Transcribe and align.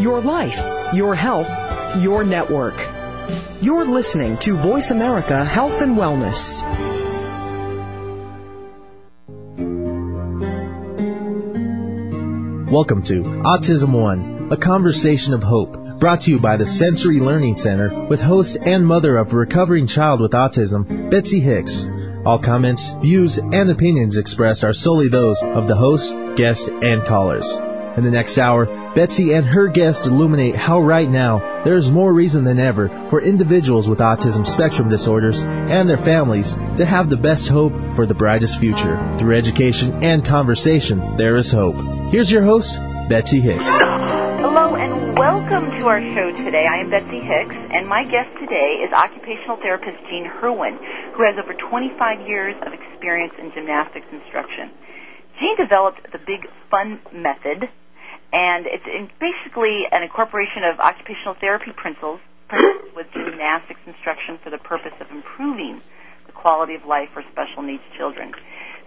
your 0.00 0.22
life, 0.22 0.94
your 0.94 1.14
health, 1.14 1.50
your 1.98 2.24
network. 2.24 2.74
You're 3.60 3.84
listening 3.84 4.38
to 4.38 4.56
Voice 4.56 4.90
America 4.90 5.44
Health 5.44 5.82
and 5.82 5.94
Wellness. 5.94 6.62
Welcome 12.70 13.02
to 13.02 13.22
Autism 13.22 13.92
One, 13.92 14.48
a 14.50 14.56
conversation 14.56 15.34
of 15.34 15.42
hope, 15.42 15.98
brought 15.98 16.22
to 16.22 16.30
you 16.30 16.40
by 16.40 16.56
the 16.56 16.64
Sensory 16.64 17.20
Learning 17.20 17.58
Center 17.58 18.06
with 18.06 18.22
host 18.22 18.56
and 18.58 18.86
mother 18.86 19.18
of 19.18 19.34
a 19.34 19.36
recovering 19.36 19.86
child 19.86 20.20
with 20.20 20.32
autism, 20.32 21.10
Betsy 21.10 21.40
Hicks. 21.40 21.86
All 22.24 22.38
comments, 22.38 22.94
views, 22.94 23.36
and 23.36 23.70
opinions 23.70 24.16
expressed 24.16 24.64
are 24.64 24.72
solely 24.72 25.08
those 25.08 25.42
of 25.42 25.68
the 25.68 25.76
host, 25.76 26.16
guest, 26.36 26.68
and 26.68 27.04
callers. 27.04 27.69
In 28.00 28.06
the 28.06 28.10
next 28.10 28.38
hour, 28.38 28.64
Betsy 28.94 29.34
and 29.34 29.44
her 29.44 29.68
guest 29.68 30.06
illuminate 30.06 30.56
how 30.56 30.80
right 30.80 31.06
now 31.06 31.62
there 31.64 31.76
is 31.76 31.90
more 31.90 32.10
reason 32.10 32.44
than 32.44 32.58
ever 32.58 32.88
for 33.10 33.20
individuals 33.20 33.86
with 33.90 33.98
autism 33.98 34.46
spectrum 34.46 34.88
disorders 34.88 35.42
and 35.42 35.86
their 35.86 35.98
families 35.98 36.54
to 36.76 36.86
have 36.86 37.10
the 37.10 37.18
best 37.18 37.50
hope 37.50 37.74
for 37.92 38.06
the 38.06 38.14
brightest 38.14 38.58
future. 38.58 38.96
Through 39.18 39.36
education 39.36 40.02
and 40.02 40.24
conversation, 40.24 41.18
there 41.18 41.36
is 41.36 41.52
hope. 41.52 41.76
Here's 42.08 42.32
your 42.32 42.42
host, 42.42 42.80
Betsy 43.10 43.42
Hicks. 43.42 43.68
Hello 43.80 44.76
and 44.76 45.18
welcome 45.18 45.68
to 45.78 45.86
our 45.86 46.00
show 46.00 46.32
today. 46.42 46.64
I 46.64 46.80
am 46.80 46.88
Betsy 46.88 47.20
Hicks 47.20 47.54
and 47.54 47.86
my 47.86 48.04
guest 48.04 48.32
today 48.40 48.80
is 48.80 48.94
occupational 48.94 49.58
therapist 49.58 50.00
Gene 50.08 50.24
Hurwin, 50.24 50.78
who 51.12 51.22
has 51.28 51.36
over 51.36 51.52
25 51.52 52.26
years 52.26 52.56
of 52.64 52.72
experience 52.72 53.34
in 53.38 53.52
gymnastics 53.52 54.06
instruction. 54.10 54.70
Gene 55.38 55.56
developed 55.56 56.00
the 56.12 56.18
Big 56.18 56.48
Fun 56.70 56.98
Method, 57.12 57.68
and 58.32 58.66
it's 58.66 59.12
basically 59.18 59.86
an 59.90 60.02
incorporation 60.02 60.62
of 60.64 60.78
occupational 60.78 61.34
therapy 61.40 61.72
principles, 61.76 62.20
principles 62.48 62.94
with 62.94 63.06
gymnastics 63.12 63.80
instruction 63.86 64.38
for 64.42 64.50
the 64.50 64.58
purpose 64.58 64.94
of 65.00 65.10
improving 65.10 65.82
the 66.26 66.32
quality 66.32 66.74
of 66.74 66.84
life 66.84 67.08
for 67.12 67.22
special 67.32 67.62
needs 67.62 67.82
children. 67.96 68.32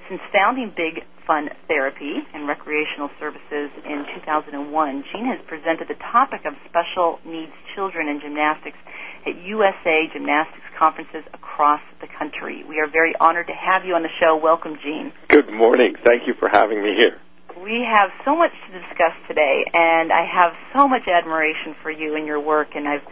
Since 0.09 0.21
founding 0.31 0.71
Big 0.75 1.03
Fun 1.25 1.47
Therapy 1.67 2.19
and 2.33 2.47
Recreational 2.47 3.09
Services 3.19 3.71
in 3.87 4.03
2001, 4.19 5.03
Gene 5.11 5.25
has 5.31 5.39
presented 5.47 5.87
the 5.87 5.95
topic 6.11 6.43
of 6.43 6.53
special 6.67 7.19
needs 7.23 7.51
children 7.75 8.07
in 8.07 8.19
gymnastics 8.19 8.77
at 9.25 9.35
USA 9.47 10.11
Gymnastics 10.11 10.67
conferences 10.77 11.23
across 11.33 11.79
the 12.01 12.07
country. 12.19 12.63
We 12.67 12.79
are 12.79 12.91
very 12.91 13.15
honored 13.19 13.47
to 13.47 13.55
have 13.55 13.85
you 13.85 13.95
on 13.95 14.03
the 14.03 14.11
show. 14.19 14.35
Welcome, 14.35 14.75
Gene. 14.83 15.13
Good 15.29 15.51
morning. 15.51 15.95
Thank 16.05 16.27
you 16.27 16.33
for 16.37 16.49
having 16.51 16.83
me 16.83 16.91
here. 16.95 17.15
We 17.61 17.85
have 17.85 18.09
so 18.25 18.35
much 18.35 18.51
to 18.65 18.79
discuss 18.79 19.13
today, 19.27 19.63
and 19.73 20.11
I 20.11 20.25
have 20.25 20.53
so 20.75 20.87
much 20.87 21.03
admiration 21.07 21.75
for 21.83 21.91
you 21.91 22.15
and 22.15 22.25
your 22.25 22.39
work, 22.39 22.69
and 22.75 22.87
I've 22.87 23.05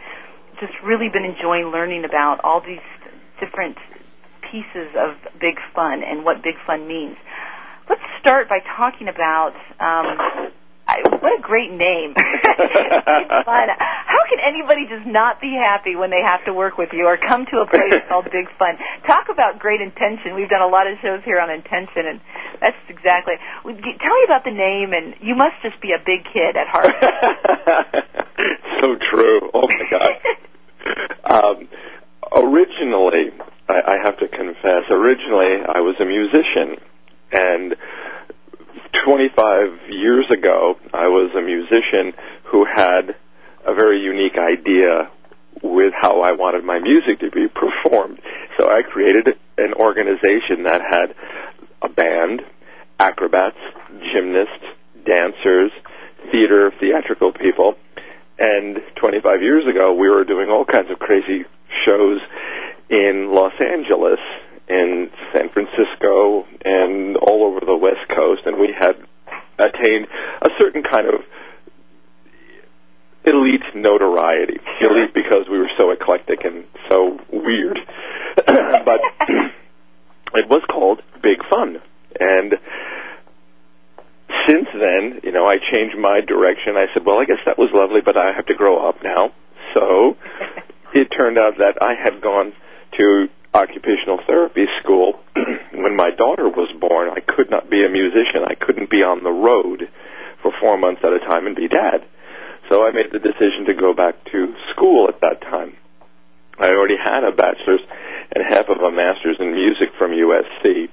just 0.58 0.74
really 0.84 1.08
been 1.08 1.24
enjoying 1.24 1.70
learning 1.70 2.04
about 2.04 2.40
all 2.42 2.60
these 2.60 2.82
different 3.38 3.76
pieces 4.50 4.90
of 4.98 5.14
Big 5.40 5.56
Fun 5.74 6.02
and 6.02 6.24
what 6.24 6.42
Big 6.42 6.54
Fun 6.66 6.88
means. 6.88 7.16
Let's 7.88 8.02
start 8.20 8.48
by 8.48 8.58
talking 8.76 9.08
about 9.08 9.54
um, 9.78 10.50
I, 10.86 10.98
what 11.22 11.38
a 11.38 11.40
great 11.40 11.70
name. 11.70 12.12
fun. 13.48 13.66
How 13.78 14.22
can 14.28 14.42
anybody 14.42 14.84
just 14.90 15.06
not 15.06 15.40
be 15.40 15.54
happy 15.54 15.94
when 15.94 16.10
they 16.10 16.20
have 16.20 16.44
to 16.46 16.52
work 16.52 16.76
with 16.76 16.90
you 16.92 17.06
or 17.06 17.16
come 17.16 17.46
to 17.46 17.62
a 17.62 17.66
place 17.66 18.02
called 18.08 18.26
Big 18.26 18.50
Fun? 18.58 18.76
Talk 19.06 19.30
about 19.30 19.58
great 19.58 19.80
intention. 19.80 20.34
We've 20.34 20.50
done 20.50 20.62
a 20.62 20.68
lot 20.68 20.90
of 20.90 20.98
shows 21.00 21.22
here 21.24 21.38
on 21.38 21.50
intention, 21.50 22.10
and 22.10 22.20
that's 22.62 22.78
exactly. 22.88 23.34
Tell 23.66 23.74
me 23.74 24.24
about 24.24 24.44
the 24.44 24.54
name, 24.54 24.94
and 24.94 25.18
you 25.20 25.34
must 25.34 25.58
just 25.62 25.82
be 25.82 25.90
a 25.90 25.98
big 25.98 26.22
kid 26.30 26.54
at 26.54 26.70
heart. 26.70 26.94
so 28.80 28.94
true. 29.10 29.50
Oh 29.52 29.66
my 29.66 29.82
God. 29.90 30.14
um, 31.26 31.68
originally, 32.30 33.34
I, 33.68 33.98
I 33.98 33.98
have 34.04 34.18
to 34.18 34.28
confess, 34.28 34.86
originally 34.90 35.66
I 35.66 35.80
was 35.82 35.96
a 35.98 36.06
musician, 36.06 36.78
and 37.32 37.74
25 39.04 39.90
years 39.90 40.26
ago, 40.30 40.78
I 40.94 41.08
was 41.08 41.34
a 41.36 41.42
musician 41.42 42.14
who 42.44 42.64
had 42.64 43.16
a 43.66 43.74
very 43.74 44.00
unique 44.00 44.38
idea 44.38 45.10
with 45.62 45.92
how 46.00 46.20
I 46.20 46.32
wanted 46.32 46.64
my 46.64 46.78
music 46.78 47.20
to 47.20 47.30
be 47.30 47.46
performed. 47.48 48.20
So 48.58 48.66
I 48.68 48.82
created 48.82 49.28
an 49.58 49.74
organization 49.74 50.64
that 50.64 50.80
had 50.82 51.14
a 51.82 51.88
band, 51.88 52.42
acrobats, 52.98 53.58
gymnasts, 54.12 54.64
dancers, 55.04 55.70
theater, 56.30 56.72
theatrical 56.78 57.32
people. 57.32 57.74
And 58.38 58.78
25 58.96 59.42
years 59.42 59.64
ago, 59.68 59.92
we 59.92 60.08
were 60.08 60.24
doing 60.24 60.48
all 60.48 60.64
kinds 60.64 60.90
of 60.90 60.98
crazy 60.98 61.44
shows 61.84 62.20
in 62.88 63.32
Los 63.32 63.52
Angeles 63.60 64.20
in 64.68 65.10
San 65.32 65.48
Francisco 65.48 66.46
and 66.64 67.16
all 67.16 67.44
over 67.44 67.64
the 67.64 67.76
West 67.76 68.08
Coast, 68.14 68.42
and 68.46 68.58
we 68.58 68.74
had 68.78 68.96
attained 69.58 70.06
a 70.40 70.48
certain 70.58 70.82
kind 70.82 71.06
of 71.08 71.20
elite 73.24 73.62
notoriety. 73.74 74.58
Elite 74.80 75.14
because 75.14 75.46
we 75.50 75.58
were 75.58 75.70
so 75.78 75.90
eclectic 75.90 76.44
and 76.44 76.64
so 76.88 77.18
weird. 77.30 77.78
but 78.36 79.00
it 80.34 80.48
was 80.48 80.62
called 80.70 81.02
Big 81.22 81.38
Fun. 81.48 81.80
And 82.18 82.54
since 84.46 84.66
then, 84.72 85.20
you 85.22 85.32
know, 85.32 85.44
I 85.44 85.56
changed 85.58 85.96
my 85.98 86.20
direction. 86.20 86.76
I 86.76 86.86
said, 86.92 87.04
well, 87.04 87.18
I 87.18 87.24
guess 87.24 87.42
that 87.46 87.58
was 87.58 87.70
lovely, 87.72 88.00
but 88.04 88.16
I 88.16 88.32
have 88.32 88.46
to 88.46 88.54
grow 88.54 88.88
up 88.88 89.02
now. 89.02 89.32
So 89.74 90.16
it 90.94 91.08
turned 91.08 91.38
out 91.38 91.58
that 91.58 91.78
I 91.80 91.94
had 91.94 92.20
gone 92.20 92.52
to 92.98 93.28
occupational 93.54 94.18
therapy 94.26 94.64
school 94.80 95.20
when 95.72 95.96
my 95.96 96.10
daughter 96.10 96.48
was 96.48 96.72
born. 96.80 97.10
I 97.10 97.20
could 97.20 97.50
not 97.50 97.70
be 97.70 97.84
a 97.84 97.88
musician. 97.88 98.44
I 98.46 98.54
couldn't 98.54 98.90
be 98.90 99.02
on 99.02 99.22
the 99.22 99.30
road 99.30 99.88
for 100.42 100.52
four 100.60 100.76
months 100.76 101.02
at 101.04 101.12
a 101.12 101.20
time 101.20 101.46
and 101.46 101.54
be 101.54 101.68
dad. 101.68 102.04
So 102.70 102.84
I 102.84 102.90
made 102.92 103.12
the 103.12 103.18
decision 103.18 103.66
to 103.66 103.74
go 103.74 103.92
back 103.92 104.14
to 104.32 104.54
school 104.72 105.08
at 105.08 105.20
that 105.20 105.42
time. 105.42 105.76
I 106.58 106.68
already 106.68 106.96
had 106.96 107.24
a 107.24 107.32
bachelor's 107.32 107.80
and 108.34 108.44
half 108.46 108.68
of 108.68 108.78
a 108.78 108.90
master's 108.90 109.36
in 109.40 109.52
music 109.52 109.90
from 109.98 110.12
USC. 110.12 110.88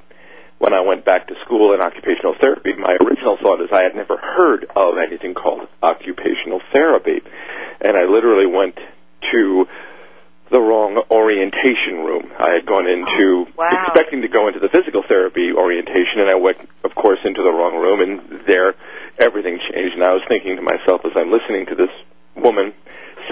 When 0.57 0.73
I 0.73 0.81
went 0.81 1.05
back 1.05 1.27
to 1.27 1.35
school 1.45 1.73
in 1.73 1.79
occupational 1.79 2.35
therapy, 2.39 2.73
my 2.73 2.97
original 2.99 3.37
thought 3.41 3.61
is 3.61 3.69
I 3.71 3.83
had 3.83 3.95
never 3.95 4.17
heard 4.17 4.65
of 4.75 4.95
anything 4.97 5.33
called 5.33 5.67
occupational 5.81 6.59
therapy. 6.73 7.21
And 7.79 7.95
I 7.95 8.03
literally 8.03 8.47
went 8.47 8.75
to 9.31 9.65
the 10.51 10.59
wrong 10.59 10.97
orientation 11.13 12.01
room. 12.01 12.25
I 12.37 12.57
had 12.57 12.65
gone 12.65 12.89
into 12.89 13.45
wow. 13.53 13.69
expecting 13.85 14.21
to 14.25 14.27
go 14.27 14.47
into 14.49 14.59
the 14.59 14.69
physical 14.69 15.03
therapy 15.07 15.53
orientation, 15.53 16.25
and 16.25 16.29
I 16.29 16.35
went, 16.35 16.57
of 16.83 16.95
course, 16.97 17.19
into 17.23 17.45
the 17.45 17.53
wrong 17.53 17.77
room, 17.77 18.01
and 18.01 18.45
there 18.49 18.73
everything 19.21 19.61
changed. 19.61 19.93
And 19.93 20.03
I 20.03 20.11
was 20.11 20.25
thinking 20.27 20.57
to 20.57 20.65
myself 20.65 21.05
as 21.05 21.13
I'm 21.13 21.29
listening 21.29 21.69
to 21.69 21.75
this 21.77 21.93
woman 22.35 22.73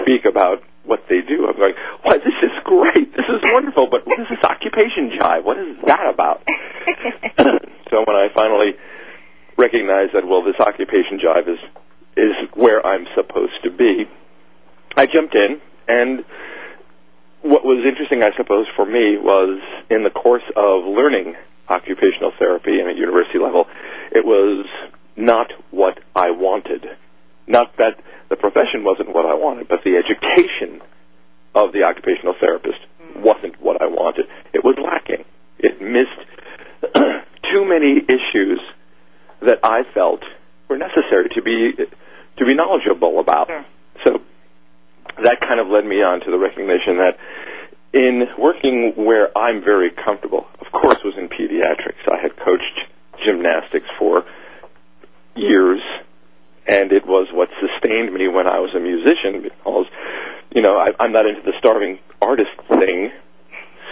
speak 0.00 0.24
about 0.30 0.62
what 0.86 1.04
they 1.10 1.20
do, 1.20 1.44
I'm 1.44 1.58
going, 1.58 1.74
"Why, 2.02 2.16
this 2.16 2.38
is 2.40 2.54
great! 2.64 3.12
This 3.12 3.26
is 3.28 3.42
wonderful! 3.52 3.88
But 3.90 4.06
what 4.06 4.20
is 4.20 4.26
this 4.30 4.40
occupation 4.40 5.10
jive? 5.18 5.44
What 5.44 5.58
is 5.58 5.76
that 5.84 6.06
about?" 6.08 6.46
so 7.90 8.06
when 8.06 8.16
I 8.16 8.28
finally 8.32 8.78
recognized 9.58 10.14
that, 10.14 10.24
well, 10.24 10.42
this 10.42 10.56
occupation 10.60 11.18
jive 11.18 11.48
is 11.50 11.60
is 12.16 12.34
where 12.54 12.84
I'm 12.86 13.06
supposed 13.14 13.58
to 13.64 13.70
be, 13.70 14.08
I 14.96 15.06
jumped 15.06 15.34
in 15.34 15.60
and 15.88 16.24
what 17.42 17.64
was 17.64 17.84
interesting, 17.86 18.22
I 18.22 18.36
suppose, 18.36 18.66
for 18.76 18.84
me 18.84 19.16
was 19.16 19.60
in 19.90 20.02
the 20.02 20.10
course 20.10 20.42
of 20.56 20.84
learning 20.84 21.36
occupational 21.68 22.32
therapy 22.38 22.80
and 22.80 22.88
at 22.88 22.96
university 22.96 23.38
level, 23.38 23.66
it 24.10 24.24
was 24.24 24.66
not 25.16 25.52
what 25.70 25.98
I 26.16 26.30
wanted. 26.30 26.86
Not 27.46 27.76
that 27.76 28.00
the 28.28 28.36
profession 28.36 28.84
wasn't 28.84 29.14
what 29.14 29.24
I 29.24 29.34
wanted, 29.34 29.68
but 29.68 29.80
the 29.84 29.96
education 29.96 30.82
of 31.54 31.72
the 31.72 31.84
occupational 31.84 32.34
therapist 32.38 32.78
wasn't 33.16 33.60
what 33.60 33.80
I 33.80 33.86
wanted. 33.86 34.26
It 34.52 34.64
was 34.64 34.76
lacking. 34.76 35.24
It 35.58 35.80
missed 35.80 36.20
too 37.52 37.64
many 37.64 38.02
issues 38.04 38.60
that 39.40 39.60
I 39.62 39.82
felt 39.94 40.20
were 40.68 40.76
necessary 40.76 41.28
to 41.34 41.42
be 41.42 41.72
to 42.36 42.44
be 42.44 42.54
knowledgeable 42.54 43.18
about. 43.20 43.48
Sure. 43.48 43.64
So 44.04 44.20
that 45.22 45.40
kind 45.40 45.60
of 45.60 45.68
led 45.68 45.84
me 45.84 46.02
on 46.02 46.20
to 46.20 46.30
the 46.30 46.38
recognition 46.38 46.98
that 46.98 47.18
in 47.92 48.28
working 48.38 48.92
where 48.96 49.36
I'm 49.36 49.62
very 49.64 49.90
comfortable, 49.90 50.46
of 50.60 50.70
course, 50.72 50.98
was 51.04 51.14
in 51.16 51.28
pediatrics. 51.28 52.04
I 52.06 52.20
had 52.20 52.36
coached 52.36 52.78
gymnastics 53.24 53.86
for 53.98 54.24
years, 55.34 55.80
and 56.66 56.92
it 56.92 57.06
was 57.06 57.28
what 57.32 57.48
sustained 57.58 58.12
me 58.12 58.28
when 58.28 58.46
I 58.50 58.60
was 58.60 58.70
a 58.76 58.80
musician 58.80 59.42
because, 59.42 59.86
you 60.54 60.60
know, 60.60 60.76
I, 60.76 60.92
I'm 61.00 61.12
not 61.12 61.26
into 61.26 61.42
the 61.42 61.54
starving 61.58 61.98
artist 62.20 62.52
thing. 62.68 63.10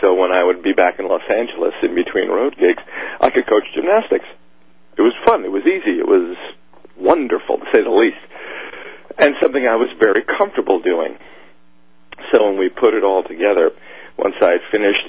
So 0.03 0.15
when 0.15 0.31
I 0.31 0.45
would 0.45 0.63
be 0.63 0.75
back 0.75 0.99
in 0.99 1.09
Los 1.09 1.25
Angeles 1.31 1.73
in 1.83 1.95
between 1.95 2.29
road 2.29 2.55
gigs, 2.61 2.83
I 3.21 3.31
could 3.31 3.47
coach 3.49 3.65
gymnastics. 3.75 4.27
It 4.99 5.03
was 5.03 5.15
fun. 5.25 5.45
It 5.45 5.51
was 5.51 5.63
easy. 5.65 5.99
It 5.99 6.07
was 6.07 6.37
wonderful, 6.99 7.59
to 7.59 7.65
say 7.73 7.83
the 7.83 7.91
least. 7.91 8.21
and 9.19 9.35
something 9.41 9.67
I 9.67 9.77
was 9.77 9.89
very 9.99 10.23
comfortable 10.39 10.81
doing. 10.81 11.17
So 12.33 12.45
when 12.45 12.59
we 12.59 12.69
put 12.69 12.95
it 12.95 13.05
all 13.05 13.23
together, 13.23 13.71
once 14.19 14.35
I 14.41 14.53
had 14.53 14.65
finished, 14.71 15.09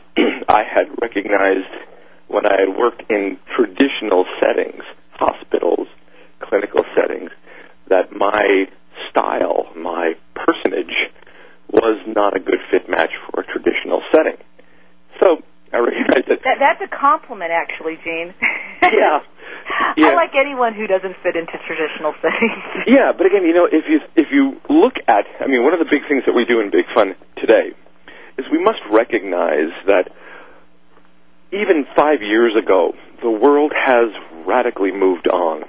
I 0.50 0.64
had 0.64 0.88
recognized 1.02 1.72
when 2.28 2.46
I 2.46 2.56
had 2.60 2.78
worked 2.78 3.04
in 3.10 3.38
traditional 3.56 4.26
settings, 4.40 4.84
hospitals, 5.12 5.88
clinical 6.42 6.84
settings, 6.96 7.32
that 7.90 8.12
my 8.38 8.66
style, 9.10 9.68
my 9.76 10.14
personage, 10.36 10.94
was 11.72 12.00
not 12.08 12.36
a 12.36 12.40
good 12.40 12.60
fit 12.72 12.90
match 12.90 13.12
for 13.30 13.42
a 13.42 13.46
traditional 13.46 14.02
setting. 14.14 14.38
So 15.20 15.42
I 15.74 15.78
recognized 15.78 16.30
that. 16.30 16.40
that 16.44 16.58
that's 16.60 16.82
a 16.82 16.88
compliment, 16.88 17.52
actually, 17.52 17.98
Gene. 18.04 18.34
yeah. 18.82 19.20
I 19.98 20.14
like 20.14 20.32
anyone 20.40 20.74
who 20.74 20.88
doesn't 20.88 21.16
fit 21.24 21.36
into 21.36 21.54
traditional 21.68 22.14
settings. 22.22 22.64
Yeah, 22.88 23.12
but 23.12 23.26
again, 23.26 23.44
you 23.44 23.54
know, 23.54 23.66
if 23.66 23.84
you 23.90 24.00
if 24.16 24.28
you 24.32 24.62
look 24.70 24.94
at, 25.08 25.26
I 25.42 25.48
mean, 25.48 25.64
one 25.64 25.74
of 25.74 25.80
the 25.80 25.90
big 25.92 26.08
things 26.08 26.24
that 26.26 26.34
we 26.34 26.46
do 26.46 26.62
in 26.62 26.72
Big 26.72 26.86
Fun 26.96 27.16
today 27.36 27.76
is 28.38 28.46
we 28.50 28.64
must 28.64 28.80
recognize 28.90 29.76
that 29.88 30.08
even 31.52 31.86
five 31.96 32.22
years 32.22 32.56
ago, 32.56 32.94
the 33.22 33.32
world 33.32 33.74
has 33.76 34.08
radically 34.46 34.92
moved 34.92 35.28
on, 35.28 35.64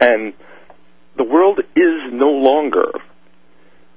and 0.00 0.32
the 1.16 1.24
world 1.24 1.60
is 1.60 2.12
no 2.12 2.30
longer 2.30 2.90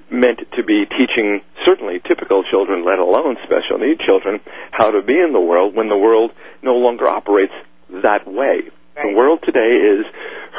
meant 0.10 0.40
to 0.56 0.64
be 0.64 0.86
teaching 0.86 1.42
certainly 1.66 2.00
typical 2.08 2.44
children, 2.50 2.86
let 2.86 3.00
alone 3.00 3.36
special 3.44 3.78
need 3.78 4.00
children, 4.00 4.40
how 4.72 4.92
to 4.92 5.02
be 5.02 5.20
in 5.20 5.34
the 5.34 5.40
world 5.40 5.76
when 5.76 5.90
the 5.90 5.98
world 5.98 6.32
no 6.62 6.76
longer 6.76 7.08
operates 7.08 7.54
that 7.90 8.26
way. 8.26 8.62
Right. 8.96 9.12
The 9.12 9.18
world 9.18 9.40
today 9.44 9.60
is 9.60 10.06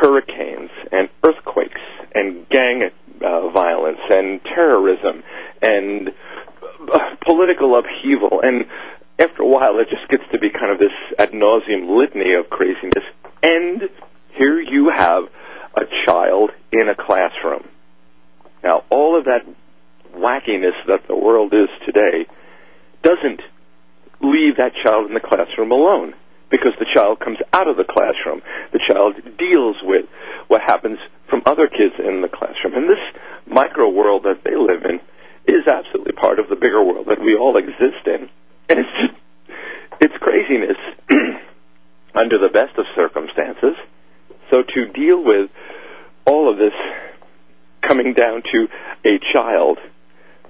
hurricanes 0.01 0.71
and 0.93 1.09
earthquakes 1.25 1.81
and 2.15 2.49
gang 2.49 2.91
uh, 3.25 3.49
violence 3.51 3.99
and 4.11 4.41
terrorism 4.45 5.23
and 5.61 6.11
uh, 6.93 6.99
political 7.25 7.79
upheaval 7.79 8.41
and 8.43 8.65
after 9.19 9.43
a 9.43 9.47
while 9.47 9.79
it 9.81 9.89
just 9.91 10.09
gets 10.09 10.23
to 10.31 10.39
be 10.39 10.51
kind 10.51 10.71
of 10.71 10.79
this 10.79 10.95
ad 11.19 11.33
nauseum 11.33 11.89
litany 11.99 12.35
of 12.35 12.49
craziness 12.49 13.03
and 13.43 13.83
here 14.35 14.61
you 14.61 14.91
have 14.95 15.25
a 15.79 15.87
child 16.07 16.51
in 16.73 16.89
a 16.89 16.95
classroom 16.95 17.69
now 18.63 18.85
all 18.91 19.19
of 19.19 19.25
that 19.25 19.47
wackiness 20.15 20.75
that 20.87 21.07
the 21.09 21.17
world 21.17 21.53
is 21.53 21.69
today 21.87 22.27
doesn't 23.03 23.41
leave 24.21 24.57
that 24.57 24.73
child 24.83 25.07
in 25.07 25.15
the 25.15 25.21
classroom 25.21 25.71
alone 25.71 26.15
because 26.51 26.73
the 26.79 26.87
child 26.93 27.21
comes 27.21 27.39
out 27.53 27.69
of 27.69 27.77
the 27.77 27.85
classroom. 27.85 28.43
The 28.73 28.81
child 28.89 29.17
deals 29.39 29.77
with 29.83 30.07
what 30.49 30.63
happens 30.63 30.99
from 31.29 31.43
other 31.47 31.69
kids 31.69 31.95
in 31.99 32.23
the 32.23 32.29
classroom. 32.29 32.75
And 32.75 32.89
this 32.89 33.05
micro 33.47 33.89
world 33.91 34.25
that 34.25 34.43
they 34.45 34.57
live 34.57 34.85
in 34.85 35.01
is 35.47 35.67
absolutely 35.67 36.13
part 36.13 36.39
of 36.39 36.49
the 36.49 36.57
bigger 36.57 36.83
world 36.83 37.07
that 37.09 37.21
we 37.21 37.37
all 37.37 37.57
exist 37.57 38.05
in. 38.07 38.29
And 38.69 38.81
it's 38.81 38.95
just, 39.01 39.17
it's 40.01 40.15
craziness 40.21 40.79
under 42.15 42.39
the 42.39 42.53
best 42.53 42.77
of 42.79 42.87
circumstances. 42.97 43.77
So 44.51 44.63
to 44.63 44.87
deal 44.93 45.23
with 45.23 45.51
all 46.25 46.51
of 46.51 46.59
this 46.59 46.73
coming 47.87 48.15
down 48.15 48.43
to 48.53 48.69
a 49.05 49.19
child, 49.33 49.79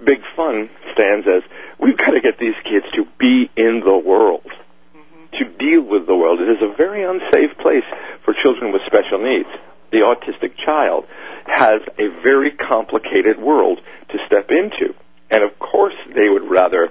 Big 0.04 0.18
Fun 0.36 0.70
stands 0.94 1.26
as 1.26 1.42
we've 1.78 1.96
got 1.96 2.10
to 2.10 2.20
get 2.20 2.38
these 2.38 2.56
kids 2.64 2.86
to 2.94 3.04
be 3.18 3.50
in 3.56 3.82
the 3.84 3.96
world 3.96 4.46
mm-hmm. 4.46 5.24
to 5.38 5.44
deal 5.58 5.82
with 5.82 6.06
the 6.06 6.14
world. 6.14 6.40
It 6.40 6.50
is 6.50 6.62
a 6.62 6.74
very 6.76 7.02
unsafe 7.04 7.56
place 7.58 7.86
for 8.24 8.34
children 8.42 8.72
with 8.72 8.82
special 8.86 9.18
needs. 9.18 9.48
The 9.90 9.98
autistic 9.98 10.54
child 10.64 11.06
has 11.46 11.80
a 11.98 12.08
very 12.22 12.52
complicated 12.52 13.38
world 13.40 13.80
to 14.10 14.18
step 14.26 14.50
into. 14.50 14.94
And 15.30 15.42
of 15.44 15.58
course, 15.58 15.94
they 16.14 16.28
would 16.28 16.48
rather 16.50 16.90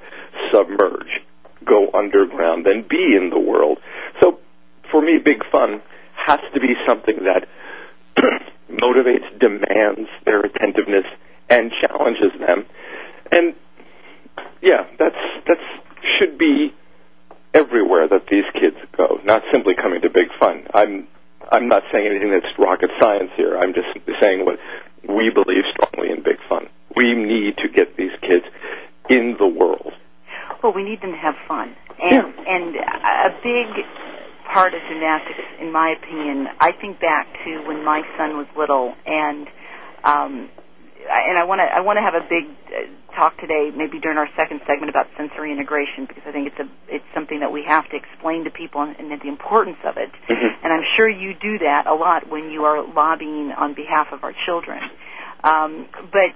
submerge, 0.51 1.21
go 1.63 1.89
underground, 1.93 2.65
than 2.65 2.85
be 2.87 3.15
in 3.15 3.29
the 3.29 3.39
world. 3.39 3.79
So, 4.21 4.39
for 4.91 5.01
me, 5.01 5.17
Big 5.23 5.43
Fun 5.51 5.81
has 6.27 6.41
to 6.53 6.59
be 6.59 6.75
something 6.85 7.23
that 7.23 7.47
motivates, 8.69 9.27
demands 9.39 10.09
their 10.25 10.41
attentiveness, 10.41 11.05
and 11.49 11.71
challenges 11.81 12.31
them. 12.45 12.65
And 13.31 13.55
yeah, 14.61 14.85
that's 14.99 15.15
that's 15.47 15.61
should 16.19 16.37
be 16.37 16.73
everywhere 17.53 18.07
that 18.09 18.27
these 18.29 18.45
kids 18.53 18.75
go, 18.95 19.19
not 19.23 19.43
simply 19.51 19.73
coming 19.73 20.01
to 20.01 20.09
Big 20.09 20.27
Fun. 20.39 20.67
I'm 20.73 21.07
I'm 21.49 21.69
not 21.69 21.83
saying 21.91 22.05
anything 22.05 22.31
that's 22.31 22.51
rocket 22.59 22.89
science 22.99 23.31
here. 23.37 23.57
I'm 23.57 23.73
just 23.73 23.87
saying 24.19 24.45
what 24.45 24.59
we 25.07 25.31
believe 25.33 25.63
strongly 25.71 26.11
in 26.11 26.21
Big 26.23 26.37
Fun. 26.49 26.67
We 26.95 27.13
need 27.15 27.55
to 27.63 27.69
get 27.69 27.95
these 27.95 28.11
kids 28.21 28.45
in 29.09 29.37
the 29.39 29.47
world. 29.47 29.93
Well, 30.61 30.73
we 30.73 30.83
need 30.83 31.01
them 31.01 31.11
to 31.11 31.17
have 31.17 31.35
fun, 31.47 31.75
and 32.01 32.11
Yeah. 32.11 32.53
and 32.53 32.75
a 32.75 33.29
big 33.43 33.85
part 34.53 34.73
of 34.73 34.81
gymnastics, 34.89 35.39
in 35.59 35.71
my 35.71 35.95
opinion, 35.97 36.47
I 36.59 36.71
think 36.71 36.99
back 36.99 37.27
to 37.45 37.67
when 37.67 37.83
my 37.83 38.01
son 38.17 38.37
was 38.37 38.47
little, 38.57 38.93
and 39.05 39.47
um, 40.03 40.49
and 41.09 41.37
I 41.37 41.43
want 41.45 41.59
to 41.59 41.65
I 41.65 41.81
want 41.81 41.97
to 41.97 42.01
have 42.01 42.15
a 42.15 42.25
big 42.27 42.45
uh, 42.67 43.15
talk 43.15 43.37
today, 43.39 43.71
maybe 43.75 43.99
during 43.99 44.17
our 44.17 44.29
second 44.37 44.61
segment 44.67 44.89
about 44.89 45.07
sensory 45.17 45.51
integration, 45.51 46.05
because 46.07 46.23
I 46.25 46.31
think 46.31 46.47
it's 46.47 46.59
a 46.59 46.67
it's 46.87 47.05
something 47.13 47.39
that 47.39 47.51
we 47.51 47.63
have 47.67 47.89
to 47.89 47.95
explain 47.95 48.43
to 48.45 48.51
people 48.51 48.81
and, 48.81 48.95
and 48.95 49.21
the 49.21 49.27
importance 49.27 49.77
of 49.85 49.97
it. 49.97 50.11
Mhm. 50.29 50.49
And 50.63 50.73
I'm 50.73 50.83
sure 50.95 51.09
you 51.09 51.33
do 51.33 51.59
that 51.59 51.87
a 51.87 51.93
lot 51.93 52.29
when 52.29 52.51
you 52.51 52.65
are 52.65 52.83
lobbying 52.83 53.51
on 53.51 53.73
behalf 53.73 54.07
of 54.11 54.23
our 54.23 54.33
children. 54.45 54.81
Um, 55.43 55.87
but 56.11 56.31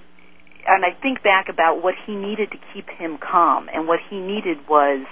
and 0.67 0.85
I 0.85 0.91
think 1.01 1.23
back 1.23 1.49
about 1.49 1.83
what 1.83 1.95
he 2.05 2.15
needed 2.15 2.51
to 2.51 2.57
keep 2.73 2.89
him 2.89 3.17
calm, 3.17 3.69
and 3.73 3.87
what 3.87 3.99
he 4.09 4.19
needed 4.19 4.67
was 4.69 5.05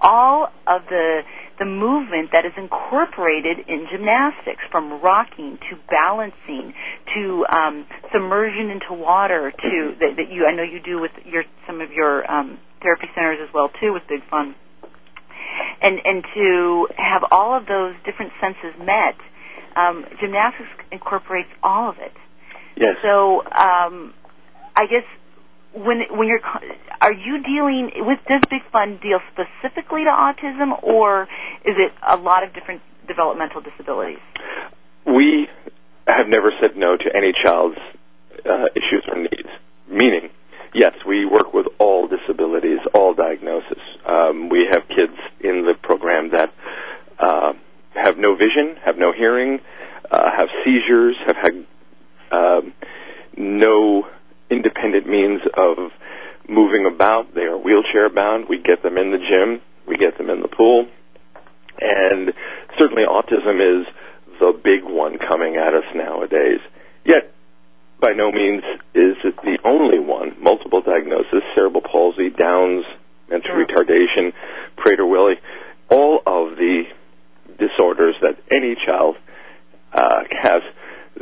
all 0.00 0.52
of 0.66 0.82
the 0.88 1.20
the 1.58 1.64
movement 1.64 2.32
that 2.32 2.44
is 2.44 2.52
incorporated 2.56 3.58
in 3.68 3.86
gymnastics, 3.90 4.62
from 4.70 5.00
rocking 5.00 5.58
to 5.70 5.76
balancing 5.88 6.74
to 7.14 7.46
um, 7.48 7.86
submersion 8.12 8.70
into 8.70 8.92
water 8.92 9.50
to 9.50 9.94
that, 10.00 10.16
that 10.16 10.30
you 10.30 10.46
I 10.46 10.54
know 10.54 10.62
you 10.62 10.80
do 10.80 11.00
with 11.00 11.12
your 11.24 11.44
some 11.66 11.80
of 11.80 11.92
your 11.92 12.30
um, 12.30 12.58
therapy 12.82 13.06
centers 13.14 13.38
as 13.42 13.52
well 13.54 13.70
too 13.80 13.92
with 13.92 14.02
Big 14.08 14.20
Fun, 14.30 14.54
and 15.80 15.98
and 16.04 16.24
to 16.34 16.88
have 16.96 17.22
all 17.30 17.56
of 17.56 17.66
those 17.66 17.94
different 18.04 18.32
senses 18.40 18.78
met. 18.78 19.16
Um, 19.76 20.06
gymnastics 20.20 20.70
incorporates 20.90 21.50
all 21.62 21.90
of 21.90 21.96
it. 21.98 22.12
Yes. 22.76 22.96
So 23.02 23.40
um, 23.44 24.14
I 24.74 24.86
guess 24.88 25.04
when 25.76 26.02
when 26.10 26.26
you're 26.28 26.40
are 27.00 27.12
you 27.12 27.42
dealing 27.42 27.92
with 28.06 28.18
does 28.28 28.42
Big 28.50 28.62
Fun 28.72 28.98
deal 29.02 29.20
specifically 29.32 30.04
to 30.04 30.10
autism 30.10 30.82
or 30.82 31.28
is 31.64 31.76
it 31.76 31.92
a 32.06 32.16
lot 32.16 32.42
of 32.42 32.54
different 32.54 32.82
developmental 33.06 33.60
disabilities? 33.60 34.18
we 35.06 35.48
have 36.06 36.26
never 36.28 36.52
said 36.60 36.76
no 36.76 36.96
to 36.96 37.16
any 37.16 37.32
child's 37.32 37.78
uh, 38.44 38.66
issues 38.74 39.04
or 39.08 39.18
needs. 39.18 39.48
Meaning, 39.88 40.30
yes, 40.74 40.94
we 41.06 41.24
work 41.24 41.54
with 41.54 41.66
all 41.78 42.08
disabilities, 42.08 42.78
all 42.92 43.14
diagnoses. 43.14 43.80
Um, 44.04 44.48
we 44.48 44.66
have 44.70 44.82
kids 44.88 45.16
in 45.40 45.64
the 45.64 45.74
program 45.80 46.30
that 46.32 46.52
uh, 47.18 47.52
have 47.94 48.18
no 48.18 48.34
vision, 48.34 48.76
have 48.84 48.98
no 48.98 49.12
hearing, 49.12 49.60
uh, 50.10 50.30
have 50.36 50.48
seizures, 50.64 51.16
have 51.26 51.36
had 51.36 51.66
um, 52.32 52.74
no 53.36 54.06
independent 54.50 55.06
means 55.06 55.40
of 55.56 55.90
moving 56.48 56.86
about. 56.86 57.34
They 57.34 57.42
are 57.42 57.58
wheelchair 57.58 58.08
bound. 58.08 58.46
We 58.48 58.58
get 58.58 58.82
them 58.82 58.98
in 58.98 59.10
the 59.10 59.18
gym. 59.18 59.60
We 59.86 59.96
get 59.96 60.18
them 60.18 60.30
in 60.30 60.42
the 60.42 60.48
pool. 60.48 60.86
And 61.80 62.32
certainly 62.78 63.02
autism 63.02 63.60
is 63.60 63.86
the 64.40 64.52
big 64.52 64.84
one 64.84 65.18
coming 65.18 65.56
at 65.56 65.74
us 65.74 65.84
nowadays. 65.94 66.60
Yet, 67.04 67.32
by 68.00 68.12
no 68.12 68.30
means 68.30 68.62
is 68.94 69.16
it 69.24 69.36
the 69.42 69.58
only 69.64 69.98
one. 69.98 70.36
Multiple 70.40 70.82
diagnosis, 70.82 71.42
cerebral 71.54 71.82
palsy, 71.82 72.30
Downs, 72.30 72.84
mental 73.30 73.50
Sure. 73.50 73.64
retardation, 73.64 74.32
Prader-Willi, 74.76 75.36
all 75.88 76.20
of 76.26 76.56
the 76.56 76.84
disorders 77.58 78.16
that 78.20 78.36
any 78.50 78.76
child 78.86 79.16
uh, 79.92 80.24
has, 80.30 80.62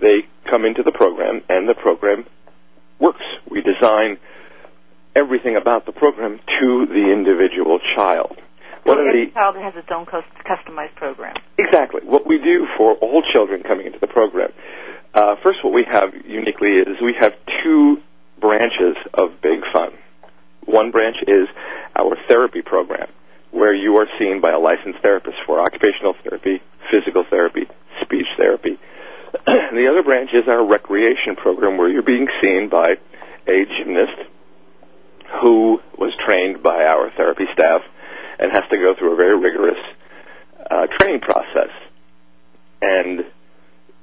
they 0.00 0.26
come 0.50 0.64
into 0.64 0.83
the 0.83 0.93
program, 0.93 1.43
and 1.49 1.69
the 1.69 1.75
program 1.75 2.26
works. 3.00 3.24
We 3.50 3.62
design 3.62 4.18
everything 5.16 5.56
about 5.56 5.86
the 5.86 5.92
program 5.92 6.40
to 6.60 6.86
the 6.86 7.12
individual 7.12 7.78
child. 7.96 8.36
One 8.84 8.98
of 8.98 9.06
every 9.06 9.26
the 9.26 9.32
child 9.32 9.56
has 9.56 9.74
its 9.76 9.88
own 9.90 10.04
cus- 10.04 10.24
customized 10.44 10.94
program. 10.96 11.34
Exactly. 11.58 12.02
What 12.04 12.26
we 12.26 12.38
do 12.38 12.66
for 12.76 12.94
all 12.94 13.22
children 13.32 13.62
coming 13.62 13.86
into 13.86 13.98
the 13.98 14.06
program, 14.06 14.52
uh, 15.14 15.36
first, 15.42 15.64
what 15.64 15.72
we 15.72 15.86
have 15.88 16.12
uniquely 16.26 16.82
is 16.82 17.00
we 17.00 17.14
have 17.18 17.32
two 17.62 17.98
branches 18.40 18.96
of 19.14 19.40
Big 19.40 19.60
Fun. 19.72 19.92
One 20.66 20.90
branch 20.90 21.16
is 21.26 21.48
our 21.96 22.16
therapy 22.28 22.62
program, 22.62 23.08
where 23.52 23.74
you 23.74 23.96
are 23.96 24.08
seen 24.18 24.40
by 24.40 24.50
a 24.50 24.58
licensed 24.58 25.00
therapist 25.00 25.36
for 25.46 25.60
occupational 25.60 26.14
therapy, 26.24 26.60
physical 26.90 27.24
therapy, 27.28 27.66
speech 28.02 28.26
therapy, 28.36 28.78
the 29.45 29.88
other 29.91 30.03
branch 30.03 30.31
is 30.33 30.47
our 30.47 30.64
recreation 30.64 31.35
program 31.37 31.76
where 31.76 31.88
you're 31.88 32.03
being 32.03 32.29
seen 32.41 32.69
by 32.71 32.95
a 33.49 33.64
gymnast 33.79 34.31
who 35.43 35.79
was 35.99 36.12
trained 36.25 36.62
by 36.62 36.85
our 36.85 37.11
therapy 37.17 37.45
staff 37.53 37.83
and 38.38 38.53
has 38.53 38.62
to 38.71 38.76
go 38.76 38.95
through 38.97 39.14
a 39.14 39.17
very 39.17 39.37
rigorous 39.38 39.79
uh, 40.71 40.87
training 40.99 41.21
process. 41.21 41.71
And 42.81 43.25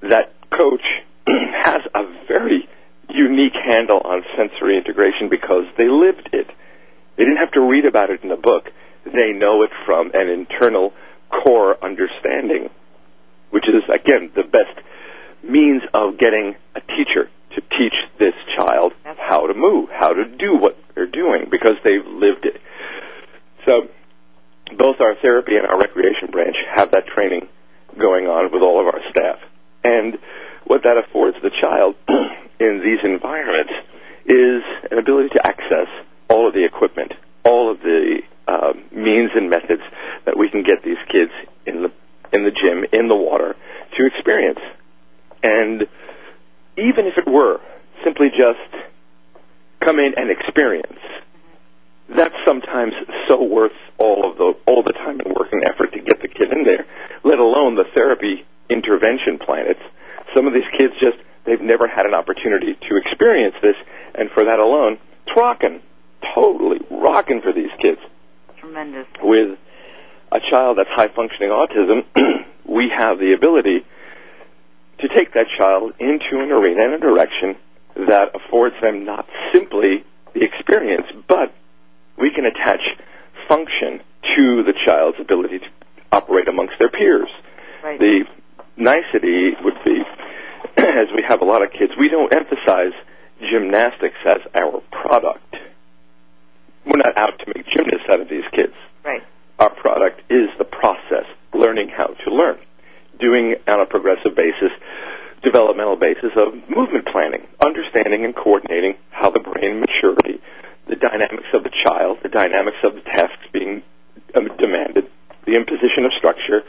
that 0.01 0.33
coach 0.51 0.83
has 1.27 1.81
a 1.95 2.03
very 2.27 2.67
unique 3.09 3.55
handle 3.55 4.01
on 4.03 4.23
sensory 4.35 4.77
integration 4.77 5.29
because 5.29 5.63
they 5.77 5.87
lived 5.87 6.29
it. 6.33 6.47
They 7.17 7.23
didn't 7.23 7.37
have 7.37 7.51
to 7.53 7.61
read 7.61 7.85
about 7.85 8.09
it 8.09 8.23
in 8.23 8.31
a 8.31 8.37
book. 8.37 8.65
They 9.05 9.31
know 9.33 9.63
it 9.63 9.71
from 9.85 10.11
an 10.13 10.27
internal 10.27 10.93
core 11.29 11.81
understanding, 11.83 12.69
which 13.51 13.65
is, 13.67 13.83
again, 13.93 14.31
the 14.35 14.43
best 14.43 14.75
means 15.43 15.81
of 15.93 16.17
getting 16.17 16.55
a 16.75 16.81
teacher 16.81 17.29
to 17.55 17.61
teach 17.61 17.95
this 18.19 18.33
child 18.55 18.93
how 19.17 19.47
to 19.47 19.53
move, 19.53 19.89
how 19.89 20.13
to 20.13 20.25
do 20.25 20.55
what 20.57 20.77
they're 20.95 21.05
doing, 21.05 21.47
because 21.49 21.75
they've 21.83 22.05
lived 22.05 22.45
it. 22.45 22.61
So, 23.65 23.87
both 24.77 25.01
our 25.01 25.15
therapy 25.21 25.57
and 25.57 25.67
our 25.67 25.77
recreation 25.77 26.31
branch 26.31 26.55
have 26.73 26.91
that 26.91 27.07
training 27.07 27.47
going 27.99 28.27
on 28.27 28.51
with 28.53 28.61
all 28.61 28.79
of 28.79 28.87
our 28.87 29.01
staff. 29.09 29.39
And 29.83 30.17
what 30.65 30.83
that 30.83 30.97
affords 30.97 31.37
the 31.41 31.51
child 31.61 31.95
in 32.59 32.81
these 32.83 32.99
environments 33.03 33.73
is 34.25 34.63
an 34.89 34.97
ability 34.97 35.29
to 35.29 35.45
access 35.45 35.87
all 36.29 36.47
of 36.47 36.53
the 36.53 36.63
equipment, 36.63 37.13
all 37.43 37.71
of 37.71 37.79
the 37.79 38.21
uh, 38.47 38.73
means 38.91 39.31
and 39.35 39.49
methods 39.49 39.81
that 40.25 40.37
we 40.37 40.49
can 40.49 40.63
get 40.63 40.83
these 40.83 41.01
kids 41.11 41.31
in 41.65 41.83
the 41.83 41.91
in 42.33 42.45
the 42.45 42.51
gym, 42.51 42.85
in 42.93 43.09
the 43.09 43.15
water, 43.15 43.57
to 43.97 44.05
experience. 44.05 44.59
And 45.43 45.81
even 46.77 47.05
if 47.07 47.17
it 47.17 47.27
were 47.27 47.59
simply 48.05 48.27
just 48.29 48.71
come 49.83 49.99
in 49.99 50.13
and 50.15 50.31
experience, 50.31 50.99
that's 52.15 52.35
sometimes 52.45 52.93
so 53.27 53.43
worth 53.43 53.75
all 53.97 54.29
of 54.29 54.37
the 54.37 54.53
all 54.65 54.83
the 54.83 54.93
time 54.93 55.19
and 55.19 55.33
work 55.35 55.49
and 55.51 55.63
effort 55.63 55.93
to 55.93 55.99
get 55.99 56.21
the 56.21 56.27
kid 56.27 56.51
in 56.51 56.63
there. 56.63 56.85
Let 57.23 57.39
alone 57.39 57.75
the 57.75 57.85
therapy 57.93 58.45
intervention 58.69 59.37
plan. 59.37 59.65
It's 59.67 59.87
some 60.35 60.47
of 60.47 60.53
these 60.53 60.67
kids 60.77 60.93
just 60.99 61.17
they've 61.45 61.61
never 61.61 61.87
had 61.87 62.05
an 62.05 62.13
opportunity 62.13 62.77
to 62.89 62.97
experience 62.97 63.55
this, 63.61 63.75
and 64.15 64.29
for 64.31 64.45
that 64.45 64.59
alone, 64.59 64.97
it's 65.25 65.35
rocking, 65.35 65.81
totally 66.33 66.79
rocking 66.89 67.41
for 67.41 67.53
these 67.53 67.71
kids. 67.81 67.99
Tremendous. 68.59 69.07
With 69.21 69.57
a 70.31 70.39
child 70.49 70.77
that's 70.77 70.89
high 70.89 71.09
functioning 71.09 71.49
autism, 71.49 72.05
we 72.65 72.91
have 72.95 73.19
the 73.19 73.33
ability 73.33 73.85
to 74.99 75.07
take 75.09 75.33
that 75.33 75.47
child 75.57 75.93
into 75.99 76.39
an 76.39 76.51
arena 76.51 76.85
and 76.85 76.93
a 76.93 76.99
direction 76.99 77.55
that 78.07 78.31
affords 78.35 78.75
them 78.81 79.03
not 79.03 79.27
simply 79.53 80.05
the 80.33 80.43
experience, 80.43 81.07
but 81.27 81.53
we 82.17 82.31
can 82.33 82.45
attach 82.45 82.81
function 83.49 83.99
to 84.37 84.63
the 84.63 84.73
child's 84.85 85.17
ability 85.19 85.59
to 85.59 85.65
operate 86.11 86.47
amongst 86.47 86.75
their 86.79 86.89
peers. 86.89 87.27
Right. 87.83 87.99
The 87.99 88.23
nicety 88.77 89.51
would 89.63 89.77
be, 89.83 90.01
as 90.77 91.07
we 91.15 91.23
have 91.27 91.41
a 91.41 91.45
lot 91.45 91.63
of 91.63 91.71
kids, 91.71 91.91
we 91.99 92.09
don't 92.09 92.33
emphasize 92.33 92.93
gymnastics 93.39 94.17
as 94.25 94.39
our 94.53 94.81
product. 94.91 95.55
We're 96.85 96.97
not 96.97 97.17
out 97.17 97.39
to 97.39 97.45
make 97.55 97.65
gymnasts 97.67 98.07
out 98.09 98.21
of 98.21 98.29
these 98.29 98.45
kids. 98.51 98.73
Right. 99.03 99.21
Our 99.59 99.69
product 99.69 100.21
is 100.29 100.49
the 100.57 100.65
process, 100.65 101.25
learning 101.53 101.89
how 101.95 102.07
to 102.07 102.33
learn, 102.33 102.57
doing 103.19 103.55
on 103.67 103.81
a 103.81 103.85
progressive 103.85 104.35
basis, 104.35 104.71
developmental 105.43 105.97
basis 105.97 106.31
of 106.35 106.53
movement 106.69 107.07
planning, 107.11 107.47
understanding 107.63 108.25
and 108.25 108.35
coordinating 108.35 108.95
how 109.11 109.29
the 109.29 109.39
brain 109.39 109.79
maturity, 109.79 110.41
the 110.87 110.95
dynamics 110.95 111.49
of 111.53 111.63
the 111.63 111.71
child, 111.85 112.17
the 112.23 112.29
dynamics 112.29 112.77
of 112.83 112.95
the 112.95 113.01
tasks 113.01 113.45
being 113.53 113.83
um, 114.35 114.49
demanded, 114.57 115.05
the 115.81 115.87
imposition 115.87 116.05
of 116.05 116.11
structure, 116.17 116.61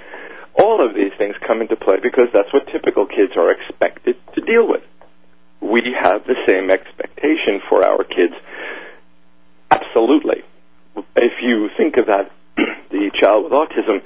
all 0.58 0.84
of 0.86 0.94
these 0.94 1.12
things 1.18 1.34
come 1.46 1.60
into 1.60 1.76
play 1.76 1.96
because 2.02 2.28
that's 2.32 2.52
what 2.52 2.66
typical 2.72 3.06
kids 3.06 3.32
are 3.36 3.50
expected 3.50 4.16
to 4.34 4.40
deal 4.40 4.68
with. 4.68 4.82
We 5.60 5.94
have 5.98 6.24
the 6.26 6.34
same 6.46 6.70
expectation 6.70 7.60
for 7.68 7.84
our 7.84 8.04
kids. 8.04 8.34
Absolutely. 9.70 10.42
If 11.16 11.32
you 11.42 11.68
think 11.76 11.96
of 11.96 12.06
that, 12.06 12.30
the 12.90 13.10
child 13.18 13.44
with 13.44 13.52
autism 13.52 14.02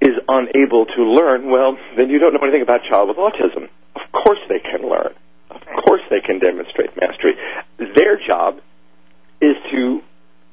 is 0.00 0.14
unable 0.28 0.86
to 0.86 1.02
learn, 1.02 1.50
well, 1.50 1.76
then 1.96 2.08
you 2.08 2.18
don't 2.18 2.32
know 2.32 2.40
anything 2.42 2.62
about 2.62 2.80
child 2.88 3.08
with 3.08 3.16
autism. 3.18 3.68
Of 3.94 4.02
course 4.12 4.38
they 4.48 4.58
can 4.60 4.88
learn. 4.88 5.14
Of 5.50 5.84
course 5.84 6.02
they 6.10 6.20
can 6.24 6.38
demonstrate 6.38 6.90
mastery. 7.00 7.34
Their 7.78 8.18
job 8.26 8.60
is 9.40 9.56
to 9.72 10.00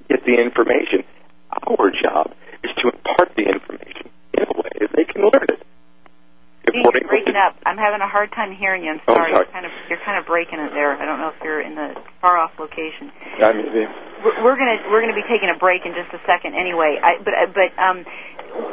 get 0.10 0.25
the 0.25 0.36
information. 0.42 1.04
Our 1.52 1.90
job 1.92 2.34
is 2.64 2.72
to 2.82 2.90
impart 2.90 3.34
the 3.36 3.44
information 3.44 4.10
in 4.34 4.44
a 4.44 4.54
way 4.58 4.72
that 4.82 4.90
they 4.96 5.06
can 5.06 5.22
learn 5.24 5.46
it. 5.50 5.62
If 6.66 6.74
You're 6.74 6.84
we're 6.84 6.98
able 6.98 7.08
breaking 7.10 7.34
to- 7.34 7.40
up. 7.40 7.56
I'm 7.66 7.78
having 7.78 8.02
a 8.02 8.08
hard 8.08 8.32
time 8.32 8.52
hearing 8.56 8.84
you. 8.84 8.92
I'm 8.92 9.02
Oh, 9.08 9.14
sorry. 9.14 9.32
sorry. 9.32 9.46
You're 9.46 9.54
kind 9.54 9.66
of 9.66 9.72
you're 9.90 10.00
kind 10.06 10.18
of 10.18 10.25
breaking 10.25 10.60
it 10.60 10.72
there. 10.74 10.92
I 10.98 11.06
don't 11.06 11.20
know 11.20 11.30
if 11.30 11.44
you're 11.44 11.62
in 11.62 11.75
the 11.75 11.94
far 12.75 12.84
off 12.84 13.00
location. 13.00 13.12
I 13.44 13.53
mean, 13.53 13.65
the- 13.74 13.88
We're 14.24 14.44
we're 14.44 14.58
gonna 14.58 14.77
we're 14.91 15.01
gonna 15.01 15.15
be 15.15 15.24
taking 15.29 15.50
a 15.50 15.58
break 15.58 15.86
in 15.86 15.94
just 15.94 16.13
a 16.13 16.20
second 16.25 16.55
anyway. 16.55 17.00
I, 17.01 17.17
but 17.24 17.34
but 17.53 17.72
um, 17.82 18.03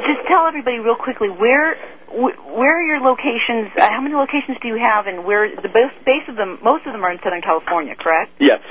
just 0.05 0.27
tell 0.27 0.45
everybody 0.47 0.79
real 0.79 0.95
quickly 0.95 1.29
where 1.29 1.75
where 2.11 2.77
are 2.77 2.85
your 2.85 2.99
locations? 2.99 3.71
Uh, 3.77 3.89
how 3.89 4.01
many 4.01 4.15
locations 4.15 4.57
do 4.61 4.67
you 4.67 4.77
have? 4.77 5.07
And 5.07 5.25
where 5.25 5.49
the 5.55 5.69
base, 5.69 5.91
base 6.05 6.23
of 6.27 6.35
them? 6.35 6.59
Most 6.63 6.85
of 6.85 6.93
them 6.93 7.03
are 7.03 7.11
in 7.11 7.19
Southern 7.23 7.41
California, 7.41 7.95
correct? 7.95 8.31
Yes. 8.39 8.61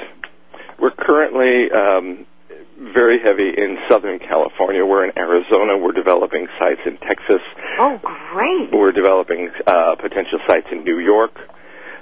We're 0.79 0.93
currently 0.95 1.71
um, 1.71 2.27
very 2.95 3.19
heavy 3.21 3.51
in 3.51 3.79
Southern 3.91 4.19
California. 4.21 4.87
We're 4.87 5.05
in 5.07 5.19
Arizona. 5.19 5.77
We're 5.77 5.93
developing 5.93 6.47
sites 6.59 6.81
in 6.87 6.99
Texas. 6.99 7.43
Oh, 7.79 7.99
great. 8.33 8.71
We're 8.73 8.93
developing 8.93 9.51
uh, 9.67 9.97
potential 9.97 10.39
sites 10.47 10.67
in 10.71 10.85
New 10.85 10.99
York. 10.99 11.35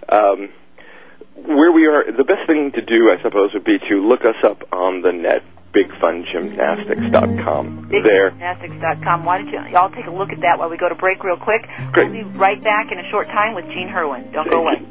Um, 0.09 0.51
where 1.57 1.73
we 1.73 1.87
are, 1.87 2.05
the 2.11 2.25
best 2.25 2.47
thing 2.47 2.73
to 2.75 2.83
do, 2.83 3.11
I 3.11 3.21
suppose, 3.23 3.53
would 3.55 3.65
be 3.65 3.79
to 3.89 4.07
look 4.07 4.21
us 4.21 4.37
up 4.45 4.63
on 4.73 5.01
the 5.03 5.13
net, 5.13 5.43
bigfungymnastics.com. 5.75 7.89
There, 7.91 8.31
BigGymnastics.com. 8.31 9.25
Why 9.25 9.39
don't 9.39 9.49
you 9.49 9.77
all 9.77 9.91
take 9.91 10.07
a 10.07 10.11
look 10.11 10.31
at 10.31 10.41
that 10.41 10.59
while 10.59 10.69
we 10.69 10.77
go 10.77 10.89
to 10.89 10.95
break 10.95 11.23
real 11.25 11.37
quick? 11.37 11.63
Great. 11.93 12.11
We'll 12.11 12.25
be 12.25 12.39
right 12.39 12.61
back 12.63 12.93
in 12.93 12.99
a 12.99 13.09
short 13.11 13.29
time 13.29 13.55
with 13.55 13.65
Gene 13.67 13.89
Hurwin. 13.89 14.33
Don't 14.33 14.51
go 14.51 14.63
away. 14.63 14.83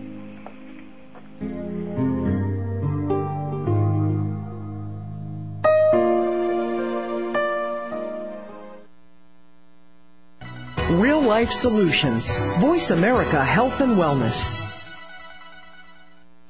Real 10.89 11.21
life 11.21 11.51
solutions. 11.51 12.35
Voice 12.57 12.89
America 12.89 13.45
Health 13.45 13.79
and 13.81 13.95
Wellness. 13.95 14.65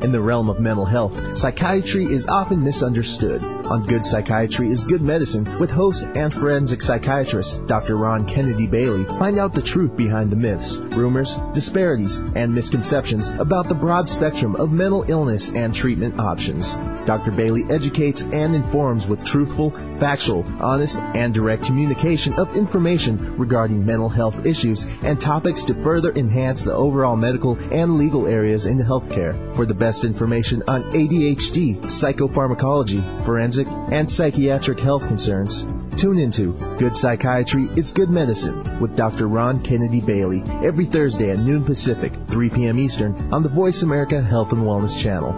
In 0.03 0.12
the 0.12 0.22
realm 0.22 0.50
of 0.50 0.60
mental 0.60 0.83
health, 0.83 1.38
psychiatry 1.38 2.03
is 2.03 2.27
often 2.27 2.62
misunderstood. 2.62 3.41
On 3.41 3.86
Good 3.86 4.05
Psychiatry 4.05 4.69
is 4.69 4.86
Good 4.86 5.01
Medicine 5.01 5.60
with 5.60 5.72
host 5.72 6.03
and 6.03 6.33
forensic 6.33 6.81
psychiatrist 6.81 7.65
Dr. 7.67 7.95
Ron 7.95 8.27
Kennedy 8.27 8.67
Bailey. 8.67 9.05
Find 9.05 9.39
out 9.39 9.53
the 9.53 9.62
truth 9.62 9.95
behind 9.95 10.29
the 10.29 10.36
myths, 10.36 10.77
rumors, 10.77 11.38
disparities, 11.53 12.17
and 12.17 12.53
misconceptions 12.53 13.29
about 13.29 13.69
the 13.69 13.75
broad 13.75 14.10
spectrum 14.10 14.57
of 14.57 14.74
mental 14.74 15.05
illness 15.07 15.50
and 15.50 15.74
treatment 15.74 16.19
options. 16.19 16.74
Dr. 17.05 17.31
Bailey 17.31 17.63
educates 17.69 18.22
and 18.22 18.55
informs 18.55 19.07
with 19.07 19.24
truthful, 19.24 19.72
factual, 20.00 20.45
honest, 20.60 21.00
and 21.00 21.33
direct 21.33 21.63
communication 21.63 22.33
of 22.33 22.57
information 22.57 23.38
regarding 23.38 23.86
mental 23.86 24.10
health 24.10 24.45
issues 24.45 24.86
and 25.01 25.19
topics 25.19 25.63
to 25.65 25.74
further 25.75 26.12
enhance 26.12 26.65
the 26.65 26.74
overall 26.74 27.15
medical 27.15 27.57
and 27.72 27.98
legal 27.98 28.27
areas 28.27 28.65
in 28.65 28.77
healthcare. 28.77 29.55
For 29.55 29.65
the 29.65 29.74
best 29.74 29.92
information 30.01 30.63
on 30.67 30.91
ADHD, 30.91 31.79
psychopharmacology, 31.81 33.23
forensic, 33.23 33.67
and 33.67 34.12
psychiatric 34.12 34.79
health 34.79 35.07
concerns, 35.07 35.67
tune 35.97 36.17
into 36.17 36.53
Good 36.79 36.97
Psychiatry 36.97 37.69
is 37.75 37.91
Good 37.91 38.09
Medicine 38.09 38.79
with 38.79 38.95
Dr. 38.95 39.27
Ron 39.27 39.62
Kennedy 39.62 40.01
Bailey 40.01 40.43
every 40.63 40.85
Thursday 40.85 41.29
at 41.29 41.39
noon 41.39 41.63
Pacific, 41.63 42.13
3 42.27 42.50
p.m. 42.50 42.79
Eastern 42.79 43.31
on 43.31 43.43
the 43.43 43.50
Voice 43.50 43.83
America 43.83 44.19
Health 44.19 44.51
and 44.51 44.63
Wellness 44.63 45.00
channel. 45.00 45.33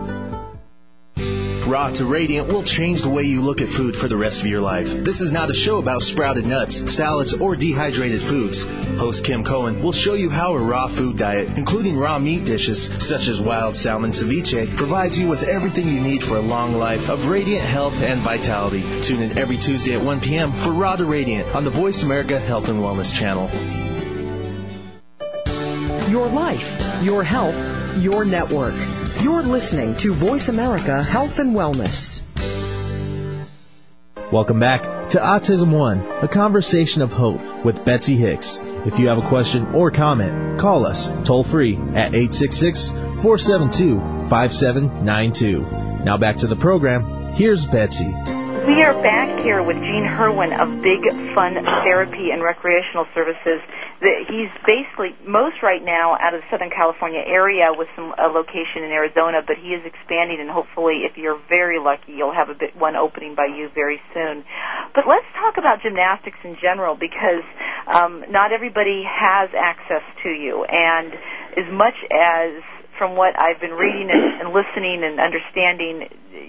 Raw 1.68 1.90
to 1.90 2.06
Radiant 2.06 2.48
will 2.48 2.62
change 2.62 3.02
the 3.02 3.10
way 3.10 3.24
you 3.24 3.42
look 3.42 3.60
at 3.60 3.68
food 3.68 3.96
for 3.96 4.08
the 4.08 4.16
rest 4.16 4.42
of 4.42 4.48
your 4.48 4.62
life. 4.62 5.04
This 5.04 5.20
is 5.20 5.32
not 5.32 5.50
a 5.50 5.54
show 5.56 5.80
about 5.80 6.04
sprouted 6.04 6.46
nuts, 6.46 6.94
salads, 6.94 7.34
or 7.34 7.56
dehydrated 7.56 8.22
foods. 8.22 8.64
Host 8.98 9.26
Kim 9.26 9.44
Cohen 9.44 9.82
will 9.82 9.92
show 9.92 10.14
you 10.14 10.30
how 10.30 10.54
a 10.54 10.60
raw 10.60 10.88
food 10.88 11.18
diet, 11.18 11.58
including 11.58 11.98
raw 11.98 12.18
meat 12.18 12.46
dishes 12.46 12.86
such 12.86 13.28
as 13.28 13.42
wild 13.42 13.76
salmon 13.76 14.12
ceviche, 14.12 14.76
provides 14.76 15.20
you 15.20 15.28
with 15.28 15.44
everything 15.44 15.90
you 15.90 16.02
need 16.02 16.24
for 16.24 16.38
a 16.38 16.42
long 16.42 16.76
life 16.76 17.10
of 17.10 17.28
radiant 17.28 17.64
health 17.66 18.02
and 18.02 18.22
vitality. 18.22 19.02
Tune 19.02 19.22
in 19.22 19.38
every 19.38 19.58
Tuesday 19.58 19.96
at 19.96 20.02
1 20.02 20.22
p.m. 20.22 20.54
for 20.54 20.72
Raw 20.72 20.96
to 20.96 21.06
Radiant 21.06 21.54
on 21.54 21.66
the 21.66 21.70
Voice 21.70 22.04
America 22.04 22.40
Health 22.40 22.70
and 22.70 22.80
Wellness 22.80 23.14
channel. 23.14 23.50
Your 26.10 26.28
life, 26.28 27.04
your 27.04 27.24
health, 27.24 27.98
your 27.98 28.24
network. 28.24 28.76
You're 29.22 29.44
listening 29.44 29.98
to 29.98 30.14
Voice 30.14 30.50
America 30.50 31.04
Health 31.04 31.40
and 31.40 31.56
Wellness. 31.56 32.22
Welcome 34.32 34.60
back 34.60 35.10
to 35.10 35.20
Autism 35.20 35.70
One, 35.70 36.02
a 36.22 36.28
conversation 36.28 37.02
of 37.02 37.12
hope 37.12 37.64
with 37.64 37.86
Betsy 37.86 38.18
Hicks. 38.18 38.60
If 38.86 39.00
you 39.00 39.08
have 39.08 39.18
a 39.18 39.28
question 39.28 39.74
or 39.74 39.90
comment, 39.90 40.60
call 40.60 40.86
us 40.86 41.12
toll 41.24 41.44
free 41.44 41.76
at 41.76 42.14
866 42.14 42.90
472 42.90 44.00
5792. 44.30 46.04
Now 46.04 46.18
back 46.18 46.38
to 46.38 46.48
the 46.48 46.56
program. 46.56 47.34
Here's 47.34 47.66
Betsy. 47.66 48.06
We 48.06 48.84
are 48.84 48.94
back 49.02 49.42
here 49.42 49.64
with 49.64 49.78
Gene 49.78 50.06
Hurwin 50.06 50.58
of 50.60 50.82
Big 50.84 51.02
Fun 51.34 51.56
Therapy 51.84 52.30
and 52.30 52.44
Recreational 52.44 53.08
Services. 53.16 53.62
He's 54.02 54.52
basically 54.68 55.16
most 55.24 55.64
right 55.64 55.80
now 55.80 56.20
out 56.20 56.36
of 56.36 56.44
the 56.44 56.48
Southern 56.52 56.70
California 56.70 57.24
area 57.24 57.72
with 57.72 57.88
some 57.96 58.12
a 58.20 58.28
location 58.28 58.84
in 58.84 58.92
Arizona, 58.92 59.40
but 59.40 59.56
he 59.56 59.72
is 59.72 59.88
expanding, 59.88 60.44
and 60.44 60.52
hopefully, 60.52 61.08
if 61.08 61.16
you're 61.16 61.40
very 61.48 61.80
lucky, 61.80 62.12
you'll 62.20 62.36
have 62.36 62.50
a 62.50 62.58
Big 62.58 62.76
Fun 62.76 62.96
opening 62.96 63.36
by 63.36 63.48
you 63.48 63.70
very 63.74 64.02
soon. 64.14 64.44
But 64.94 65.08
let's 65.08 65.26
talk 65.40 65.56
about 65.58 65.80
gymnastics 65.82 66.38
in 66.44 66.60
general 66.60 67.00
because 67.00 67.48
um, 67.88 68.24
not 68.30 68.52
everybody 68.52 69.04
has 69.08 69.50
access 69.56 70.04
to 70.24 70.30
you, 70.30 70.66
and 70.68 71.14
as 71.56 71.68
much 71.72 71.96
as 72.12 72.62
from 72.98 73.16
what 73.16 73.36
I've 73.38 73.60
been 73.60 73.74
reading 73.74 74.10
and, 74.12 74.42
and 74.42 74.48
listening 74.54 75.04
and 75.04 75.20
understanding, 75.20 76.08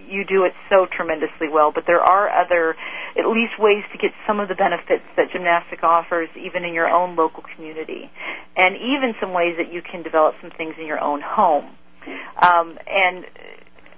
you 0.09 0.25
do 0.25 0.45
it 0.45 0.53
so 0.71 0.87
tremendously 0.87 1.49
well. 1.51 1.73
But 1.75 1.85
there 1.87 2.01
are 2.01 2.31
other, 2.31 2.77
at 3.19 3.27
least, 3.27 3.59
ways 3.59 3.85
to 3.93 3.99
get 3.99 4.11
some 4.27 4.41
of 4.41 4.49
the 4.49 4.55
benefits 4.55 5.05
that 5.17 5.31
gymnastic 5.33 5.83
offers, 5.83 6.29
even 6.39 6.65
in 6.65 6.75
your 6.75 6.89
own 6.89 7.17
local 7.17 7.43
community, 7.55 8.11
and 8.57 8.77
even 8.77 9.15
some 9.21 9.33
ways 9.33 9.57
that 9.59 9.73
you 9.73 9.83
can 9.83 10.03
develop 10.03 10.35
some 10.41 10.51
things 10.57 10.75
in 10.79 10.87
your 10.87 11.01
own 11.01 11.21
home. 11.21 11.75
Um, 12.41 12.79
and 12.87 13.25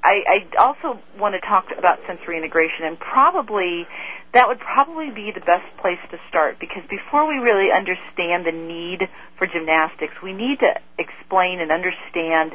I, 0.03 0.23
I 0.25 0.63
also 0.63 1.01
want 1.19 1.35
to 1.35 1.43
talk 1.43 1.67
about 1.77 1.99
sensory 2.07 2.39
integration, 2.39 2.87
and 2.87 2.99
probably 2.99 3.87
that 4.35 4.49
would 4.49 4.61
probably 4.61 5.11
be 5.11 5.33
the 5.33 5.41
best 5.41 5.67
place 5.81 5.99
to 6.11 6.19
start 6.29 6.59
because 6.61 6.83
before 6.91 7.27
we 7.27 7.37
really 7.37 7.69
understand 7.73 8.45
the 8.45 8.53
need 8.53 9.09
for 9.39 9.47
gymnastics, 9.47 10.13
we 10.23 10.33
need 10.33 10.59
to 10.61 10.73
explain 10.99 11.61
and 11.61 11.73
understand 11.73 12.53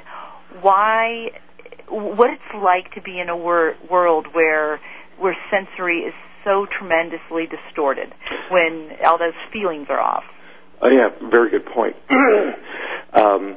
why, 0.61 1.31
what 1.89 2.29
it's 2.29 2.53
like 2.53 2.93
to 2.93 3.01
be 3.01 3.19
in 3.19 3.29
a 3.29 3.37
wor- 3.37 3.75
world 3.89 4.27
where 4.33 4.79
where 5.19 5.37
sensory 5.51 5.99
is 5.99 6.13
so 6.43 6.65
tremendously 6.77 7.45
distorted 7.45 8.11
when 8.49 8.89
all 9.05 9.17
those 9.17 9.37
feelings 9.51 9.87
are 9.89 9.99
off. 9.99 10.23
Oh 10.81 10.89
yeah, 10.89 11.09
very 11.29 11.49
good 11.49 11.65
point. 11.65 11.95
um, 13.13 13.55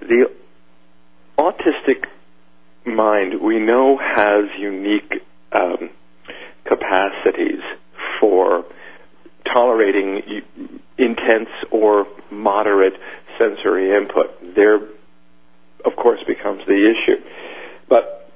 the 0.00 0.30
autistic 1.38 2.06
mind 2.86 3.40
we 3.42 3.58
know 3.58 3.98
has 3.98 4.44
unique 4.58 5.12
um, 5.52 5.90
capacities 6.66 7.62
for 8.20 8.64
tolerating 9.52 10.42
intense 10.98 11.48
or 11.70 12.06
moderate 12.30 12.94
sensory 13.38 13.96
input. 13.96 14.54
There, 14.54 14.76
of 14.76 15.96
course, 15.96 16.20
becomes 16.26 16.62
the 16.66 16.92
issue. 16.92 17.22
But 17.88 18.30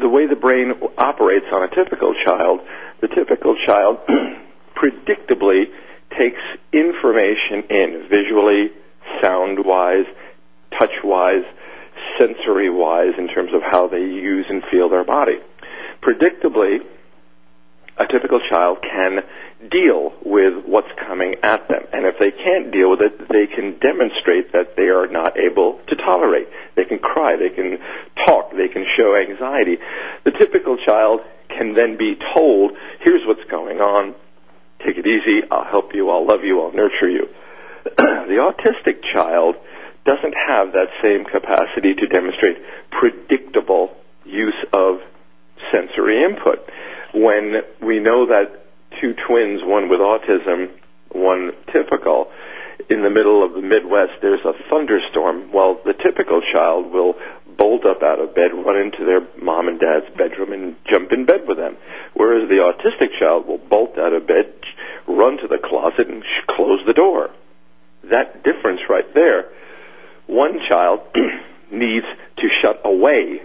the 0.00 0.08
way 0.08 0.26
the 0.26 0.36
brain 0.36 0.72
operates 0.98 1.46
on 1.52 1.62
a 1.62 1.68
typical 1.74 2.14
child, 2.24 2.60
the 3.00 3.08
typical 3.08 3.56
child 3.66 3.98
predictably 4.76 5.64
takes 6.10 6.40
information 6.72 7.64
in 7.70 8.06
visually, 8.10 8.70
sound 9.22 9.64
wise, 9.64 10.06
touch 10.78 10.92
wise, 11.02 11.44
sensory 12.18 12.70
wise 12.70 13.14
in 13.18 13.28
terms 13.28 13.50
of 13.54 13.62
how 13.62 13.88
they 13.88 13.98
use 13.98 14.46
and 14.48 14.62
feel 14.70 14.88
their 14.88 15.04
body. 15.04 15.38
Predictably, 16.02 16.78
a 17.98 18.06
typical 18.10 18.40
child 18.50 18.78
can 18.82 19.22
deal 19.70 20.12
with 20.24 20.64
what's 20.66 20.90
coming 21.06 21.36
at 21.42 21.68
them. 21.68 21.82
And 21.92 22.06
if 22.06 22.18
they 22.18 22.30
can't 22.30 22.72
deal 22.72 22.90
with 22.90 23.00
it, 23.00 23.18
they 23.28 23.46
can 23.46 23.78
demonstrate 23.78 24.52
that 24.52 24.76
they 24.76 24.90
are 24.90 25.06
not 25.06 25.38
able 25.38 25.80
to 25.88 25.96
tolerate. 25.96 26.48
They 26.76 26.84
can 26.84 26.98
cry, 26.98 27.36
they 27.36 27.54
can 27.54 27.78
talk, 28.26 28.50
they 28.50 28.68
can 28.68 28.84
show 28.96 29.16
anxiety. 29.16 29.78
The 30.24 30.32
typical 30.32 30.76
child 30.76 31.20
can 31.48 31.74
then 31.74 31.96
be 31.96 32.16
told, 32.34 32.72
here's 33.04 33.22
what's 33.26 33.48
going 33.50 33.78
on, 33.78 34.14
take 34.84 34.98
it 34.98 35.06
easy, 35.06 35.46
I'll 35.50 35.64
help 35.64 35.94
you, 35.94 36.10
I'll 36.10 36.26
love 36.26 36.42
you, 36.42 36.60
I'll 36.60 36.72
nurture 36.72 37.08
you. 37.08 37.28
the 37.84 38.42
autistic 38.42 39.02
child 39.14 39.56
doesn't 40.04 40.34
have 40.48 40.72
that 40.72 40.88
same 41.02 41.24
capacity 41.24 41.94
to 41.94 42.06
demonstrate 42.06 42.58
predictable 42.90 43.96
use 44.24 44.58
of 44.72 45.00
sensory 45.72 46.22
input. 46.24 46.58
When 47.14 47.62
we 47.80 48.00
know 48.00 48.26
that 48.26 48.66
two 49.00 49.14
twins, 49.26 49.62
one 49.62 49.88
with 49.88 50.00
autism, 50.00 50.70
one 51.12 51.52
typical, 51.72 52.30
in 52.90 53.02
the 53.02 53.10
middle 53.10 53.44
of 53.44 53.54
the 53.54 53.62
Midwest, 53.62 54.20
there's 54.20 54.44
a 54.44 54.52
thunderstorm. 54.68 55.52
Well, 55.52 55.80
the 55.84 55.94
typical 55.94 56.42
child 56.52 56.92
will 56.92 57.14
bolt 57.56 57.86
up 57.86 58.02
out 58.02 58.20
of 58.20 58.34
bed, 58.34 58.50
run 58.52 58.76
into 58.76 59.06
their 59.06 59.22
mom 59.40 59.68
and 59.68 59.78
dad's 59.78 60.10
bedroom, 60.18 60.52
and 60.52 60.76
jump 60.90 61.12
in 61.12 61.24
bed 61.24 61.46
with 61.46 61.56
them. 61.56 61.76
Whereas 62.14 62.48
the 62.48 62.58
autistic 62.58 63.18
child 63.18 63.46
will 63.46 63.58
bolt 63.58 63.96
out 63.96 64.12
of 64.12 64.26
bed, 64.26 64.52
run 65.06 65.38
to 65.38 65.48
the 65.48 65.62
closet, 65.62 66.08
and 66.08 66.24
close 66.50 66.80
the 66.86 66.92
door. 66.92 67.30
That 68.10 68.42
difference 68.42 68.80
right 68.90 69.06
there 69.14 69.48
one 70.26 70.58
child 70.68 71.00
needs 71.72 72.06
to 72.38 72.48
shut 72.62 72.80
away 72.84 73.42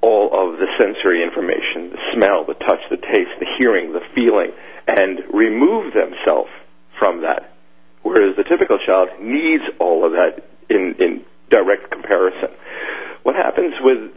all 0.00 0.30
of 0.32 0.58
the 0.58 0.66
sensory 0.78 1.22
information, 1.22 1.90
the 1.90 2.02
smell, 2.14 2.44
the 2.44 2.54
touch, 2.54 2.80
the 2.90 2.96
taste, 2.96 3.34
the 3.40 3.46
hearing, 3.58 3.92
the 3.92 4.04
feeling, 4.14 4.52
and 4.86 5.20
remove 5.32 5.92
themselves 5.92 6.50
from 6.98 7.22
that. 7.22 7.52
Whereas 8.02 8.36
the 8.36 8.44
typical 8.44 8.78
child 8.84 9.08
needs 9.20 9.64
all 9.80 10.06
of 10.06 10.12
that 10.12 10.44
in, 10.70 10.94
in 10.98 11.24
direct 11.50 11.90
comparison. 11.90 12.50
What 13.22 13.34
happens 13.34 13.74
with 13.80 14.12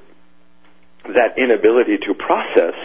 that 1.06 1.38
inability 1.38 1.98
to 2.06 2.14
process, 2.14 2.78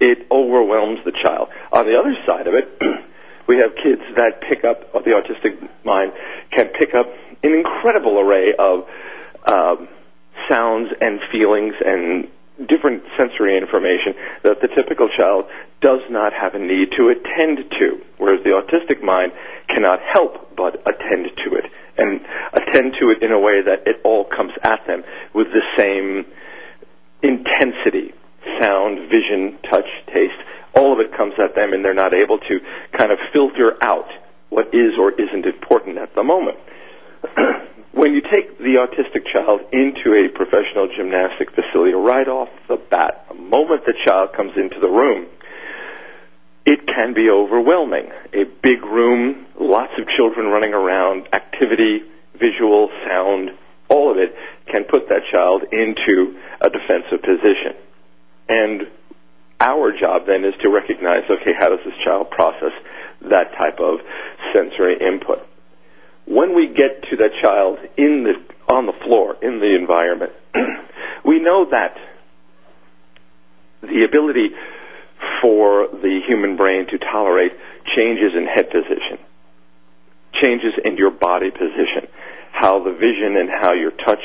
it 0.00 0.26
overwhelms 0.30 0.98
the 1.04 1.12
child. 1.12 1.48
On 1.72 1.86
the 1.86 1.96
other 1.96 2.14
side 2.26 2.46
of 2.46 2.54
it, 2.54 2.66
we 3.48 3.58
have 3.58 3.70
kids 3.76 4.02
that 4.16 4.42
pick 4.48 4.64
up, 4.64 4.92
the 4.92 5.14
autistic 5.14 5.56
mind 5.84 6.12
can 6.52 6.68
pick 6.68 6.90
up 6.98 7.06
an 7.42 7.54
incredible 7.54 8.18
array 8.18 8.52
of 8.58 8.84
um, 9.46 9.88
sounds 10.50 10.90
and 11.00 11.20
feelings 11.30 11.74
and 11.84 12.28
different 12.68 13.02
sensory 13.16 13.56
information 13.56 14.12
that 14.42 14.60
the 14.60 14.68
typical 14.68 15.08
child 15.16 15.46
does 15.80 16.00
not 16.10 16.32
have 16.34 16.54
a 16.54 16.58
need 16.58 16.92
to 16.96 17.08
attend 17.08 17.70
to, 17.78 18.02
whereas 18.18 18.42
the 18.44 18.50
autistic 18.50 19.02
mind 19.02 19.32
cannot 19.68 19.98
help 20.12 20.54
but 20.56 20.76
attend 20.84 21.30
to 21.40 21.56
it 21.56 21.64
and 21.96 22.20
attend 22.52 22.94
to 23.00 23.10
it 23.10 23.22
in 23.22 23.32
a 23.32 23.38
way 23.38 23.62
that 23.62 23.86
it 23.86 24.00
all 24.04 24.24
comes 24.24 24.52
at 24.62 24.86
them 24.86 25.02
with 25.34 25.46
the 25.48 25.62
same 25.76 26.26
intensity, 27.22 28.12
sound, 28.60 29.08
vision, 29.08 29.58
touch, 29.70 29.88
taste. 30.12 30.40
All 30.74 30.92
of 30.92 31.00
it 31.00 31.16
comes 31.16 31.34
at 31.42 31.54
them 31.54 31.72
and 31.72 31.84
they're 31.84 31.94
not 31.94 32.12
able 32.12 32.38
to 32.38 32.60
kind 32.96 33.10
of 33.10 33.18
filter 33.32 33.76
out 33.82 34.08
what 34.50 34.68
is 34.74 34.98
or 34.98 35.12
isn't 35.12 35.46
important 35.46 35.98
at 35.98 36.14
the 36.14 36.22
moment. 36.22 36.58
when 37.92 38.14
you 38.14 38.22
take 38.22 38.58
the 38.58 38.78
autistic 38.78 39.26
child 39.32 39.60
into 39.72 40.14
a 40.14 40.28
professional 40.28 40.88
gymnastic 40.96 41.50
facility 41.50 41.92
right 41.92 42.28
off 42.28 42.48
the 42.68 42.76
bat, 42.76 43.26
the 43.28 43.34
moment 43.34 43.84
the 43.84 43.94
child 44.06 44.30
comes 44.36 44.52
into 44.56 44.78
the 44.80 44.88
room, 44.88 45.26
it 46.64 46.86
can 46.86 47.14
be 47.14 47.28
overwhelming. 47.30 48.10
A 48.32 48.44
big 48.62 48.84
room, 48.84 49.46
lots 49.58 49.92
of 49.98 50.06
children 50.16 50.46
running 50.46 50.72
around, 50.72 51.26
activity, 51.32 52.02
visual, 52.38 52.90
sound, 53.06 53.50
all 53.88 54.10
of 54.10 54.18
it 54.18 54.34
can 54.70 54.84
put 54.84 55.08
that 55.08 55.22
child 55.30 55.62
into 55.72 56.38
a 56.60 56.70
defensive 56.70 57.22
position. 57.22 57.74
And 58.48 58.82
our 59.58 59.92
job 59.92 60.26
then 60.26 60.44
is 60.44 60.54
to 60.62 60.70
recognize, 60.70 61.24
okay, 61.28 61.52
how 61.58 61.68
does 61.68 61.80
this 61.84 61.94
child 62.04 62.30
process 62.30 62.72
that 63.28 63.52
type 63.58 63.80
of 63.80 63.98
sensory 64.54 64.96
input? 65.00 65.46
When 66.30 66.54
we 66.54 66.68
get 66.68 67.10
to 67.10 67.16
that 67.16 67.34
child 67.42 67.78
in 67.98 68.22
the, 68.22 68.72
on 68.72 68.86
the 68.86 68.94
floor, 69.04 69.34
in 69.42 69.58
the 69.58 69.74
environment, 69.74 70.30
we 71.26 71.42
know 71.42 71.66
that 71.68 71.96
the 73.82 74.06
ability 74.06 74.54
for 75.42 75.88
the 75.90 76.20
human 76.28 76.56
brain 76.56 76.86
to 76.86 76.98
tolerate 76.98 77.50
changes 77.96 78.30
in 78.36 78.46
head 78.46 78.70
position, 78.70 79.18
changes 80.40 80.74
in 80.84 80.96
your 80.96 81.10
body 81.10 81.50
position, 81.50 82.06
how 82.52 82.78
the 82.78 82.92
vision 82.92 83.36
and 83.36 83.50
how 83.50 83.72
your 83.72 83.90
touch 83.90 84.22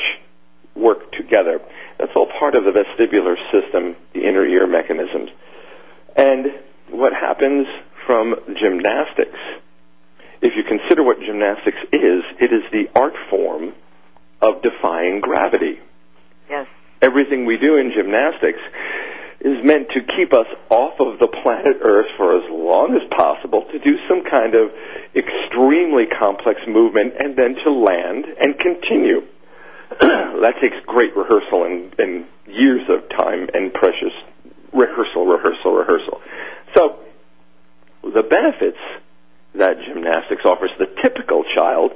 work 0.76 1.10
together. 1.10 1.58
That's 1.98 2.12
all 2.14 2.28
part 2.38 2.54
of 2.54 2.62
the 2.62 2.70
vestibular 2.70 3.34
system, 3.50 3.96
the 4.14 4.20
inner 4.20 4.46
ear 4.46 4.68
mechanisms. 4.68 5.30
And 6.14 6.46
what 6.90 7.12
happens 7.12 7.66
from 8.06 8.36
gymnastics, 8.60 9.40
if 10.42 10.52
you 10.56 10.62
consider 10.64 11.02
what 11.02 11.18
gymnastics 11.20 11.78
is, 11.92 12.22
it 12.40 12.52
is 12.52 12.62
the 12.72 12.88
art 12.94 13.14
form 13.30 13.72
of 14.40 14.62
defying 14.62 15.20
gravity. 15.20 15.78
Yes. 16.48 16.66
Everything 17.02 17.46
we 17.46 17.56
do 17.56 17.76
in 17.76 17.92
gymnastics 17.94 18.60
is 19.40 19.62
meant 19.64 19.88
to 19.92 20.00
keep 20.16 20.32
us 20.32 20.48
off 20.70 20.98
of 20.98 21.18
the 21.20 21.28
planet 21.28 21.76
Earth 21.82 22.08
for 22.16 22.36
as 22.36 22.44
long 22.50 22.96
as 22.96 23.04
possible 23.16 23.64
to 23.70 23.78
do 23.78 23.96
some 24.08 24.24
kind 24.24 24.54
of 24.54 24.72
extremely 25.14 26.04
complex 26.06 26.60
movement 26.66 27.14
and 27.18 27.36
then 27.36 27.54
to 27.64 27.70
land 27.70 28.24
and 28.40 28.58
continue. 28.58 29.20
that 30.00 30.54
takes 30.60 30.76
great 30.86 31.16
rehearsal 31.16 31.64
and, 31.64 31.94
and 31.98 32.26
years 32.46 32.82
of 32.88 33.08
time 33.16 33.48
and 33.52 33.72
precious 33.72 34.12
rehearsal, 34.72 35.26
rehearsal, 35.26 35.72
rehearsal. 35.72 36.20
So, 36.74 36.98
the 38.02 38.22
benefits 38.22 38.80
that 39.58 39.76
gymnastics 39.86 40.44
offers 40.44 40.70
the 40.78 40.86
typical 41.02 41.44
child 41.54 41.92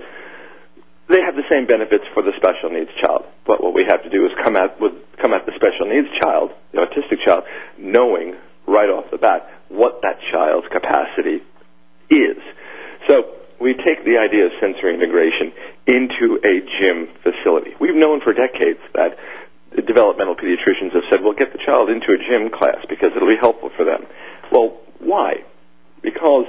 they 1.10 1.20
have 1.26 1.34
the 1.34 1.46
same 1.50 1.66
benefits 1.66 2.06
for 2.14 2.22
the 2.22 2.30
special 2.38 2.70
needs 2.70 2.90
child. 3.02 3.26
But 3.44 3.58
what 3.58 3.74
we 3.74 3.82
have 3.90 4.02
to 4.06 4.10
do 4.10 4.24
is 4.26 4.32
come 4.42 4.54
at 4.54 4.80
with 4.80 4.94
come 5.18 5.34
at 5.34 5.44
the 5.44 5.52
special 5.58 5.90
needs 5.90 6.06
child, 6.22 6.54
the 6.70 6.86
autistic 6.86 7.18
child, 7.26 7.44
knowing 7.76 8.38
right 8.66 8.88
off 8.88 9.10
the 9.10 9.18
bat 9.18 9.50
what 9.68 10.00
that 10.02 10.22
child's 10.30 10.70
capacity 10.70 11.42
is. 12.08 12.38
So 13.10 13.26
we 13.60 13.74
take 13.74 14.06
the 14.06 14.22
idea 14.22 14.46
of 14.46 14.52
sensory 14.62 14.94
integration 14.94 15.52
into 15.86 16.38
a 16.46 16.62
gym 16.78 17.10
facility. 17.26 17.74
We've 17.80 17.98
known 17.98 18.22
for 18.22 18.32
decades 18.32 18.80
that 18.94 19.18
developmental 19.86 20.34
pediatricians 20.34 20.94
have 20.94 21.04
said, 21.10 21.22
well, 21.22 21.34
get 21.34 21.52
the 21.52 21.62
child 21.66 21.90
into 21.90 22.14
a 22.14 22.18
gym 22.18 22.50
class 22.50 22.86
because 22.88 23.10
it'll 23.14 23.28
be 23.28 23.38
helpful 23.38 23.70
for 23.76 23.84
them. 23.84 24.06
Well, 24.50 24.78
why? 24.98 25.42
Because 26.02 26.46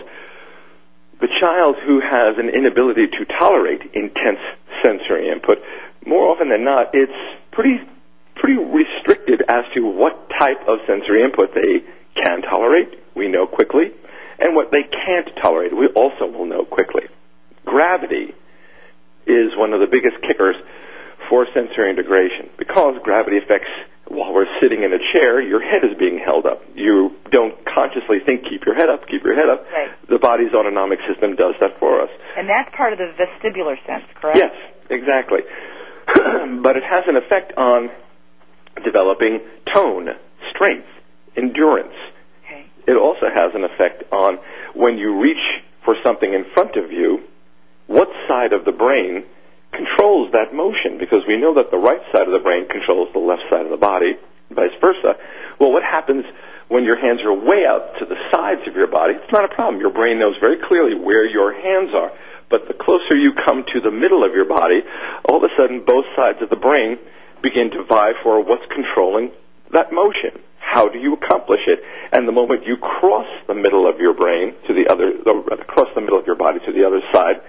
the 1.22 1.30
child 1.40 1.78
who 1.86 2.02
has 2.02 2.38
an 2.38 2.50
inability 2.50 3.08
to 3.08 3.26
tolerate 3.38 3.82
intense 3.94 4.42
sensory 4.84 5.30
input, 5.30 5.60
more 6.06 6.34
often 6.34 6.50
than 6.50 6.66
not, 6.66 6.90
it's 6.94 7.14
pretty 7.52 7.78
pretty 8.36 8.58
restricted 8.58 9.44
as 9.48 9.64
to 9.76 9.86
what 9.86 10.28
type 10.40 10.58
of 10.68 10.80
sensory 10.88 11.24
input 11.24 11.54
they 11.54 11.86
can 12.18 12.42
tolerate. 12.42 12.90
We 13.16 13.28
know 13.28 13.46
quickly, 13.46 13.94
and 14.40 14.56
what 14.56 14.72
they 14.72 14.82
can't 14.82 15.30
tolerate. 15.42 15.78
We 15.78 15.88
also 15.94 16.26
will 16.26 16.46
know 16.46 16.66
quickly. 16.66 17.04
Gravity 17.66 18.34
is 19.28 19.54
one 19.56 19.74
of 19.74 19.80
the 19.80 19.86
biggest 19.86 20.18
kickers 20.26 20.56
for 21.30 21.46
sensory 21.54 21.92
integration 21.92 22.50
because 22.58 22.96
gravity 23.04 23.38
affects 23.38 23.70
while 24.08 24.34
we're 24.34 24.50
sitting 24.62 24.84
in 24.84 24.92
a 24.92 25.00
chair, 25.14 25.42
your 25.42 25.62
head 25.62 25.84
is 25.84 25.98
being 25.98 26.20
held 26.20 26.46
up. 26.46 26.62
You 26.76 27.16
don't 27.32 27.56
consciously 27.66 28.20
think, 28.26 28.44
keep 28.50 28.66
your 28.66 28.76
head 28.76 28.90
up, 28.90 29.08
keep 29.08 29.24
your 29.24 29.36
head 29.36 29.50
up. 29.50 29.64
Right. 29.72 29.92
The 30.10 30.20
body's 30.20 30.54
autonomic 30.54 31.00
system 31.08 31.36
does 31.36 31.56
that 31.62 31.80
for 31.80 32.02
us. 32.02 32.10
And 32.36 32.50
that's 32.50 32.74
part 32.76 32.94
of 32.94 33.00
the 33.00 33.14
vestibular 33.16 33.78
sense, 33.86 34.04
correct? 34.20 34.38
Yes, 34.38 34.52
exactly. 34.90 35.42
but 36.64 36.76
it 36.76 36.84
has 36.84 37.06
an 37.08 37.16
effect 37.16 37.54
on 37.58 37.90
developing 38.84 39.40
tone, 39.72 40.10
strength, 40.54 40.88
endurance. 41.38 41.96
Okay. 42.46 42.66
It 42.88 42.98
also 42.98 43.28
has 43.34 43.52
an 43.56 43.64
effect 43.64 44.04
on 44.12 44.40
when 44.76 44.98
you 44.98 45.20
reach 45.20 45.64
for 45.86 45.96
something 46.04 46.34
in 46.34 46.46
front 46.54 46.76
of 46.76 46.92
you, 46.92 47.20
what 47.88 48.10
side 48.28 48.54
of 48.54 48.66
the 48.66 48.72
brain 48.72 49.24
controls 49.72 50.32
that 50.32 50.54
motion 50.54 51.00
because 51.00 51.24
we 51.28 51.40
know 51.40 51.56
that 51.56 51.72
the 51.72 51.80
right 51.80 52.02
side 52.12 52.28
of 52.28 52.36
the 52.36 52.44
brain 52.44 52.68
controls 52.68 53.10
the 53.14 53.24
left 53.24 53.44
side 53.50 53.66
of 53.66 53.72
the 53.72 53.80
body, 53.80 54.20
vice 54.52 54.76
versa. 54.84 55.16
Well, 55.60 55.72
what 55.72 55.84
happens 55.84 56.26
when 56.68 56.84
your 56.84 57.00
hands 57.00 57.20
are 57.24 57.34
way 57.34 57.64
out 57.68 58.00
to 58.00 58.06
the 58.06 58.20
sides 58.32 58.62
of 58.68 58.76
your 58.76 58.88
body? 58.88 59.16
It's 59.16 59.32
not 59.32 59.46
a 59.46 59.54
problem. 59.54 59.80
Your 59.80 59.94
brain 59.94 60.20
knows 60.20 60.36
very 60.40 60.58
clearly 60.60 60.96
where 60.96 61.26
your 61.26 61.54
hands 61.56 61.96
are. 61.96 62.12
But 62.52 62.68
the 62.68 62.76
closer 62.76 63.16
you 63.16 63.32
come 63.32 63.64
to 63.64 63.80
the 63.80 63.92
middle 63.92 64.28
of 64.28 64.36
your 64.36 64.46
body, 64.46 64.84
all 65.24 65.40
of 65.40 65.44
a 65.44 65.54
sudden 65.56 65.88
both 65.88 66.04
sides 66.16 66.44
of 66.44 66.50
the 66.50 66.60
brain 66.60 67.00
begin 67.42 67.72
to 67.72 67.84
vie 67.88 68.12
for 68.22 68.44
what's 68.44 68.68
controlling 68.68 69.32
that 69.72 69.92
motion. 69.92 70.36
How 70.60 70.88
do 70.88 71.00
you 71.00 71.16
accomplish 71.16 71.62
it? 71.68 71.80
And 72.12 72.28
the 72.28 72.32
moment 72.32 72.68
you 72.68 72.76
cross 72.78 73.28
the 73.48 73.56
middle 73.56 73.90
of 73.90 74.00
your 74.00 74.14
brain 74.14 74.54
to 74.68 74.74
the 74.74 74.92
other, 74.92 75.16
across 75.60 75.88
the 75.96 76.02
middle 76.02 76.20
of 76.20 76.28
your 76.28 76.36
body 76.36 76.60
to 76.66 76.72
the 76.72 76.86
other 76.86 77.02
side, 77.12 77.40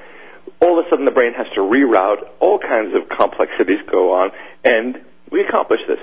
all 0.63 0.79
of 0.79 0.87
a 0.87 0.89
sudden 0.89 1.05
the 1.05 1.11
brain 1.11 1.35
has 1.35 1.47
to 1.55 1.61
reroute, 1.61 2.23
all 2.39 2.59
kinds 2.59 2.95
of 2.95 3.11
complexities 3.11 3.83
go 3.91 4.15
on, 4.15 4.31
and 4.63 5.03
we 5.31 5.43
accomplish 5.43 5.81
this. 5.89 5.99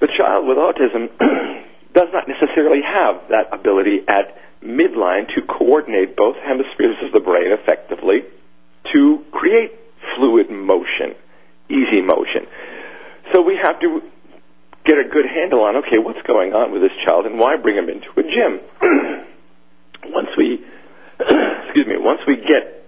The 0.00 0.08
child 0.18 0.48
with 0.48 0.58
autism 0.58 1.06
does 1.94 2.08
not 2.12 2.26
necessarily 2.26 2.82
have 2.82 3.30
that 3.30 3.54
ability 3.54 4.02
at 4.08 4.34
midline 4.60 5.28
to 5.34 5.42
coordinate 5.46 6.16
both 6.16 6.36
hemispheres 6.42 6.96
of 7.02 7.12
the 7.12 7.20
brain 7.20 7.52
effectively 7.52 8.26
to 8.92 9.24
create 9.30 9.72
fluid 10.16 10.50
motion, 10.50 11.14
easy 11.70 12.02
motion. 12.02 12.50
So 13.32 13.42
we 13.42 13.56
have 13.62 13.78
to 13.80 14.02
get 14.84 14.98
a 14.98 15.04
good 15.04 15.26
handle 15.26 15.62
on, 15.62 15.76
okay, 15.76 15.98
what's 15.98 16.22
going 16.26 16.52
on 16.52 16.72
with 16.72 16.82
this 16.82 16.92
child 17.06 17.26
and 17.26 17.38
why 17.38 17.56
bring 17.56 17.76
him 17.76 17.88
into 17.88 18.10
a 18.18 18.22
gym? 18.24 18.60
once 20.10 20.28
we, 20.36 20.58
excuse 21.20 21.86
me, 21.86 21.94
once 21.98 22.20
we 22.26 22.36
get 22.36 22.79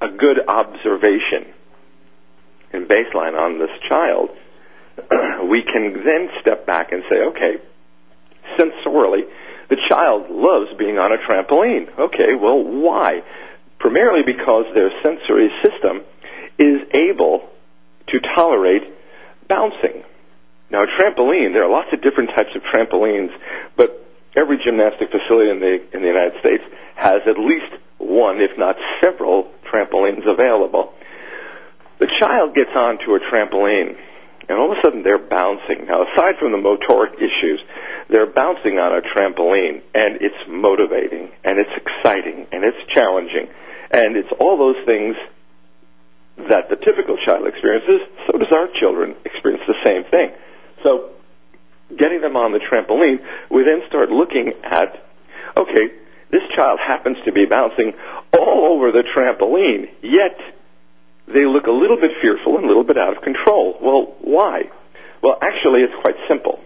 a 0.00 0.08
good 0.08 0.38
observation 0.46 1.52
and 2.72 2.86
baseline 2.86 3.34
on 3.34 3.58
this 3.58 3.70
child, 3.88 4.30
we 5.50 5.62
can 5.62 6.04
then 6.04 6.28
step 6.40 6.66
back 6.66 6.92
and 6.92 7.02
say, 7.10 7.16
okay, 7.16 7.62
sensorially, 8.58 9.22
the 9.70 9.76
child 9.88 10.30
loves 10.30 10.70
being 10.78 10.98
on 10.98 11.12
a 11.12 11.18
trampoline. 11.18 11.88
Okay, 11.98 12.34
well, 12.40 12.62
why? 12.62 13.22
Primarily 13.78 14.22
because 14.24 14.64
their 14.74 14.90
sensory 15.02 15.50
system 15.62 16.02
is 16.58 16.80
able 16.92 17.48
to 18.08 18.18
tolerate 18.34 18.82
bouncing. 19.48 20.04
Now, 20.70 20.84
a 20.84 20.86
trampoline, 20.86 21.52
there 21.52 21.64
are 21.64 21.70
lots 21.70 21.88
of 21.92 22.02
different 22.02 22.30
types 22.36 22.50
of 22.54 22.62
trampolines, 22.62 23.30
but 23.76 24.04
every 24.36 24.58
gymnastic 24.62 25.08
facility 25.10 25.50
in 25.50 25.60
the 25.60 25.80
in 25.96 26.02
the 26.02 26.08
United 26.08 26.38
States 26.40 26.62
has 26.96 27.22
at 27.26 27.38
least 27.38 27.72
one, 27.98 28.40
if 28.40 28.56
not 28.58 28.76
several, 29.02 29.50
trampolines 29.72 30.26
available. 30.26 30.92
The 32.00 32.10
child 32.20 32.54
gets 32.54 32.70
onto 32.74 33.14
a 33.14 33.20
trampoline, 33.20 33.96
and 34.48 34.58
all 34.58 34.70
of 34.70 34.78
a 34.78 34.80
sudden 34.82 35.02
they're 35.02 35.18
bouncing. 35.18 35.86
Now, 35.86 36.06
aside 36.06 36.38
from 36.38 36.52
the 36.52 36.58
motoric 36.58 37.14
issues, 37.18 37.60
they're 38.08 38.30
bouncing 38.30 38.78
on 38.78 38.96
a 38.96 39.02
trampoline, 39.02 39.82
and 39.94 40.22
it's 40.22 40.38
motivating, 40.48 41.30
and 41.44 41.58
it's 41.58 41.74
exciting, 41.74 42.46
and 42.52 42.64
it's 42.64 42.78
challenging, 42.94 43.48
and 43.90 44.16
it's 44.16 44.30
all 44.40 44.56
those 44.56 44.78
things 44.86 45.16
that 46.48 46.70
the 46.70 46.76
typical 46.76 47.18
child 47.26 47.46
experiences. 47.46 48.06
So 48.26 48.38
does 48.38 48.52
our 48.52 48.68
children 48.78 49.16
experience 49.24 49.62
the 49.66 49.78
same 49.84 50.04
thing. 50.10 50.30
So, 50.84 51.10
getting 51.98 52.20
them 52.20 52.36
on 52.36 52.52
the 52.52 52.60
trampoline, 52.62 53.18
we 53.50 53.64
then 53.64 53.82
start 53.88 54.10
looking 54.10 54.52
at, 54.62 55.02
okay, 55.56 55.90
this 56.30 56.42
child 56.54 56.78
happens 56.78 57.16
to 57.24 57.32
be 57.32 57.46
bouncing 57.46 57.92
all 58.32 58.74
over 58.74 58.92
the 58.92 59.02
trampoline, 59.16 59.88
yet 60.02 60.36
they 61.26 61.44
look 61.44 61.66
a 61.66 61.72
little 61.72 61.96
bit 61.96 62.12
fearful 62.20 62.56
and 62.56 62.64
a 62.64 62.68
little 62.68 62.84
bit 62.84 62.98
out 62.98 63.16
of 63.16 63.22
control. 63.22 63.76
Well, 63.80 64.16
why? 64.20 64.70
Well, 65.22 65.36
actually, 65.40 65.82
it's 65.82 65.96
quite 66.00 66.16
simple. 66.28 66.60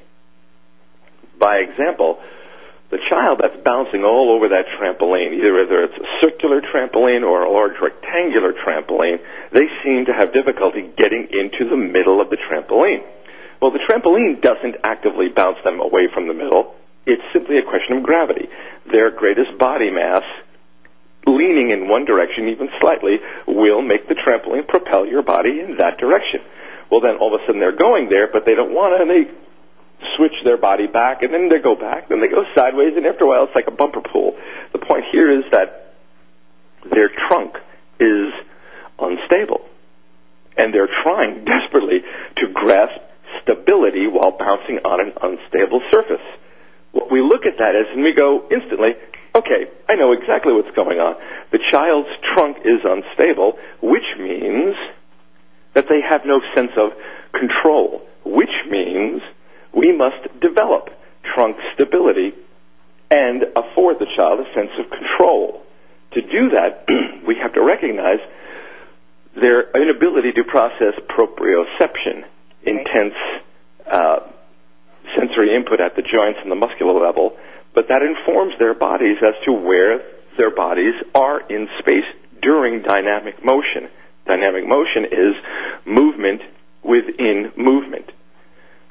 By 1.38 1.58
example, 1.58 2.18
the 2.90 2.98
child 3.08 3.40
that's 3.42 3.56
bouncing 3.64 4.04
all 4.04 4.30
over 4.30 4.48
that 4.52 4.66
trampoline, 4.78 5.32
either 5.32 5.54
whether 5.54 5.82
it's 5.84 5.96
a 5.96 6.06
circular 6.20 6.60
trampoline 6.60 7.24
or 7.24 7.42
a 7.42 7.50
large 7.50 7.80
rectangular 7.80 8.52
trampoline, 8.52 9.18
they 9.52 9.66
seem 9.82 10.04
to 10.06 10.12
have 10.12 10.32
difficulty 10.32 10.92
getting 10.96 11.26
into 11.32 11.68
the 11.68 11.76
middle 11.76 12.20
of 12.20 12.28
the 12.30 12.36
trampoline. 12.36 13.02
Well, 13.60 13.70
the 13.70 13.80
trampoline 13.88 14.42
doesn't 14.42 14.76
actively 14.84 15.28
bounce 15.28 15.58
them 15.64 15.80
away 15.80 16.08
from 16.12 16.28
the 16.28 16.34
middle. 16.34 16.74
It's 17.06 17.22
simply 17.32 17.58
a 17.58 17.66
question 17.66 17.98
of 17.98 18.02
gravity. 18.02 18.48
Their 18.90 19.10
greatest 19.10 19.58
body 19.58 19.90
mass 19.90 20.22
leaning 21.26 21.70
in 21.70 21.88
one 21.88 22.04
direction 22.04 22.48
even 22.48 22.68
slightly 22.80 23.18
will 23.46 23.82
make 23.82 24.08
the 24.08 24.14
trampoline 24.14 24.66
propel 24.66 25.06
your 25.06 25.22
body 25.22 25.60
in 25.60 25.76
that 25.78 25.98
direction. 25.98 26.40
Well, 26.90 27.00
then 27.00 27.16
all 27.16 27.34
of 27.34 27.40
a 27.40 27.46
sudden 27.46 27.60
they're 27.60 27.76
going 27.76 28.08
there, 28.08 28.28
but 28.30 28.44
they 28.44 28.54
don't 28.54 28.74
want 28.74 28.94
to, 28.94 29.02
and 29.02 29.10
they 29.10 29.30
switch 30.16 30.34
their 30.44 30.58
body 30.58 30.86
back, 30.86 31.22
and 31.22 31.32
then 31.32 31.48
they 31.48 31.58
go 31.58 31.74
back, 31.74 32.08
then 32.08 32.20
they 32.20 32.28
go 32.28 32.44
sideways, 32.54 32.94
and 32.96 33.06
after 33.06 33.24
a 33.24 33.28
while 33.28 33.44
it's 33.44 33.54
like 33.54 33.70
a 33.70 33.74
bumper 33.74 34.02
pool. 34.02 34.34
The 34.72 34.78
point 34.78 35.04
here 35.10 35.30
is 35.30 35.44
that 35.52 35.94
their 36.90 37.08
trunk 37.28 37.54
is 38.00 38.34
unstable, 38.98 39.62
and 40.56 40.74
they're 40.74 40.90
trying 41.02 41.44
desperately 41.48 42.02
to 42.38 42.52
grasp 42.52 42.98
stability 43.42 44.06
while 44.06 44.36
bouncing 44.36 44.78
on 44.84 45.00
an 45.00 45.12
unstable 45.22 45.80
surface. 45.90 46.26
What 46.92 47.10
we 47.10 47.20
look 47.20 47.44
at 47.46 47.58
that 47.58 47.74
is, 47.74 47.86
and 47.92 48.04
we 48.04 48.12
go 48.14 48.44
instantly, 48.50 48.92
okay, 49.34 49.68
I 49.88 49.96
know 49.96 50.12
exactly 50.12 50.52
what's 50.52 50.74
going 50.76 50.98
on. 50.98 51.16
The 51.50 51.58
child's 51.70 52.08
trunk 52.34 52.58
is 52.64 52.80
unstable, 52.84 53.58
which 53.82 54.06
means 54.18 54.76
that 55.74 55.88
they 55.88 56.00
have 56.00 56.22
no 56.24 56.40
sense 56.54 56.72
of 56.76 56.92
control, 57.32 58.02
which 58.24 58.52
means 58.68 59.22
we 59.74 59.96
must 59.96 60.22
develop 60.40 60.90
trunk 61.34 61.56
stability 61.74 62.34
and 63.10 63.44
afford 63.56 63.98
the 63.98 64.06
child 64.16 64.40
a 64.40 64.54
sense 64.54 64.72
of 64.78 64.90
control. 64.90 65.62
To 66.12 66.20
do 66.20 66.50
that, 66.50 66.84
we 67.26 67.36
have 67.40 67.54
to 67.54 67.62
recognize 67.62 68.20
their 69.34 69.70
inability 69.72 70.32
to 70.32 70.44
process 70.44 70.92
proprioception, 71.08 72.24
intense 72.64 73.16
sensory 75.32 75.54
input 75.54 75.80
at 75.80 75.96
the 75.96 76.02
joints 76.02 76.38
and 76.42 76.50
the 76.50 76.56
muscular 76.56 76.94
level, 76.94 77.36
but 77.74 77.86
that 77.88 78.02
informs 78.02 78.54
their 78.58 78.74
bodies 78.74 79.16
as 79.22 79.34
to 79.44 79.52
where 79.52 80.00
their 80.36 80.54
bodies 80.54 80.94
are 81.14 81.40
in 81.48 81.68
space 81.78 82.04
during 82.40 82.82
dynamic 82.82 83.44
motion. 83.44 83.88
Dynamic 84.26 84.66
motion 84.66 85.04
is 85.06 85.34
movement 85.86 86.42
within 86.82 87.52
movement. 87.56 88.10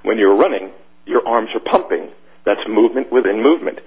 When 0.04 0.18
you're 0.18 0.36
running, 0.36 0.72
your 1.06 1.28
arms 1.28 1.50
are 1.54 1.60
pumping. 1.60 2.10
That's 2.46 2.62
movement 2.68 3.12
within 3.12 3.42
movement. 3.42 3.80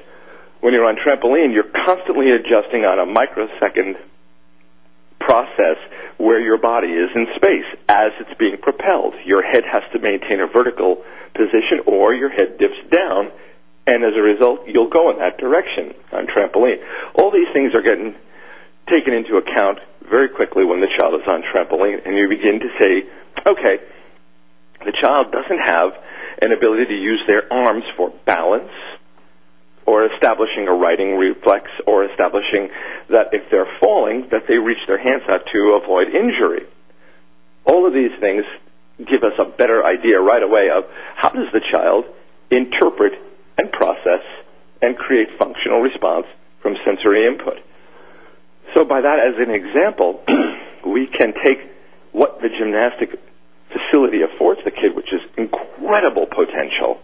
When 0.61 0.73
you're 0.73 0.87
on 0.87 0.97
trampoline, 0.97 1.53
you're 1.53 1.71
constantly 1.85 2.31
adjusting 2.31 2.85
on 2.85 2.99
a 2.99 3.07
microsecond 3.07 3.97
process 5.21 5.77
where 6.19 6.41
your 6.41 6.59
body 6.59 6.89
is 6.89 7.11
in 7.15 7.27
space 7.37 7.67
as 7.89 8.13
it's 8.21 8.39
being 8.39 8.57
propelled. 8.61 9.15
Your 9.25 9.43
head 9.43 9.65
has 9.65 9.83
to 9.93 9.99
maintain 9.99 10.41
a 10.41 10.47
vertical 10.47 11.03
position 11.35 11.83
or 11.87 12.15
your 12.15 12.31
head 12.31 12.59
dips 12.59 12.79
down 12.91 13.33
and 13.87 14.03
as 14.03 14.17
a 14.17 14.23
result, 14.23 14.61
you'll 14.67 14.89
go 14.89 15.11
in 15.11 15.19
that 15.19 15.37
direction 15.37 15.93
on 16.13 16.27
trampoline. 16.27 16.81
All 17.17 17.31
these 17.31 17.49
things 17.53 17.75
are 17.75 17.83
getting 17.83 18.17
taken 18.89 19.13
into 19.13 19.37
account 19.37 19.79
very 20.09 20.29
quickly 20.29 20.65
when 20.65 20.81
the 20.81 20.89
child 20.99 21.21
is 21.21 21.27
on 21.29 21.43
trampoline, 21.43 22.01
and 22.05 22.17
you 22.17 22.29
begin 22.29 22.61
to 22.61 22.71
say, 22.81 23.05
okay, 23.47 23.77
the 24.85 24.93
child 25.01 25.33
doesn't 25.33 25.61
have 25.61 25.93
an 26.41 26.53
ability 26.53 26.87
to 26.87 26.97
use 26.97 27.23
their 27.27 27.51
arms 27.53 27.85
for 27.97 28.13
balance 28.25 28.73
or 29.87 30.07
establishing 30.13 30.67
a 30.69 30.73
righting 30.73 31.17
reflex 31.17 31.71
or 31.87 32.05
establishing 32.05 32.69
that 33.11 33.29
if 33.33 33.43
they're 33.51 33.69
falling, 33.81 34.29
that 34.31 34.45
they 34.49 34.57
reach 34.57 34.81
their 34.87 34.99
hands 34.99 35.23
out 35.29 35.43
to 35.53 35.81
avoid 35.83 36.09
injury. 36.09 36.65
All 37.65 37.87
of 37.87 37.93
these 37.93 38.13
things 38.21 38.45
give 38.99 39.25
us 39.25 39.37
a 39.39 39.45
better 39.45 39.85
idea 39.85 40.21
right 40.21 40.43
away 40.43 40.69
of 40.71 40.85
how 41.17 41.31
does 41.31 41.51
the 41.53 41.61
child 41.73 42.05
interpret 42.51 43.13
and 43.59 43.71
process 43.73 44.23
and 44.81 44.97
create 44.97 45.29
functional 45.39 45.81
response 45.81 46.27
from 46.63 46.77
sensory 46.85 47.27
input. 47.27 47.59
So 48.75 48.85
by 48.85 49.01
that 49.01 49.19
as 49.21 49.37
an 49.37 49.53
example, 49.53 50.23
we 50.87 51.07
can 51.07 51.33
take 51.45 51.59
what 52.13 52.41
the 52.41 52.49
gymnastic 52.49 53.19
facility 53.69 54.23
affords 54.23 54.61
the 54.65 54.71
kid, 54.71 54.95
which 54.95 55.13
is 55.13 55.21
incredible 55.37 56.27
potential, 56.27 57.01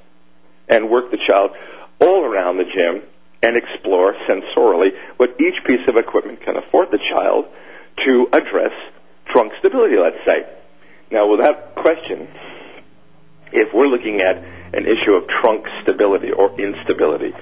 and 0.68 0.88
work 0.88 1.10
the 1.10 1.18
child 1.26 1.50
all 2.00 2.24
around 2.24 2.58
the 2.58 2.64
gym 2.64 3.02
and 3.42 3.56
explore 3.56 4.14
sensorially 4.28 4.90
what 5.16 5.30
each 5.40 5.64
piece 5.66 5.86
of 5.88 5.96
equipment 5.96 6.42
can 6.44 6.56
afford 6.56 6.88
the 6.90 6.98
child 7.12 7.46
to 8.04 8.26
address 8.32 8.72
trunk 9.32 9.52
stability, 9.58 9.96
let's 9.96 10.20
say. 10.24 10.48
Now, 11.10 11.26
without 11.30 11.74
question, 11.74 12.28
if 13.52 13.74
we're 13.74 13.88
looking 13.88 14.20
at 14.20 14.36
an 14.72 14.86
issue 14.86 15.12
of 15.18 15.26
trunk 15.42 15.66
stability 15.82 16.30
or 16.30 16.54
instability. 16.60 17.34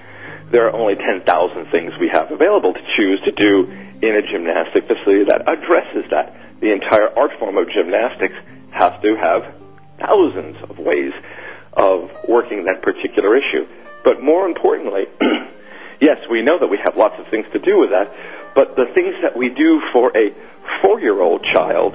There 0.51 0.65
are 0.67 0.73
only 0.73 0.97
10,000 0.97 1.29
things 1.71 1.93
we 2.01 2.09
have 2.09 2.33
available 2.33 2.73
to 2.73 2.85
choose 2.97 3.21
to 3.29 3.33
do 3.33 3.69
in 4.01 4.17
a 4.17 4.23
gymnastic 4.23 4.89
facility 4.89 5.29
that 5.29 5.45
addresses 5.45 6.09
that. 6.11 6.33
The 6.61 6.73
entire 6.73 7.13
art 7.13 7.33
form 7.39 7.59
of 7.59 7.69
gymnastics 7.69 8.35
has 8.73 8.93
to 9.03 9.17
have 9.17 9.55
thousands 10.01 10.57
of 10.71 10.79
ways 10.79 11.13
of 11.75 12.09
working 12.27 12.65
that 12.65 12.81
particular 12.83 13.37
issue. 13.37 13.69
But 14.09 14.23
more 14.23 14.47
importantly, 14.47 15.05
yes, 16.01 16.17
we 16.31 16.41
know 16.41 16.59
that 16.59 16.69
we 16.69 16.79
have 16.83 16.97
lots 16.97 17.21
of 17.21 17.29
things 17.31 17.45
to 17.53 17.59
do 17.59 17.77
with 17.77 17.91
that, 17.91 18.09
but 18.55 18.75
the 18.75 18.87
things 18.95 19.13
that 19.21 19.37
we 19.37 19.51
do 19.51 19.83
for 19.93 20.09
a 20.17 20.33
four-year-old 20.81 21.45
child 21.53 21.93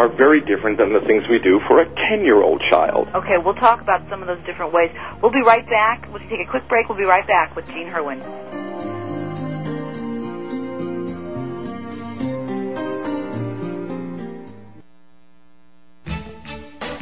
are 0.00 0.08
very 0.08 0.40
different 0.40 0.78
than 0.78 0.94
the 0.94 1.04
things 1.04 1.22
we 1.28 1.38
do 1.38 1.60
for 1.68 1.82
a 1.82 1.84
10 2.08 2.24
year 2.24 2.40
old 2.40 2.62
child. 2.70 3.06
Okay, 3.14 3.36
we'll 3.36 3.52
talk 3.60 3.82
about 3.82 4.00
some 4.08 4.22
of 4.22 4.28
those 4.28 4.40
different 4.46 4.72
ways. 4.72 4.88
We'll 5.20 5.30
be 5.30 5.44
right 5.44 5.68
back. 5.68 6.08
We'll 6.08 6.24
take 6.24 6.40
a 6.40 6.50
quick 6.50 6.66
break. 6.70 6.88
We'll 6.88 6.96
be 6.96 7.04
right 7.04 7.26
back 7.26 7.54
with 7.54 7.66
Gene 7.66 7.92
Hurwin. 7.92 8.69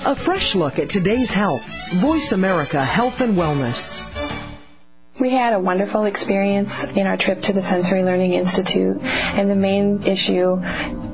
A 0.09 0.15
fresh 0.15 0.55
look 0.55 0.79
at 0.79 0.89
today's 0.89 1.35
health. 1.35 1.93
Voice 1.93 2.33
America 2.33 2.83
Health 2.83 3.21
and 3.21 3.37
Wellness. 3.37 4.03
We 5.21 5.29
had 5.29 5.53
a 5.53 5.59
wonderful 5.59 6.07
experience 6.07 6.83
in 6.83 7.07
our 7.07 7.19
trip 7.19 7.43
to 7.43 7.53
the 7.53 7.61
Sensory 7.61 8.03
Learning 8.03 8.33
Institute, 8.33 9.03
and 9.03 9.51
the 9.51 9.55
main 9.55 10.05
issue 10.05 10.57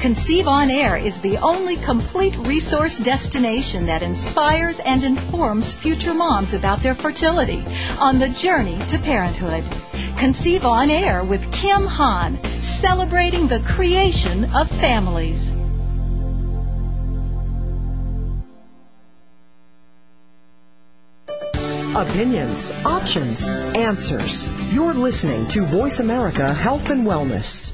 Conceive 0.00 0.48
on 0.48 0.70
Air 0.70 0.96
is 0.96 1.20
the 1.20 1.38
only 1.38 1.76
complete 1.76 2.36
resource 2.38 2.98
destination 2.98 3.86
that 3.86 4.02
inspires 4.02 4.80
and 4.80 5.04
informs 5.04 5.72
future 5.72 6.12
moms 6.12 6.54
about 6.54 6.80
their 6.80 6.96
fertility 6.96 7.64
on 7.98 8.18
the 8.18 8.28
journey 8.28 8.78
to 8.88 8.98
parenthood. 8.98 9.64
Conceive 10.16 10.64
on 10.64 10.90
Air 10.90 11.22
with 11.22 11.52
Kim 11.52 11.86
Hahn, 11.86 12.36
celebrating 12.62 13.46
the 13.46 13.60
creation 13.60 14.52
of 14.54 14.68
families. 14.68 15.61
Opinions, 21.94 22.70
options, 22.86 23.46
answers. 23.46 24.48
You're 24.72 24.94
listening 24.94 25.46
to 25.48 25.66
Voice 25.66 26.00
America 26.00 26.50
Health 26.54 26.88
and 26.88 27.06
Wellness. 27.06 27.70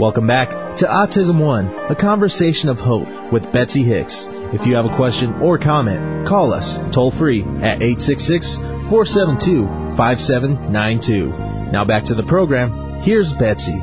Welcome 0.00 0.26
back 0.26 0.78
to 0.78 0.86
Autism 0.86 1.40
One, 1.40 1.72
a 1.72 1.94
conversation 1.94 2.70
of 2.70 2.80
hope 2.80 3.30
with 3.30 3.52
Betsy 3.52 3.84
Hicks. 3.84 4.26
If 4.28 4.66
you 4.66 4.74
have 4.74 4.86
a 4.86 4.96
question 4.96 5.34
or 5.34 5.58
comment, 5.58 6.26
call 6.26 6.52
us 6.52 6.76
toll 6.90 7.12
free 7.12 7.42
at 7.42 7.80
866 7.80 8.56
472 8.56 9.96
5792. 9.96 11.28
Now 11.70 11.84
back 11.84 12.06
to 12.06 12.16
the 12.16 12.24
program. 12.24 13.00
Here's 13.00 13.32
Betsy. 13.32 13.80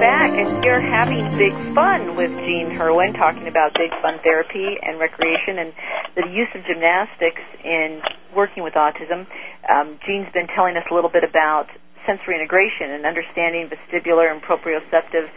Back, 0.00 0.34
and 0.34 0.60
we're 0.60 0.82
having 0.82 1.22
big 1.38 1.54
fun 1.72 2.16
with 2.16 2.30
Gene 2.42 2.74
Hurwin, 2.74 3.14
talking 3.16 3.46
about 3.46 3.74
big 3.74 3.90
fun 4.02 4.18
therapy 4.22 4.74
and 4.82 4.98
recreation 4.98 5.62
and 5.62 5.72
the 6.16 6.26
use 6.34 6.50
of 6.54 6.66
gymnastics 6.66 7.40
in 7.62 8.02
working 8.34 8.64
with 8.64 8.74
autism. 8.74 9.24
Um, 9.70 9.98
Gene's 10.04 10.32
been 10.34 10.48
telling 10.50 10.76
us 10.76 10.82
a 10.90 10.94
little 10.94 11.10
bit 11.10 11.22
about 11.22 11.68
sensory 12.06 12.34
integration 12.34 12.90
and 12.90 13.06
understanding 13.06 13.70
vestibular 13.70 14.30
and 14.30 14.42
proprioceptive, 14.42 15.30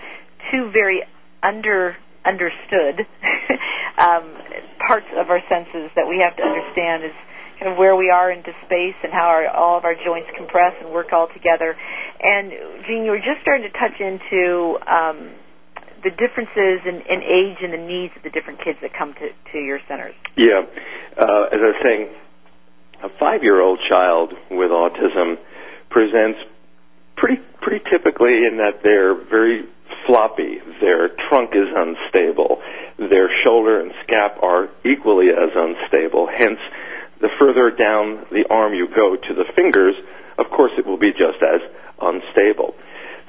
two 0.51 0.71
very 0.73 1.03
under 1.43 1.95
understood 2.25 3.05
um, 4.01 4.25
parts 4.87 5.07
of 5.15 5.29
our 5.29 5.41
senses 5.47 5.91
that 5.95 6.09
we 6.09 6.19
have 6.25 6.35
to 6.35 6.43
understand 6.43 7.05
is 7.05 7.15
kind 7.59 7.71
of 7.71 7.77
where 7.77 7.95
we 7.95 8.09
are 8.09 8.31
into 8.31 8.53
space 8.65 8.95
and 9.01 9.11
how 9.11 9.25
our, 9.25 9.49
all 9.49 9.77
of 9.77 9.83
our 9.83 9.95
joints 9.95 10.29
compress 10.37 10.73
and 10.81 10.93
work 10.93 11.11
all 11.11 11.27
together. 11.33 11.75
And 12.21 12.51
Gene, 12.87 13.03
you 13.05 13.11
were 13.11 13.21
just 13.21 13.41
starting 13.41 13.69
to 13.69 13.73
touch 13.77 13.99
into 13.99 14.77
um, 14.87 15.35
the 16.03 16.09
differences 16.09 16.81
in, 16.85 17.01
in 17.05 17.21
age 17.21 17.57
and 17.61 17.73
the 17.73 17.83
needs 17.83 18.13
of 18.17 18.23
the 18.23 18.29
different 18.29 18.59
kids 18.63 18.79
that 18.81 18.93
come 18.93 19.13
to, 19.13 19.29
to 19.51 19.57
your 19.57 19.79
centers. 19.87 20.15
Yeah, 20.35 20.65
uh, 21.17 21.53
as 21.53 21.59
I 21.61 21.69
was 21.73 21.81
saying, 21.83 22.09
a 23.03 23.09
five-year-old 23.19 23.79
child 23.89 24.33
with 24.49 24.71
autism 24.71 25.37
presents 25.89 26.39
pretty 27.15 27.41
pretty 27.61 27.83
typically 27.89 28.45
in 28.45 28.57
that 28.57 28.81
they're 28.83 29.15
very 29.15 29.63
floppy. 30.05 30.59
Their 30.79 31.09
trunk 31.29 31.51
is 31.53 31.67
unstable. 31.75 32.61
Their 32.97 33.29
shoulder 33.43 33.81
and 33.81 33.91
scap 34.05 34.41
are 34.41 34.69
equally 34.85 35.29
as 35.29 35.51
unstable. 35.55 36.27
Hence, 36.33 36.59
the 37.19 37.29
further 37.39 37.71
down 37.71 38.25
the 38.31 38.45
arm 38.49 38.73
you 38.73 38.87
go 38.87 39.15
to 39.15 39.33
the 39.33 39.45
fingers, 39.55 39.95
of 40.37 40.49
course 40.49 40.71
it 40.77 40.85
will 40.85 40.99
be 40.99 41.11
just 41.11 41.41
as 41.41 41.61
unstable. 42.01 42.73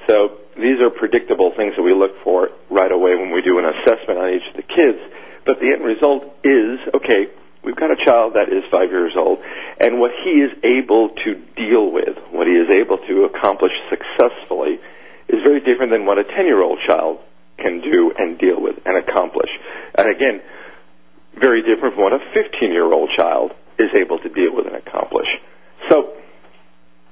So 0.09 0.41
these 0.57 0.81
are 0.81 0.89
predictable 0.89 1.53
things 1.55 1.75
that 1.77 1.83
we 1.83 1.93
look 1.93 2.17
for 2.23 2.49
right 2.69 2.91
away 2.91 3.13
when 3.15 3.31
we 3.31 3.41
do 3.41 3.59
an 3.59 3.65
assessment 3.65 4.17
on 4.17 4.33
each 4.33 4.47
of 4.49 4.55
the 4.57 4.65
kids. 4.65 4.97
But 5.45 5.61
the 5.61 5.69
end 5.69 5.85
result 5.85 6.25
is, 6.43 6.81
okay, 6.93 7.29
we've 7.63 7.77
got 7.77 7.91
a 7.91 7.99
child 8.05 8.33
that 8.33 8.49
is 8.49 8.63
five 8.71 8.89
years 8.89 9.13
old, 9.17 9.39
and 9.79 9.99
what 9.99 10.11
he 10.23 10.41
is 10.41 10.51
able 10.65 11.09
to 11.25 11.29
deal 11.55 11.91
with, 11.91 12.17
what 12.31 12.47
he 12.47 12.53
is 12.53 12.69
able 12.69 12.97
to 12.97 13.29
accomplish 13.29 13.73
successfully, 13.89 14.81
is 15.29 15.39
very 15.45 15.61
different 15.61 15.91
than 15.91 16.05
what 16.05 16.17
a 16.17 16.23
10 16.23 16.45
year 16.45 16.61
old 16.61 16.79
child 16.87 17.19
can 17.57 17.81
do 17.81 18.11
and 18.17 18.39
deal 18.39 18.59
with 18.59 18.75
and 18.85 18.97
accomplish. 18.97 19.49
And 19.95 20.09
again, 20.09 20.41
very 21.37 21.61
different 21.61 21.95
from 21.95 22.03
what 22.03 22.13
a 22.13 22.19
15 22.33 22.71
year 22.71 22.89
old 22.91 23.09
child 23.15 23.51
is 23.77 23.89
able 23.95 24.17
to 24.19 24.29
deal 24.29 24.55
with 24.55 24.65
and 24.65 24.75
accomplish. 24.75 25.27
So, 25.89 26.13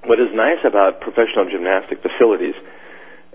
what 0.07 0.19
is 0.19 0.31
nice 0.33 0.63
about 0.63 1.01
professional 1.01 1.51
gymnastic 1.51 1.99
facilities 2.01 2.55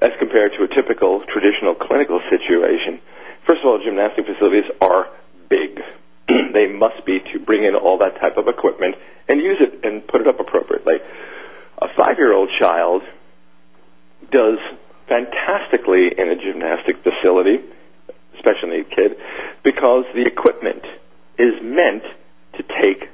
as 0.01 0.11
compared 0.19 0.53
to 0.57 0.65
a 0.65 0.69
typical 0.69 1.23
traditional 1.29 1.77
clinical 1.77 2.21
situation, 2.33 2.99
first 3.47 3.61
of 3.61 3.67
all, 3.69 3.79
gymnastic 3.79 4.27
facilities 4.27 4.67
are 4.81 5.07
big. 5.49 5.79
they 6.57 6.67
must 6.67 7.05
be 7.05 7.21
to 7.33 7.39
bring 7.39 7.65
in 7.65 7.77
all 7.77 7.99
that 7.99 8.19
type 8.21 8.37
of 8.37 8.49
equipment 8.49 8.97
and 9.29 9.41
use 9.41 9.61
it 9.61 9.85
and 9.85 10.07
put 10.09 10.21
it 10.21 10.27
up 10.27 10.41
appropriately. 10.41 10.97
A 11.79 11.87
five 11.97 12.17
year 12.17 12.33
old 12.33 12.49
child 12.59 13.03
does 14.33 14.59
fantastically 15.09 16.09
in 16.17 16.29
a 16.31 16.37
gymnastic 16.37 16.97
facility, 17.05 17.61
especially 18.35 18.81
a 18.81 18.85
kid, 18.85 19.21
because 19.63 20.05
the 20.15 20.25
equipment 20.25 20.83
is 21.39 21.53
meant 21.61 22.03
to 22.57 22.63
take 22.81 23.09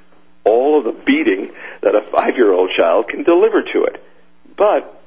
all 0.44 0.78
of 0.78 0.84
the 0.84 0.96
beating 1.04 1.50
that 1.88 1.96
a 1.96 2.04
five 2.12 2.36
year 2.36 2.52
old 2.52 2.70
child 2.76 3.08
can 3.08 3.24
deliver 3.24 3.62
to 3.62 3.84
it. 3.88 4.04
But 4.56 5.00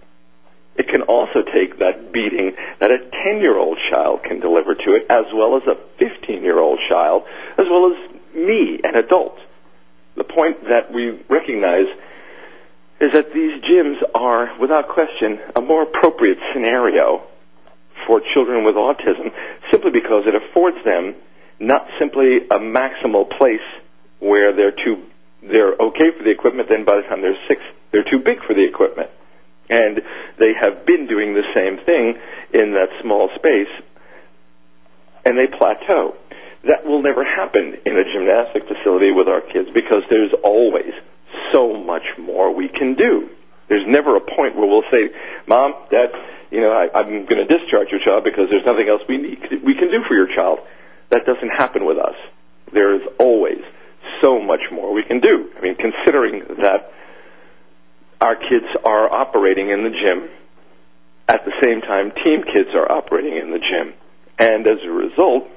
it 0.75 0.87
can 0.87 1.03
also 1.03 1.45
take 1.45 1.77
that 1.77 2.11
beating 2.11 2.55
that 2.79 2.89
a 2.89 2.97
10 2.97 3.37
year 3.37 3.57
old 3.57 3.77
child 3.91 4.23
can 4.23 4.39
deliver 4.39 4.73
to 4.73 4.89
it, 4.97 5.05
as 5.09 5.25
well 5.33 5.55
as 5.57 5.63
a 5.69 5.77
15 5.99 6.41
year 6.41 6.57
old 6.57 6.79
child, 6.89 7.23
as 7.59 7.65
well 7.69 7.93
as 7.93 7.97
me, 8.33 8.79
an 8.83 8.95
adult. 8.95 9.37
The 10.17 10.23
point 10.23 10.63
that 10.63 10.91
we 10.91 11.21
recognize 11.29 11.85
is 12.99 13.13
that 13.13 13.33
these 13.33 13.61
gyms 13.61 14.01
are, 14.15 14.57
without 14.59 14.89
question, 14.89 15.39
a 15.55 15.61
more 15.61 15.83
appropriate 15.83 16.37
scenario 16.53 17.27
for 18.07 18.21
children 18.33 18.63
with 18.65 18.75
autism 18.75 19.29
simply 19.71 19.91
because 19.91 20.23
it 20.25 20.33
affords 20.33 20.77
them 20.83 21.15
not 21.59 21.85
simply 21.99 22.37
a 22.49 22.57
maximal 22.57 23.29
place 23.37 23.59
where 24.19 24.55
they're 24.55 24.71
too 24.71 25.03
they're 25.41 25.73
okay 25.73 26.11
for 26.17 26.23
the 26.23 26.31
equipment 26.31 26.69
then 26.69 26.85
by 26.85 26.95
the 26.95 27.03
time 27.03 27.21
they're 27.21 27.37
six 27.47 27.61
they're 27.91 28.07
too 28.09 28.19
big 28.19 28.39
for 28.45 28.53
the 28.53 28.63
equipment 28.63 29.09
and 29.69 30.01
they 30.37 30.51
have 30.53 30.85
been 30.85 31.07
doing 31.07 31.33
the 31.33 31.45
same 31.55 31.77
thing 31.85 32.15
in 32.53 32.73
that 32.73 32.89
small 33.01 33.29
space 33.35 33.71
and 35.25 35.37
they 35.37 35.47
plateau 35.47 36.15
that 36.63 36.85
will 36.85 37.01
never 37.01 37.25
happen 37.25 37.73
in 37.85 37.97
a 37.97 38.05
gymnastic 38.05 38.67
facility 38.67 39.11
with 39.11 39.27
our 39.27 39.41
kids 39.41 39.69
because 39.73 40.03
there's 40.09 40.33
always 40.43 40.93
so 41.51 41.73
much 41.73 42.05
more 42.19 42.53
we 42.53 42.69
can 42.69 42.93
do. 42.95 43.29
There's 43.67 43.87
never 43.87 44.15
a 44.15 44.21
point 44.21 44.55
where 44.55 44.67
we'll 44.67 44.85
say, 44.91 45.09
"Mom, 45.47 45.73
Dad, 45.89 46.11
you 46.51 46.61
know, 46.61 46.71
I, 46.71 46.91
I'm 46.93 47.25
going 47.25 47.41
to 47.41 47.47
discharge 47.47 47.89
your 47.89 48.01
child 48.03 48.23
because 48.23 48.49
there's 48.49 48.65
nothing 48.65 48.89
else 48.89 49.01
we 49.07 49.17
need 49.17 49.39
we 49.63 49.73
can 49.73 49.89
do 49.89 50.03
for 50.07 50.13
your 50.13 50.27
child." 50.27 50.59
That 51.09 51.25
doesn't 51.25 51.49
happen 51.49 51.85
with 51.85 51.97
us. 51.97 52.15
There 52.73 52.95
is 52.95 53.01
always 53.17 53.59
so 54.21 54.39
much 54.39 54.61
more 54.71 54.93
we 54.93 55.03
can 55.03 55.19
do. 55.19 55.49
I 55.57 55.61
mean, 55.61 55.75
considering 55.75 56.43
that 56.61 56.91
our 58.19 58.35
kids 58.35 58.67
are 58.85 59.11
operating 59.11 59.69
in 59.69 59.83
the 59.83 59.89
gym 59.89 60.29
at 61.27 61.45
the 61.45 61.51
same 61.61 61.81
time 61.81 62.11
team 62.23 62.43
kids 62.43 62.69
are 62.75 62.91
operating 62.91 63.37
in 63.37 63.51
the 63.51 63.59
gym, 63.59 63.93
and 64.37 64.67
as 64.67 64.79
a 64.83 64.91
result, 64.91 65.47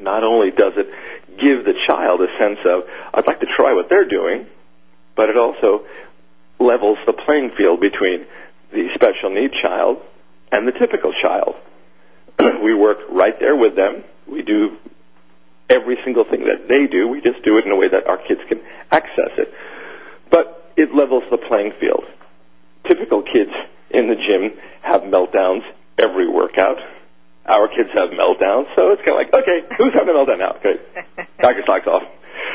not 0.00 0.24
only 0.24 0.50
does 0.50 0.72
it 0.76 0.88
give 1.36 1.64
the 1.64 1.74
child 1.86 2.20
a 2.20 2.28
sense 2.38 2.58
of, 2.64 2.82
I'd 3.14 3.26
like 3.26 3.40
to 3.40 3.46
try 3.56 3.72
what 3.72 3.88
they're 3.88 4.08
doing, 4.08 4.46
but 5.16 5.28
it 5.28 5.36
also 5.36 5.84
levels 6.58 6.98
the 7.06 7.12
playing 7.12 7.52
field 7.56 7.80
between 7.80 8.26
the 8.72 8.88
special 8.94 9.30
need 9.30 9.50
child 9.62 9.98
and 10.52 10.66
the 10.66 10.72
typical 10.72 11.12
child. 11.12 11.54
we 12.62 12.74
work 12.74 12.98
right 13.10 13.38
there 13.38 13.56
with 13.56 13.76
them. 13.76 14.04
We 14.30 14.42
do 14.42 14.76
every 15.70 15.96
single 16.04 16.24
thing 16.28 16.44
that 16.44 16.66
they 16.68 16.90
do. 16.90 17.08
We 17.08 17.22
just 17.22 17.42
do 17.46 17.56
it 17.56 17.64
in 17.64 17.70
a 17.70 17.76
way 17.76 17.88
that 17.88 18.10
our 18.10 18.18
kids 18.18 18.42
can 18.50 18.60
access 18.90 19.30
it. 19.38 19.48
But 20.30 20.74
it 20.76 20.92
levels 20.94 21.22
the 21.30 21.38
playing 21.38 21.72
field. 21.80 22.04
Typical 22.86 23.22
kids 23.22 23.54
in 23.90 24.10
the 24.10 24.18
gym 24.18 24.58
have 24.82 25.02
meltdowns 25.02 25.62
every 25.98 26.28
workout. 26.28 26.76
Our 27.46 27.68
kids 27.68 27.88
have 27.94 28.10
meltdowns, 28.10 28.68
so 28.76 28.92
it's 28.92 29.00
kind 29.06 29.16
of 29.16 29.20
like, 29.22 29.32
okay, 29.32 29.64
who's 29.78 29.94
having 29.94 30.12
a 30.12 30.18
meltdown 30.18 30.38
now? 30.38 30.58
Okay, 30.60 30.76
knock 31.40 31.56
your 31.56 31.66
socks 31.66 31.86
off. 31.86 32.02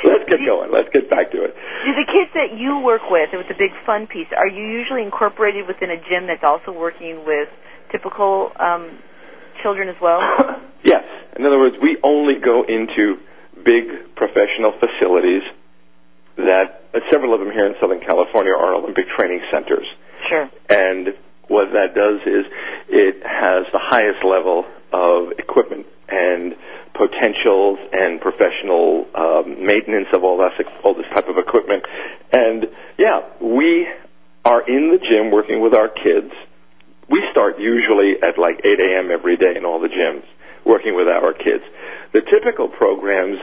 let's 0.03 0.28
get 0.30 0.39
going. 0.45 0.72
Let's 0.72 0.89
get 0.93 1.09
back 1.09 1.32
to 1.32 1.43
it. 1.43 1.53
Do 1.86 1.91
the 1.95 2.07
kids 2.07 2.32
that 2.34 2.57
you 2.57 2.80
work 2.80 3.09
with, 3.09 3.30
with 3.34 3.47
the 3.47 3.57
big 3.57 3.72
fun 3.86 4.07
piece, 4.07 4.28
are 4.36 4.47
you 4.47 4.63
usually 4.63 5.01
incorporated 5.01 5.68
within 5.68 5.89
a 5.89 5.97
gym 5.97 6.28
that's 6.28 6.43
also 6.43 6.72
working 6.72 7.24
with 7.26 7.49
typical 7.91 8.51
um, 8.59 8.99
children 9.61 9.89
as 9.89 9.95
well? 10.01 10.20
yes. 10.84 11.05
In 11.36 11.45
other 11.45 11.59
words, 11.59 11.75
we 11.81 11.97
only 12.03 12.36
go 12.39 12.63
into 12.63 13.19
big 13.63 14.15
professional 14.15 14.73
facilities 14.79 15.43
that 16.38 16.83
uh, 16.93 16.99
several 17.11 17.33
of 17.33 17.39
them 17.39 17.51
here 17.51 17.65
in 17.65 17.75
Southern 17.79 17.99
California 17.99 18.51
are 18.51 18.75
Olympic 18.75 19.05
training 19.17 19.41
centers. 19.51 19.88
Sure. 20.29 20.49
And 20.69 21.15
what 21.47 21.71
that 21.73 21.95
does 21.95 22.21
is 22.25 22.45
it 22.89 23.23
has 23.23 23.65
the 23.71 23.79
highest 23.79 24.23
level 24.23 24.65
of 24.91 25.38
equipment 25.38 25.86
and 26.07 26.55
potentials 26.93 27.79
and 27.91 28.21
professional 28.21 29.05
um, 29.15 29.65
maintenance 29.65 30.07
of 30.13 30.23
all 30.23 30.38
this, 30.38 30.65
all 30.83 30.93
this 30.93 31.07
type 31.13 31.27
of 31.27 31.38
equipment. 31.38 31.83
And 32.31 32.67
yeah, 32.97 33.21
we 33.41 33.88
are 34.43 34.61
in 34.67 34.91
the 34.91 34.99
gym 34.99 35.31
working 35.31 35.61
with 35.61 35.73
our 35.73 35.89
kids. 35.89 36.31
We 37.09 37.21
start 37.31 37.59
usually 37.59 38.15
at 38.23 38.39
like 38.39 38.59
8 38.63 38.79
a.m. 38.79 39.11
every 39.11 39.38
day 39.38 39.55
in 39.57 39.65
all 39.65 39.79
the 39.79 39.89
gyms 39.89 40.23
working 40.66 40.95
with 40.95 41.07
our 41.07 41.34
kids. 41.34 41.63
The 42.13 42.22
typical 42.22 42.68
programs 42.68 43.38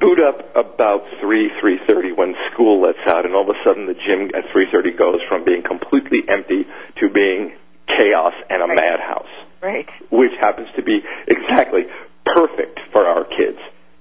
boot 0.00 0.18
up 0.18 0.50
about 0.56 1.02
3, 1.20 1.50
3.30 1.62 2.16
when 2.16 2.34
school 2.52 2.82
lets 2.82 2.98
out, 3.06 3.24
and 3.24 3.34
all 3.34 3.48
of 3.48 3.54
a 3.54 3.58
sudden 3.64 3.86
the 3.86 3.94
gym 3.94 4.30
at 4.34 4.50
3.30 4.50 4.98
goes 4.98 5.20
from 5.28 5.44
being 5.44 5.62
completely 5.62 6.26
empty 6.28 6.66
to 6.98 7.08
being 7.08 7.52
chaos 7.86 8.34
and 8.50 8.62
a 8.62 8.66
Right. 8.66 8.76
madhouse 8.76 9.34
Right. 9.62 9.88
which 10.10 10.32
happens 10.40 10.68
to 10.76 10.82
be 10.82 11.02
exactly 11.28 11.86
perfect 12.26 12.80
for 12.92 13.06
our 13.06 13.24
kids. 13.24 13.58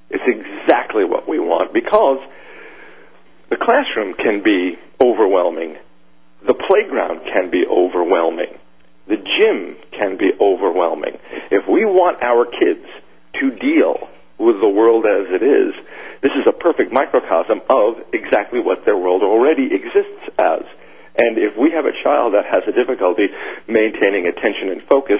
It's 0.09 0.23
exactly 0.25 1.05
what 1.05 1.27
we 1.27 1.39
want 1.39 1.73
because 1.73 2.19
the 3.49 3.57
classroom 3.57 4.13
can 4.15 4.41
be 4.41 4.77
overwhelming. 4.99 5.77
The 6.45 6.53
playground 6.53 7.21
can 7.31 7.49
be 7.51 7.65
overwhelming. 7.69 8.57
The 9.11 9.19
gym 9.19 9.75
can 9.91 10.15
be 10.15 10.31
overwhelming. 10.39 11.19
If 11.51 11.67
we 11.67 11.83
want 11.83 12.23
our 12.23 12.47
kids 12.47 12.87
to 13.43 13.51
deal 13.59 14.07
with 14.39 14.63
the 14.63 14.71
world 14.71 15.03
as 15.03 15.27
it 15.35 15.43
is, 15.43 15.75
this 16.23 16.31
is 16.31 16.47
a 16.47 16.55
perfect 16.55 16.95
microcosm 16.95 17.59
of 17.67 17.99
exactly 18.15 18.63
what 18.63 18.87
their 18.87 18.95
world 18.95 19.19
already 19.19 19.67
exists 19.67 20.31
as. 20.39 20.63
And 21.19 21.35
if 21.35 21.59
we 21.59 21.75
have 21.75 21.83
a 21.83 21.91
child 21.91 22.39
that 22.39 22.47
has 22.47 22.63
a 22.63 22.71
difficulty 22.71 23.27
maintaining 23.67 24.31
attention 24.31 24.71
and 24.71 24.79
focus, 24.87 25.19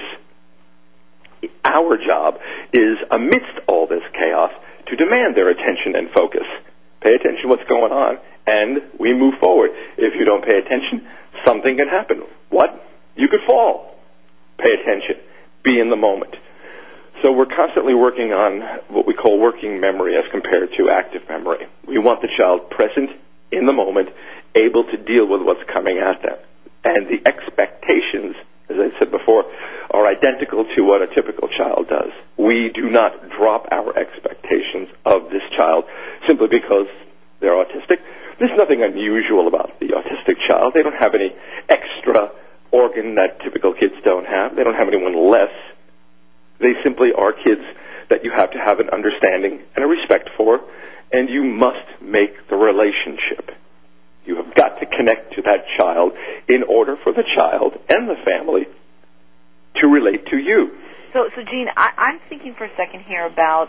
our 1.60 2.00
job 2.00 2.40
is 2.72 2.96
amidst 3.12 3.60
all 3.68 3.84
this 3.84 4.02
chaos 4.16 4.56
to 4.88 4.96
demand 4.96 5.36
their 5.36 5.52
attention 5.52 6.00
and 6.00 6.08
focus. 6.16 6.48
Pay 7.04 7.12
attention 7.12 7.44
to 7.44 7.48
what's 7.52 7.68
going 7.68 7.92
on, 7.92 8.16
and 8.48 8.80
we 8.98 9.12
move 9.12 9.34
forward. 9.36 9.68
If 9.98 10.16
you 10.16 10.24
don't 10.24 10.40
pay 10.40 10.56
attention, 10.56 11.04
something 11.44 11.76
can 11.76 11.88
happen. 11.92 12.24
What? 12.48 12.72
You 13.16 13.28
could 13.28 13.40
fall. 13.46 13.94
Pay 14.58 14.70
attention. 14.80 15.16
Be 15.64 15.78
in 15.80 15.90
the 15.90 15.96
moment. 15.96 16.34
So 17.22 17.30
we're 17.30 17.46
constantly 17.46 17.94
working 17.94 18.32
on 18.32 18.62
what 18.88 19.06
we 19.06 19.14
call 19.14 19.38
working 19.38 19.80
memory 19.80 20.16
as 20.16 20.24
compared 20.32 20.70
to 20.76 20.90
active 20.90 21.22
memory. 21.28 21.66
We 21.86 21.98
want 21.98 22.20
the 22.20 22.28
child 22.36 22.70
present 22.70 23.10
in 23.52 23.66
the 23.66 23.72
moment, 23.72 24.08
able 24.56 24.84
to 24.84 24.96
deal 24.96 25.28
with 25.28 25.42
what's 25.42 25.62
coming 25.72 25.98
at 25.98 26.22
them. 26.22 26.38
And 26.82 27.06
the 27.06 27.22
expectations, 27.28 28.34
as 28.68 28.76
I 28.80 28.90
said 28.98 29.12
before, 29.12 29.44
are 29.90 30.06
identical 30.06 30.64
to 30.74 30.82
what 30.82 31.02
a 31.02 31.14
typical 31.14 31.46
child 31.46 31.86
does. 31.88 32.10
We 32.36 32.72
do 32.74 32.90
not 32.90 33.30
drop 33.38 33.68
our 33.70 33.96
expectations 33.96 34.88
of 35.04 35.30
this 35.30 35.46
child 35.54 35.84
simply 36.26 36.48
because 36.50 36.90
they're 37.40 37.54
autistic. 37.54 38.02
There's 38.40 38.56
nothing 38.56 38.82
unusual 38.82 39.46
about 39.46 39.78
the 39.78 39.94
autistic 39.94 40.42
child. 40.48 40.72
They 40.74 40.82
don't 40.82 40.98
have 40.98 41.14
any 41.14 41.30
extra 41.68 42.32
organ 42.72 43.14
that 43.14 43.38
typical 43.44 43.74
kids 43.74 43.94
don't 44.04 44.26
have. 44.26 44.56
They 44.56 44.64
don't 44.64 44.74
have 44.74 44.88
anyone 44.88 45.14
less. 45.30 45.52
They 46.58 46.72
simply 46.82 47.10
are 47.16 47.32
kids 47.32 47.62
that 48.08 48.24
you 48.24 48.32
have 48.34 48.50
to 48.52 48.58
have 48.58 48.80
an 48.80 48.88
understanding 48.90 49.60
and 49.76 49.84
a 49.84 49.88
respect 49.88 50.30
for, 50.36 50.60
and 51.12 51.28
you 51.28 51.44
must 51.44 52.00
make 52.00 52.48
the 52.48 52.56
relationship. 52.56 53.50
You 54.24 54.36
have 54.36 54.54
got 54.54 54.78
to 54.80 54.86
connect 54.86 55.34
to 55.34 55.42
that 55.42 55.66
child 55.76 56.12
in 56.48 56.62
order 56.62 56.96
for 57.02 57.12
the 57.12 57.24
child 57.36 57.74
and 57.88 58.08
the 58.08 58.16
family 58.24 58.66
to 59.80 59.86
relate 59.86 60.26
to 60.30 60.36
you. 60.36 60.70
So, 61.12 61.28
so 61.34 61.42
Gene, 61.42 61.68
I, 61.76 61.90
I'm 61.98 62.20
thinking 62.28 62.54
for 62.56 62.64
a 62.64 62.74
second 62.76 63.04
here 63.06 63.26
about 63.26 63.68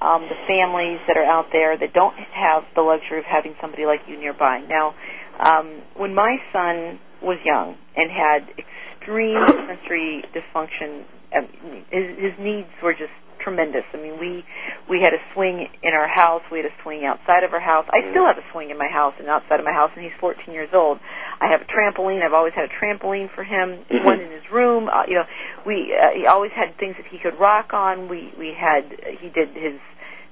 um, 0.00 0.28
the 0.28 0.36
families 0.46 1.00
that 1.08 1.16
are 1.16 1.24
out 1.46 1.52
there 1.52 1.78
that 1.78 1.92
don't 1.92 2.14
have 2.16 2.64
the 2.74 2.82
luxury 2.82 3.18
of 3.18 3.24
having 3.24 3.54
somebody 3.60 3.86
like 3.86 4.00
you 4.08 4.18
nearby. 4.18 4.60
Now, 4.68 4.94
um, 5.38 5.82
when 5.96 6.14
my 6.14 6.36
son 6.52 6.98
was 7.22 7.38
young 7.44 7.76
and 7.96 8.10
had 8.10 8.48
extreme 8.58 9.36
sensory 9.68 10.24
dysfunction, 10.34 11.04
um, 11.36 11.48
his, 11.90 12.18
his 12.18 12.32
needs 12.38 12.68
were 12.82 12.92
just 12.92 13.12
tremendous. 13.42 13.84
I 13.94 13.98
mean, 13.98 14.18
we 14.18 14.42
we 14.90 15.02
had 15.02 15.12
a 15.14 15.22
swing 15.34 15.68
in 15.82 15.92
our 15.92 16.08
house, 16.08 16.42
we 16.50 16.58
had 16.58 16.66
a 16.66 16.74
swing 16.82 17.04
outside 17.04 17.44
of 17.44 17.52
our 17.52 17.60
house. 17.60 17.86
I 17.90 18.02
still 18.10 18.26
have 18.26 18.38
a 18.38 18.46
swing 18.52 18.70
in 18.70 18.78
my 18.78 18.88
house 18.90 19.14
and 19.18 19.28
outside 19.28 19.60
of 19.60 19.64
my 19.64 19.72
house, 19.72 19.90
and 19.94 20.02
he's 20.02 20.16
14 20.18 20.52
years 20.52 20.70
old. 20.74 20.98
I 21.40 21.46
have 21.52 21.60
a 21.60 21.68
trampoline. 21.70 22.24
I've 22.24 22.32
always 22.32 22.54
had 22.54 22.64
a 22.64 22.74
trampoline 22.74 23.32
for 23.34 23.44
him. 23.44 23.84
Mhm. 23.90 24.04
One 24.10 24.20
in 24.20 24.32
his 24.32 24.42
room. 24.50 24.88
Uh, 24.88 25.04
you 25.06 25.14
know, 25.14 25.24
we 25.64 25.94
uh, 25.94 26.18
he 26.18 26.26
always 26.26 26.50
had 26.56 26.76
things 26.78 26.96
that 26.96 27.06
he 27.06 27.18
could 27.18 27.38
rock 27.38 27.72
on. 27.72 28.08
We 28.08 28.32
we 28.38 28.52
had 28.56 28.90
he 29.20 29.28
did 29.28 29.50
his 29.54 29.78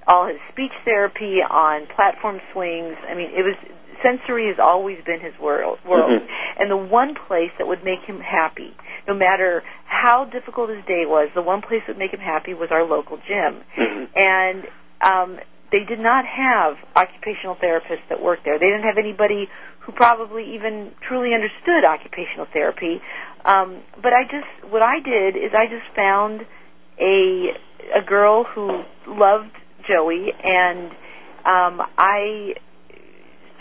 all 0.06 0.26
his 0.26 0.38
speech 0.52 0.72
therapy 0.84 1.40
on 1.42 1.86
platform 1.94 2.40
swings. 2.52 2.96
I 3.08 3.14
mean, 3.14 3.30
it 3.34 3.42
was 3.42 3.56
sensory 4.02 4.48
has 4.48 4.58
always 4.58 4.98
been 5.06 5.20
his 5.20 5.32
world. 5.38 5.78
World, 5.84 6.10
Mhm. 6.10 6.28
and 6.58 6.70
the 6.70 6.76
one 6.76 7.14
place 7.14 7.50
that 7.58 7.66
would 7.66 7.84
make 7.84 8.00
him 8.00 8.20
happy, 8.20 8.74
no 9.08 9.14
matter 9.14 9.62
how 9.86 10.24
difficult 10.24 10.68
his 10.68 10.84
day 10.84 11.06
was, 11.06 11.30
the 11.32 11.42
one 11.42 11.62
place 11.62 11.80
that 11.86 11.92
would 11.96 11.98
make 11.98 12.12
him 12.12 12.20
happy 12.20 12.52
was 12.52 12.70
our 12.70 12.84
local 12.84 13.16
gym. 13.26 13.64
Mhm. 13.76 14.08
And 14.14 14.66
um, 15.00 15.38
they 15.70 15.84
did 15.84 16.00
not 16.00 16.24
have 16.24 16.78
occupational 16.96 17.56
therapists 17.56 18.06
that 18.08 18.20
worked 18.20 18.44
there. 18.44 18.58
They 18.58 18.66
didn't 18.66 18.84
have 18.84 18.98
anybody 18.98 19.48
who 19.80 19.92
probably 19.92 20.54
even 20.54 20.92
truly 21.02 21.34
understood 21.34 21.84
occupational 21.84 22.46
therapy. 22.46 23.02
Um, 23.44 23.82
but 24.00 24.12
I 24.14 24.24
just, 24.24 24.46
what 24.70 24.82
I 24.82 25.00
did 25.00 25.36
is 25.36 25.52
I 25.54 25.66
just 25.66 25.86
found 25.94 26.46
a 26.98 27.56
a 27.94 28.00
girl 28.00 28.44
who 28.44 28.82
loved 29.06 29.52
Joey, 29.88 30.32
and 30.32 30.90
um, 31.44 31.82
I 31.98 32.54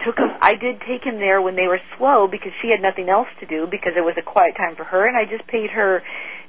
took 0.05 0.17
him. 0.17 0.30
I 0.41 0.55
did 0.55 0.80
take 0.88 1.03
him 1.03 1.19
there 1.19 1.41
when 1.41 1.55
they 1.55 1.67
were 1.67 1.80
slow 1.97 2.28
because 2.30 2.51
she 2.61 2.69
had 2.69 2.82
nothing 2.82 3.09
else 3.09 3.28
to 3.39 3.45
do 3.45 3.67
because 3.69 3.93
it 3.95 4.01
was 4.01 4.15
a 4.17 4.21
quiet 4.21 4.55
time 4.55 4.76
for 4.76 4.84
her, 4.84 5.07
and 5.07 5.15
I 5.17 5.26
just 5.26 5.47
paid 5.47 5.69
her, 5.71 6.03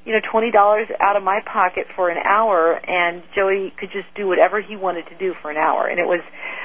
you 0.05 0.13
know, 0.13 0.21
twenty 0.31 0.51
dollars 0.51 0.89
out 1.01 1.17
of 1.17 1.23
my 1.23 1.41
pocket 1.45 1.87
for 1.95 2.11
an 2.11 2.19
hour, 2.19 2.75
and 2.75 3.23
Joey 3.35 3.73
could 3.79 3.91
just 3.93 4.09
do 4.17 4.27
whatever 4.27 4.61
he 4.61 4.77
wanted 4.77 5.07
to 5.09 5.17
do 5.19 5.35
for 5.41 5.51
an 5.51 5.57
hour, 5.57 5.87
and 5.87 5.99
it 5.99 6.07
was 6.07 6.21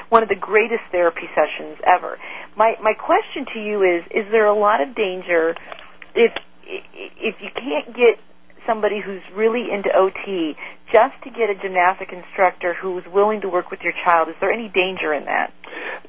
one 0.08 0.22
of 0.22 0.28
the 0.28 0.38
greatest 0.38 0.82
therapy 0.90 1.28
sessions 1.34 1.78
ever. 1.86 2.18
My 2.56 2.74
my 2.82 2.94
question 2.94 3.46
to 3.54 3.60
you 3.60 3.82
is: 3.82 4.02
Is 4.10 4.26
there 4.30 4.46
a 4.46 4.58
lot 4.58 4.80
of 4.80 4.94
danger 4.94 5.54
if 6.14 6.32
if 6.66 7.34
you 7.40 7.50
can't 7.54 7.94
get 7.94 8.18
somebody 8.66 9.00
who's 9.04 9.22
really 9.34 9.68
into 9.72 9.88
OT 9.94 10.56
just 10.92 11.14
to 11.24 11.30
get 11.30 11.50
a 11.50 11.54
gymnastic 11.54 12.12
instructor 12.12 12.74
who's 12.74 13.04
willing 13.12 13.40
to 13.42 13.48
work 13.48 13.70
with 13.70 13.80
your 13.82 13.92
child? 14.04 14.28
Is 14.28 14.34
there 14.40 14.52
any 14.52 14.68
danger 14.68 15.12
in 15.14 15.24
that? 15.26 15.52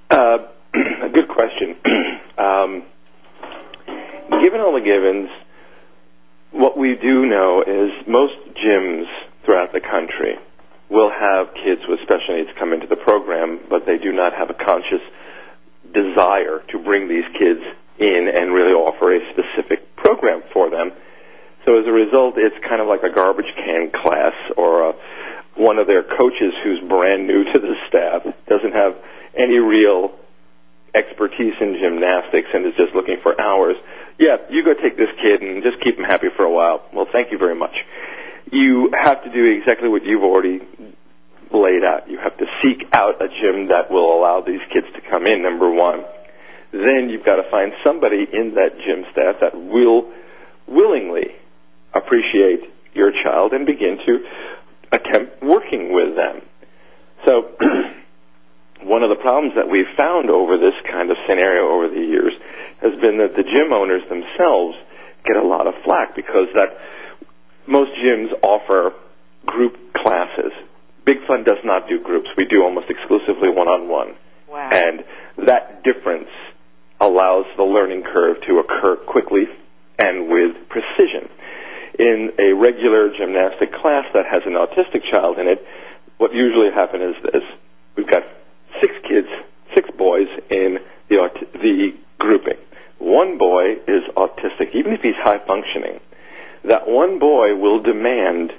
Uh, 0.10 0.38
a 1.06 1.10
good 1.10 1.28
question. 1.28 1.76
um, 2.38 2.84
given 4.42 4.60
all 4.60 4.74
the 4.74 4.84
givens, 4.84 5.30
what 6.52 6.78
we 6.78 6.96
do 7.02 7.26
know 7.26 7.64
is 7.66 7.92
most 8.08 8.34
gyms 8.58 9.06
throughout 9.46 9.72
the 9.74 9.82
country 9.82 10.36
will 10.90 11.10
have 11.10 11.48
kids 11.56 11.82
with 11.88 12.00
special 12.04 12.36
needs 12.36 12.50
come 12.60 12.74
into 12.74 12.88
the 12.88 12.98
program, 12.98 13.60
but 13.70 13.86
they 13.86 13.98
do 13.98 14.12
not 14.12 14.34
have 14.34 14.50
a 14.50 14.54
conscious 14.54 15.02
desire 15.94 16.62
to 16.70 16.78
bring 16.84 17.08
these 17.08 17.24
kids 17.40 17.64
in 17.98 18.28
and 18.28 18.54
really 18.54 18.76
offer 18.76 19.16
a 19.16 19.20
specific 19.32 19.96
program 19.96 20.44
for 20.54 20.70
them. 20.70 20.92
So 21.66 21.78
as 21.78 21.86
a 21.86 21.94
result, 21.94 22.36
it's 22.38 22.58
kind 22.68 22.82
of 22.82 22.88
like 22.88 23.04
a 23.04 23.14
garbage 23.14 23.50
can 23.56 23.92
class 23.92 24.34
or 24.58 24.90
a, 24.90 24.94
one 25.56 25.78
of 25.78 25.86
their 25.86 26.02
coaches 26.04 26.54
who's 26.64 26.82
brand 26.90 27.28
new 27.28 27.44
to 27.54 27.60
the 27.60 27.76
staff 27.88 28.24
doesn't 28.50 28.74
have 28.74 28.98
any 29.38 29.60
real 29.60 30.12
expertise 30.96 31.54
in 31.62 31.78
gymnastics 31.80 32.50
and 32.54 32.66
is 32.66 32.74
just 32.76 32.96
looking 32.96 33.18
for 33.22 33.40
hours. 33.40 33.76
Yeah, 34.20 34.38
you 34.50 34.64
go 34.64 34.74
take 34.74 34.98
this 34.98 35.12
kid 35.22 35.42
and 35.42 35.64
just 35.64 35.82
keep 35.84 35.98
him 35.98 36.04
happy 36.04 36.28
for 36.36 36.44
a 36.44 36.52
while. 36.52 36.84
Well, 36.94 37.08
thank 37.12 37.32
you 37.32 37.38
very 37.38 37.56
much. 37.56 37.76
You 38.52 38.92
have 39.00 39.24
to 39.24 39.32
do 39.32 39.46
exactly 39.46 39.88
what 39.88 40.04
you've 40.04 40.24
already 40.24 40.60
laid 41.54 41.84
out. 41.84 42.10
You 42.10 42.18
have 42.18 42.38
to 42.38 42.46
seek 42.64 42.88
out 42.92 43.22
a 43.22 43.28
gym 43.28 43.68
that 43.70 43.92
will 43.92 44.18
allow 44.18 44.42
these 44.42 44.62
kids 44.74 44.88
to 44.96 45.02
come 45.10 45.28
in, 45.28 45.44
number 45.44 45.70
one. 45.70 46.04
Then 46.72 47.10
you've 47.10 47.26
got 47.26 47.36
to 47.36 47.50
find 47.52 47.72
somebody 47.84 48.26
in 48.32 48.56
that 48.56 48.76
gym 48.80 49.06
staff 49.12 49.36
that 49.42 49.56
will 49.56 50.12
willingly 50.68 51.36
appreciate 51.94 52.72
your 52.94 53.12
child 53.24 53.54
and 53.54 53.66
begin 53.66 53.98
to 54.06 54.14
attempt 54.92 55.42
working 55.42 55.94
with 55.94 56.16
them. 56.16 56.42
So 57.26 57.56
one 58.84 59.04
of 59.04 59.10
the 59.10 59.20
problems 59.22 59.54
that 59.56 59.70
we've 59.70 59.90
found 59.96 60.30
over 60.30 60.58
this 60.58 60.76
kind 60.90 61.12
of 61.12 61.18
scenario 61.28 61.70
over 61.70 61.88
the 61.88 62.02
years 62.02 62.34
has 62.82 62.92
been 63.00 63.18
that 63.20 63.36
the 63.38 63.44
gym 63.44 63.72
owners 63.72 64.02
themselves 64.10 64.76
get 65.26 65.38
a 65.38 65.46
lot 65.46 65.68
of 65.68 65.74
flack 65.86 66.16
because 66.16 66.50
that 66.56 66.76
most 67.68 67.92
gyms 68.02 68.34
offer 68.42 68.94
group 69.46 69.78
classes. 69.96 70.52
Big 71.06 71.18
Fun 71.28 71.44
does 71.44 71.62
not 71.64 71.88
do 71.88 72.02
groups. 72.02 72.30
We 72.38 72.46
do 72.46 72.64
almost 72.64 72.90
exclusively 72.90 73.50
one-on-one. 73.50 74.16
Wow. 74.50 74.70
And 74.72 75.04
that 75.48 75.84
difference 75.84 76.30
allows 77.00 77.46
the 77.58 77.64
learning 77.64 78.04
curve 78.04 78.38
to 78.48 78.60
occur 78.60 78.98
quickly 79.08 79.46
and 79.98 80.30
with 80.30 80.70
precision. 80.70 81.30
In 82.00 82.32
a 82.40 82.54
regular 82.54 83.10
gymnastic 83.18 83.72
class 83.74 84.06
that 84.14 84.26
has 84.30 84.42
an 84.46 84.54
autistic 84.54 85.04
child 85.12 85.40
in 85.40 85.48
it, 85.48 85.60
what 86.18 86.34
usually 86.34 86.72
happens 86.74 87.16
is 87.16 87.24
this. 87.34 87.44
We've 87.98 88.10
got 88.10 88.24
six 88.82 88.94
kids, 89.08 89.28
six 89.76 89.90
boys 89.98 90.28
in 90.50 90.78
the, 91.10 91.16
aut- 91.16 91.52
the 91.54 91.92
grouping. 92.20 92.58
One 93.00 93.38
boy 93.38 93.74
is 93.88 94.04
autistic, 94.16 94.74
even 94.76 94.94
if 94.94 95.02
he's 95.02 95.18
high 95.24 95.40
functioning. 95.46 96.00
That 96.64 96.88
one 96.88 97.20
boy 97.20 97.56
will 97.56 97.82
demand 97.82 98.52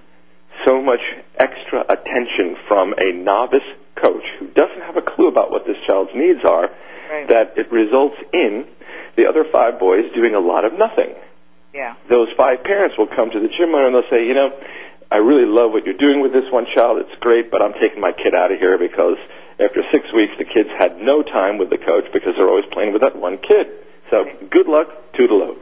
so 0.67 0.83
much 0.83 1.01
extra 1.39 1.81
attention 1.89 2.57
from 2.69 2.93
a 2.99 3.13
novice 3.15 3.67
coach 4.01 4.25
who 4.39 4.49
doesn't 4.49 4.83
have 4.83 4.97
a 4.97 5.03
clue 5.03 5.29
about 5.29 5.51
what 5.51 5.65
this 5.67 5.77
child's 5.87 6.11
needs 6.15 6.41
are 6.45 6.69
Right. 7.13 7.29
that 7.29 7.59
it 7.59 7.71
results 7.71 8.17
in 8.33 8.65
the 9.17 9.27
other 9.27 9.45
five 9.53 9.79
boys 9.79 10.05
doing 10.15 10.35
a 10.35 10.41
lot 10.41 10.65
of 10.65 10.73
nothing. 10.73 11.13
Yeah. 11.73 11.97
Those 12.09 12.29
five 12.37 12.63
parents 12.65 12.97
will 12.97 13.09
come 13.09 13.33
to 13.33 13.41
the 13.41 13.49
gym 13.49 13.73
owner 13.73 13.89
and 13.89 13.95
they'll 13.97 14.13
say, 14.13 14.25
you 14.29 14.37
know, 14.37 14.53
I 15.13 15.21
really 15.21 15.45
love 15.45 15.73
what 15.73 15.85
you're 15.85 15.99
doing 15.99 16.21
with 16.25 16.33
this 16.33 16.49
one 16.49 16.65
child. 16.73 17.01
It's 17.01 17.17
great, 17.21 17.51
but 17.51 17.61
I'm 17.61 17.77
taking 17.77 18.01
my 18.01 18.13
kid 18.13 18.33
out 18.33 18.53
of 18.53 18.59
here 18.61 18.81
because 18.81 19.21
after 19.61 19.85
six 19.93 20.09
weeks, 20.13 20.33
the 20.41 20.49
kids 20.49 20.73
had 20.73 20.97
no 20.97 21.21
time 21.21 21.61
with 21.61 21.69
the 21.69 21.77
coach 21.77 22.09
because 22.13 22.33
they're 22.37 22.49
always 22.49 22.69
playing 22.73 22.93
with 22.93 23.05
that 23.05 23.17
one 23.17 23.37
kid. 23.37 23.69
So 24.09 24.25
good 24.49 24.69
luck, 24.69 24.89
toodaloo. 25.13 25.57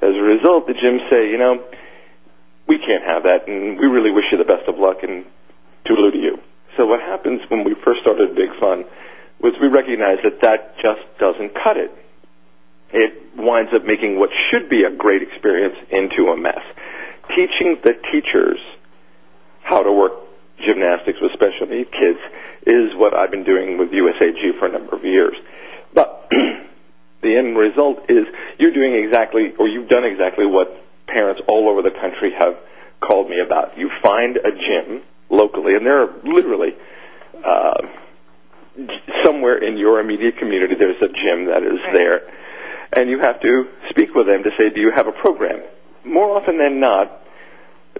As 0.00 0.12
a 0.16 0.24
result, 0.24 0.68
the 0.68 0.76
gyms 0.76 1.04
say, 1.08 1.28
you 1.28 1.36
know, 1.36 1.64
we 2.68 2.76
can't 2.76 3.04
have 3.04 3.24
that, 3.24 3.48
and 3.48 3.78
we 3.78 3.86
really 3.86 4.10
wish 4.10 4.24
you 4.32 4.38
the 4.38 4.48
best 4.48 4.68
of 4.68 4.76
luck, 4.76 5.00
and 5.02 5.24
toodaloo 5.84 6.12
to 6.12 6.18
you. 6.18 6.36
So 6.76 6.84
what 6.84 7.00
happens 7.00 7.40
when 7.48 7.64
we 7.64 7.74
first 7.84 8.00
started 8.00 8.36
Big 8.36 8.52
Fun 8.60 8.84
was 9.40 9.54
we 9.60 9.68
recognized 9.68 10.24
that 10.24 10.40
that 10.42 10.76
just 10.76 11.04
doesn't 11.20 11.52
cut 11.54 11.76
it. 11.76 11.92
It 12.92 13.36
winds 13.36 13.72
up 13.74 13.84
making 13.84 14.18
what 14.18 14.30
should 14.50 14.70
be 14.70 14.84
a 14.84 14.94
great 14.94 15.22
experience 15.22 15.76
into 15.90 16.30
a 16.30 16.36
mess. 16.36 16.62
Teaching 17.28 17.78
the 17.82 17.92
teachers 18.12 18.58
how 19.62 19.82
to 19.82 19.92
work 19.92 20.12
gymnastics 20.64 21.18
with 21.20 21.32
special 21.32 21.66
needs 21.66 21.90
kids 21.90 22.20
is 22.66 22.94
what 22.94 23.14
I've 23.14 23.30
been 23.30 23.44
doing 23.44 23.78
with 23.78 23.90
USAG 23.90 24.58
for 24.58 24.66
a 24.66 24.72
number 24.72 24.96
of 24.96 25.04
years. 25.04 25.34
But 25.94 26.28
the 27.22 27.36
end 27.36 27.58
result 27.58 28.08
is 28.08 28.26
you're 28.58 28.72
doing 28.72 28.94
exactly, 28.94 29.52
or 29.58 29.68
you've 29.68 29.88
done 29.88 30.04
exactly 30.04 30.46
what 30.46 30.68
parents 31.06 31.42
all 31.48 31.68
over 31.68 31.82
the 31.82 31.90
country 31.90 32.32
have 32.38 32.54
called 33.00 33.28
me 33.28 33.40
about. 33.44 33.76
You 33.76 33.90
find 34.02 34.36
a 34.36 34.50
gym 34.50 35.02
locally, 35.30 35.74
and 35.74 35.84
there 35.84 36.02
are 36.02 36.14
literally 36.24 36.70
uh, 37.44 37.82
somewhere 39.24 39.58
in 39.58 39.76
your 39.76 40.00
immediate 40.00 40.38
community 40.38 40.74
there's 40.78 41.00
a 41.02 41.08
gym 41.08 41.46
that 41.46 41.62
is 41.62 41.78
Right. 41.84 41.92
there, 41.92 42.20
and 42.92 43.10
you 43.10 43.18
have 43.20 43.40
to 43.40 43.64
speak 43.90 44.14
with 44.14 44.26
them 44.26 44.42
to 44.42 44.50
say, 44.58 44.70
do 44.74 44.80
you 44.80 44.92
have 44.94 45.06
a 45.06 45.12
program? 45.12 45.62
More 46.04 46.36
often 46.36 46.58
than 46.58 46.80
not, 46.80 47.22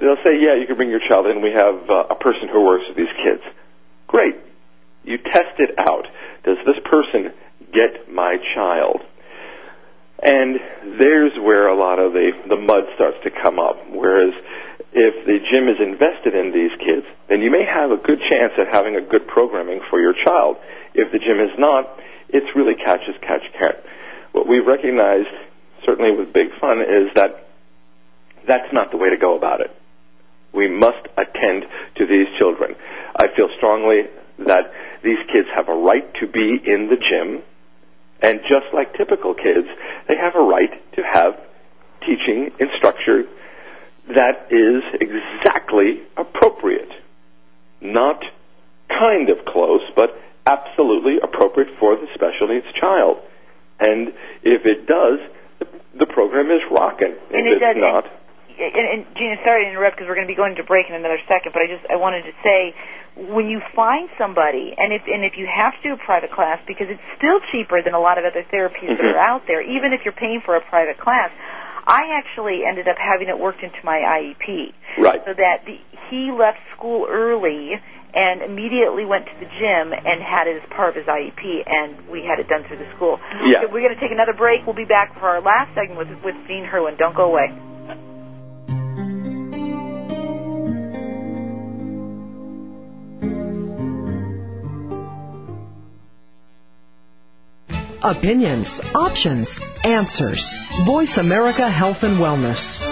they'll 0.00 0.22
say, 0.24 0.38
yeah, 0.38 0.54
you 0.54 0.66
can 0.66 0.76
bring 0.76 0.90
your 0.90 1.00
child 1.08 1.26
in. 1.26 1.42
We 1.42 1.52
have 1.52 1.90
uh, 1.90 2.14
a 2.14 2.14
person 2.14 2.48
who 2.52 2.62
works 2.62 2.84
with 2.88 2.96
these 2.96 3.14
kids. 3.24 3.42
Great. 4.06 4.36
You 5.04 5.18
test 5.18 5.58
it 5.58 5.78
out. 5.78 6.06
Does 6.44 6.58
this 6.66 6.76
person 6.84 7.32
get 7.72 8.10
my 8.12 8.36
child? 8.54 9.02
And 10.22 10.56
there's 10.98 11.32
where 11.38 11.68
a 11.68 11.76
lot 11.76 11.98
of 11.98 12.12
the, 12.12 12.30
the 12.48 12.56
mud 12.56 12.84
starts 12.94 13.18
to 13.24 13.30
come 13.30 13.58
up. 13.58 13.76
Whereas 13.90 14.32
if 14.92 15.26
the 15.26 15.38
gym 15.50 15.68
is 15.68 15.76
invested 15.76 16.34
in 16.34 16.52
these 16.56 16.72
kids, 16.80 17.04
then 17.28 17.42
you 17.42 17.50
may 17.50 17.64
have 17.68 17.90
a 17.90 18.00
good 18.00 18.18
chance 18.30 18.56
at 18.56 18.72
having 18.72 18.96
a 18.96 19.02
good 19.02 19.26
programming 19.28 19.80
for 19.90 20.00
your 20.00 20.14
child. 20.24 20.56
If 20.94 21.12
the 21.12 21.18
gym 21.18 21.38
is 21.38 21.52
not, 21.58 22.00
it's 22.28 22.48
really 22.56 22.74
catch 22.74 23.02
as 23.08 23.14
catch 23.20 23.44
can. 23.58 23.76
We've 24.48 24.66
recognized, 24.66 25.34
certainly 25.84 26.12
with 26.16 26.32
Big 26.32 26.48
Fun, 26.60 26.80
is 26.80 27.10
that 27.14 27.48
that's 28.46 28.72
not 28.72 28.92
the 28.92 28.96
way 28.96 29.10
to 29.10 29.16
go 29.16 29.36
about 29.36 29.60
it. 29.60 29.70
We 30.52 30.68
must 30.68 31.02
attend 31.18 31.64
to 31.96 32.06
these 32.06 32.28
children. 32.38 32.76
I 33.16 33.26
feel 33.34 33.48
strongly 33.56 34.02
that 34.46 34.72
these 35.02 35.18
kids 35.32 35.48
have 35.54 35.68
a 35.68 35.74
right 35.74 36.06
to 36.20 36.26
be 36.26 36.58
in 36.64 36.88
the 36.88 36.96
gym, 36.96 37.42
and 38.22 38.40
just 38.42 38.72
like 38.72 38.94
typical 38.94 39.34
kids, 39.34 39.66
they 40.06 40.14
have 40.16 40.36
a 40.36 40.44
right 40.44 40.70
to 40.94 41.02
have 41.02 41.34
teaching 42.00 42.52
and 42.60 42.70
structure 42.76 43.24
that 44.14 44.46
is 44.50 44.82
exactly 45.00 46.02
appropriate. 46.16 46.92
Not 47.80 48.22
kind 48.88 49.28
of 49.28 49.44
close, 49.44 49.82
but 49.96 50.10
absolutely 50.46 51.16
appropriate 51.20 51.70
for 51.80 51.96
the 51.96 52.06
special 52.14 52.46
needs 52.46 52.66
child. 52.80 53.18
And 53.78 54.08
if 54.42 54.64
it 54.64 54.86
does, 54.86 55.20
the, 55.98 56.06
program 56.06 56.50
is 56.50 56.60
rocking. 56.70 57.12
And 57.32 57.46
if 57.46 57.56
it 57.56 57.60
does- 57.60 57.76
it's 57.76 57.80
not, 57.80 58.04
and, 58.58 58.72
and 58.88 59.16
Gina, 59.16 59.36
sorry 59.44 59.64
to 59.64 59.70
interrupt 59.70 59.96
because 59.96 60.08
we're 60.08 60.14
going 60.16 60.26
to 60.26 60.32
be 60.32 60.36
going 60.36 60.56
to 60.56 60.64
break 60.64 60.88
in 60.88 60.94
another 60.94 61.20
second, 61.28 61.52
but 61.52 61.60
I 61.60 61.66
just 61.68 61.84
I 61.92 61.96
wanted 61.96 62.22
to 62.24 62.32
say 62.42 62.72
when 63.28 63.48
you 63.52 63.60
find 63.76 64.08
somebody, 64.16 64.72
and 64.78 64.94
if 64.96 65.02
and 65.06 65.24
if 65.28 65.36
you 65.36 65.44
have 65.44 65.76
to 65.76 65.82
do 65.84 65.92
a 65.92 66.00
private 66.00 66.32
class 66.32 66.58
because 66.66 66.88
it's 66.88 67.02
still 67.20 67.36
cheaper 67.52 67.82
than 67.84 67.92
a 67.92 68.00
lot 68.00 68.16
of 68.16 68.24
other 68.24 68.42
therapies 68.48 68.96
that 68.96 69.04
Mhm. 69.04 69.12
are 69.12 69.18
out 69.18 69.46
there, 69.46 69.60
even 69.60 69.92
if 69.92 70.04
you're 70.06 70.16
paying 70.16 70.40
for 70.40 70.56
a 70.56 70.62
private 70.62 70.96
class. 70.96 71.30
I 71.88 72.16
actually 72.18 72.64
ended 72.64 72.88
up 72.88 72.96
having 72.98 73.28
it 73.28 73.38
worked 73.38 73.62
into 73.62 73.78
my 73.84 74.00
IEP, 74.00 74.72
Right. 74.98 75.22
so 75.24 75.32
that 75.34 75.64
the, 75.66 75.78
he 76.10 76.32
left 76.32 76.58
school 76.74 77.06
early 77.08 77.78
and 78.16 78.40
immediately 78.40 79.04
went 79.04 79.26
to 79.26 79.36
the 79.38 79.44
gym 79.44 79.92
and 79.92 80.24
had 80.24 80.48
it 80.48 80.56
as 80.56 80.66
part 80.72 80.88
of 80.88 80.96
his 80.96 81.04
IEP, 81.04 81.44
and 81.68 82.08
we 82.08 82.24
had 82.24 82.40
it 82.40 82.48
done 82.48 82.64
through 82.66 82.80
the 82.80 82.88
school. 82.96 83.20
Yeah. 83.44 83.60
So 83.60 83.68
we're 83.68 83.84
going 83.84 83.94
to 83.94 84.00
take 84.00 84.10
another 84.10 84.32
break. 84.32 84.64
We'll 84.64 84.74
be 84.74 84.88
back 84.88 85.12
for 85.20 85.28
our 85.28 85.42
last 85.42 85.76
segment 85.76 86.00
with 86.00 86.08
with 86.24 86.34
Gene 86.48 86.64
Hurwin. 86.64 86.96
Don't 86.96 87.14
go 87.14 87.28
away. 87.28 87.52
Opinions, 98.02 98.80
options, 98.94 99.60
answers. 99.82 100.56
Voice 100.86 101.18
America 101.18 101.68
Health 101.68 102.04
and 102.04 102.18
Wellness. 102.18 102.86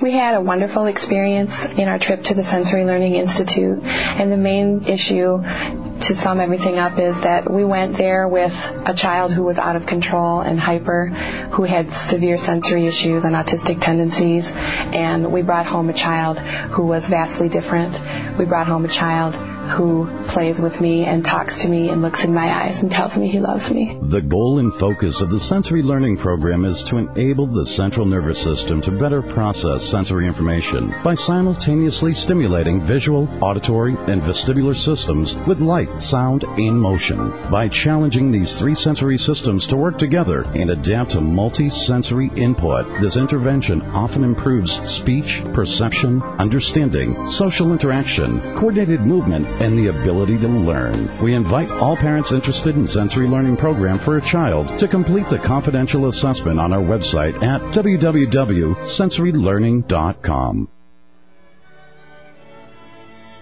We 0.00 0.12
had 0.12 0.36
a 0.36 0.40
wonderful 0.40 0.86
experience 0.86 1.64
in 1.64 1.88
our 1.88 1.98
trip 1.98 2.22
to 2.24 2.34
the 2.34 2.44
Sensory 2.44 2.84
Learning 2.84 3.16
Institute, 3.16 3.82
and 3.82 4.30
the 4.30 4.36
main 4.36 4.84
issue 4.84 5.42
to 5.42 6.14
sum 6.14 6.38
everything 6.38 6.78
up 6.78 7.00
is 7.00 7.20
that 7.22 7.50
we 7.50 7.64
went 7.64 7.96
there 7.96 8.28
with 8.28 8.54
a 8.86 8.94
child 8.94 9.32
who 9.32 9.42
was 9.42 9.58
out 9.58 9.74
of 9.74 9.86
control 9.86 10.40
and 10.40 10.60
hyper, 10.60 11.06
who 11.50 11.64
had 11.64 11.92
severe 11.92 12.38
sensory 12.38 12.86
issues 12.86 13.24
and 13.24 13.34
autistic 13.34 13.80
tendencies, 13.80 14.52
and 14.54 15.32
we 15.32 15.42
brought 15.42 15.66
home 15.66 15.90
a 15.90 15.94
child 15.94 16.38
who 16.38 16.84
was 16.84 17.08
vastly 17.08 17.48
different. 17.48 18.00
We 18.38 18.44
brought 18.44 18.68
home 18.68 18.84
a 18.84 18.88
child 18.88 19.34
who 19.58 20.08
plays 20.26 20.60
with 20.60 20.80
me 20.80 21.04
and 21.04 21.24
talks 21.24 21.62
to 21.62 21.68
me 21.68 21.88
and 21.88 22.02
looks 22.02 22.24
in 22.24 22.32
my 22.32 22.64
eyes 22.64 22.82
and 22.82 22.90
tells 22.90 23.16
me 23.16 23.28
he 23.28 23.40
loves 23.40 23.70
me. 23.70 23.98
The 24.00 24.20
goal 24.20 24.58
and 24.58 24.72
focus 24.72 25.20
of 25.20 25.30
the 25.30 25.40
sensory 25.40 25.82
learning 25.82 26.18
program 26.18 26.64
is 26.64 26.84
to 26.84 26.98
enable 26.98 27.46
the 27.46 27.66
central 27.66 28.06
nervous 28.06 28.40
system 28.42 28.80
to 28.82 28.92
better 28.92 29.22
process 29.22 29.84
sensory 29.84 30.26
information 30.26 30.94
by 31.02 31.14
simultaneously 31.14 32.12
stimulating 32.12 32.82
visual, 32.82 33.28
auditory, 33.40 33.92
and 33.92 34.22
vestibular 34.22 34.76
systems 34.76 35.34
with 35.34 35.60
light, 35.60 36.02
sound, 36.02 36.44
and 36.44 36.80
motion. 36.80 37.30
By 37.50 37.68
challenging 37.68 38.30
these 38.30 38.56
three 38.56 38.74
sensory 38.74 39.18
systems 39.18 39.68
to 39.68 39.76
work 39.76 39.98
together 39.98 40.42
and 40.54 40.70
adapt 40.70 41.10
to 41.10 41.20
multi-sensory 41.20 42.30
input, 42.36 43.00
this 43.00 43.16
intervention 43.16 43.82
often 43.82 44.24
improves 44.24 44.72
speech, 44.88 45.42
perception, 45.52 46.22
understanding, 46.22 47.26
social 47.26 47.72
interaction, 47.72 48.40
coordinated 48.54 49.00
movement, 49.00 49.47
and 49.60 49.78
the 49.78 49.88
ability 49.88 50.38
to 50.38 50.48
learn. 50.48 51.18
We 51.22 51.34
invite 51.34 51.70
all 51.70 51.96
parents 51.96 52.32
interested 52.32 52.76
in 52.76 52.86
sensory 52.86 53.26
learning 53.26 53.56
program 53.56 53.98
for 53.98 54.16
a 54.16 54.22
child 54.22 54.78
to 54.78 54.88
complete 54.88 55.28
the 55.28 55.38
confidential 55.38 56.06
assessment 56.06 56.58
on 56.60 56.72
our 56.72 56.82
website 56.82 57.42
at 57.42 57.60
www.sensorylearning.com. 57.74 60.68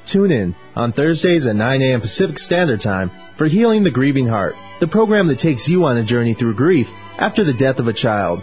Tune 0.06 0.30
in 0.30 0.54
on 0.76 0.92
Thursdays 0.92 1.46
at 1.46 1.56
9 1.56 1.82
a.m. 1.82 2.00
Pacific 2.00 2.38
Standard 2.38 2.80
Time 2.80 3.10
for 3.34 3.46
Healing 3.46 3.82
the 3.82 3.90
Grieving 3.90 4.28
Heart, 4.28 4.54
the 4.78 4.86
program 4.86 5.26
that 5.26 5.40
takes 5.40 5.68
you 5.68 5.84
on 5.84 5.96
a 5.96 6.04
journey 6.04 6.34
through 6.34 6.54
grief 6.54 6.92
after 7.18 7.42
the 7.42 7.52
death 7.52 7.80
of 7.80 7.88
a 7.88 7.92
child. 7.92 8.42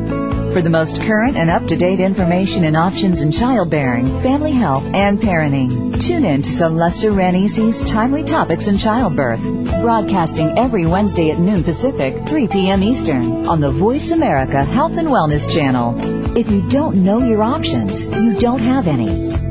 For 0.53 0.61
the 0.61 0.69
most 0.69 1.01
current 1.03 1.37
and 1.37 1.49
up-to-date 1.49 2.01
information 2.01 2.65
and 2.65 2.75
options 2.75 3.21
in 3.21 3.31
childbearing, 3.31 4.05
family 4.21 4.51
health, 4.51 4.83
and 4.93 5.17
parenting, 5.17 6.01
tune 6.01 6.25
in 6.25 6.41
to 6.41 6.49
Celesta 6.49 7.09
Ranisi's 7.09 7.89
Timely 7.89 8.25
Topics 8.25 8.67
in 8.67 8.77
Childbirth, 8.77 9.41
broadcasting 9.81 10.57
every 10.57 10.85
Wednesday 10.85 11.31
at 11.31 11.39
noon 11.39 11.63
Pacific, 11.63 12.27
3 12.27 12.49
p.m. 12.49 12.83
Eastern, 12.83 13.47
on 13.47 13.61
the 13.61 13.71
Voice 13.71 14.11
America 14.11 14.61
Health 14.65 14.97
and 14.97 15.07
Wellness 15.07 15.49
Channel. 15.49 16.37
If 16.37 16.51
you 16.51 16.67
don't 16.67 16.97
know 16.97 17.19
your 17.19 17.43
options, 17.43 18.05
you 18.05 18.37
don't 18.37 18.59
have 18.59 18.89
any. 18.89 19.50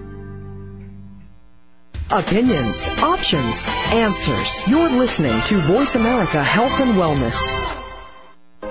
Opinions, 2.11 2.87
options, 2.87 3.63
answers. 3.65 4.67
You're 4.67 4.89
listening 4.89 5.41
to 5.43 5.61
Voice 5.61 5.95
America 5.95 6.43
Health 6.43 6.77
and 6.81 6.95
Wellness. 6.95 7.39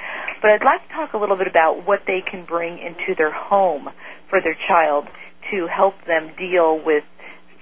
But 0.42 0.52
I'd 0.52 0.66
like 0.66 0.88
to 0.88 0.94
talk 0.96 1.14
a 1.14 1.18
little 1.18 1.38
bit 1.38 1.48
about 1.48 1.86
what 1.86 2.08
they 2.08 2.24
can 2.24 2.46
bring 2.46 2.80
into 2.80 3.14
their 3.18 3.32
home 3.32 3.90
for 4.30 4.42
their 4.42 4.58
child 4.68 5.06
to 5.52 5.68
help 5.68 5.96
them 6.08 6.32
deal 6.38 6.80
with 6.84 7.04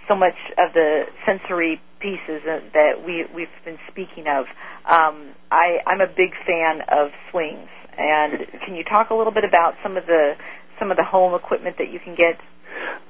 so 0.07 0.15
much 0.15 0.37
of 0.57 0.73
the 0.73 1.03
sensory 1.25 1.81
pieces 1.99 2.41
that 2.45 3.03
we 3.05 3.25
we've 3.35 3.47
been 3.65 3.77
speaking 3.91 4.25
of. 4.27 4.45
Um, 4.85 5.35
I, 5.51 5.79
I'm 5.85 6.01
a 6.01 6.07
big 6.07 6.31
fan 6.45 6.81
of 6.87 7.11
swings, 7.31 7.69
and 7.97 8.47
can 8.65 8.75
you 8.75 8.83
talk 8.83 9.09
a 9.09 9.15
little 9.15 9.33
bit 9.33 9.43
about 9.43 9.75
some 9.83 9.97
of 9.97 10.05
the 10.05 10.33
some 10.79 10.91
of 10.91 10.97
the 10.97 11.03
home 11.03 11.35
equipment 11.35 11.77
that 11.77 11.91
you 11.91 11.99
can 11.99 12.15
get? 12.15 12.39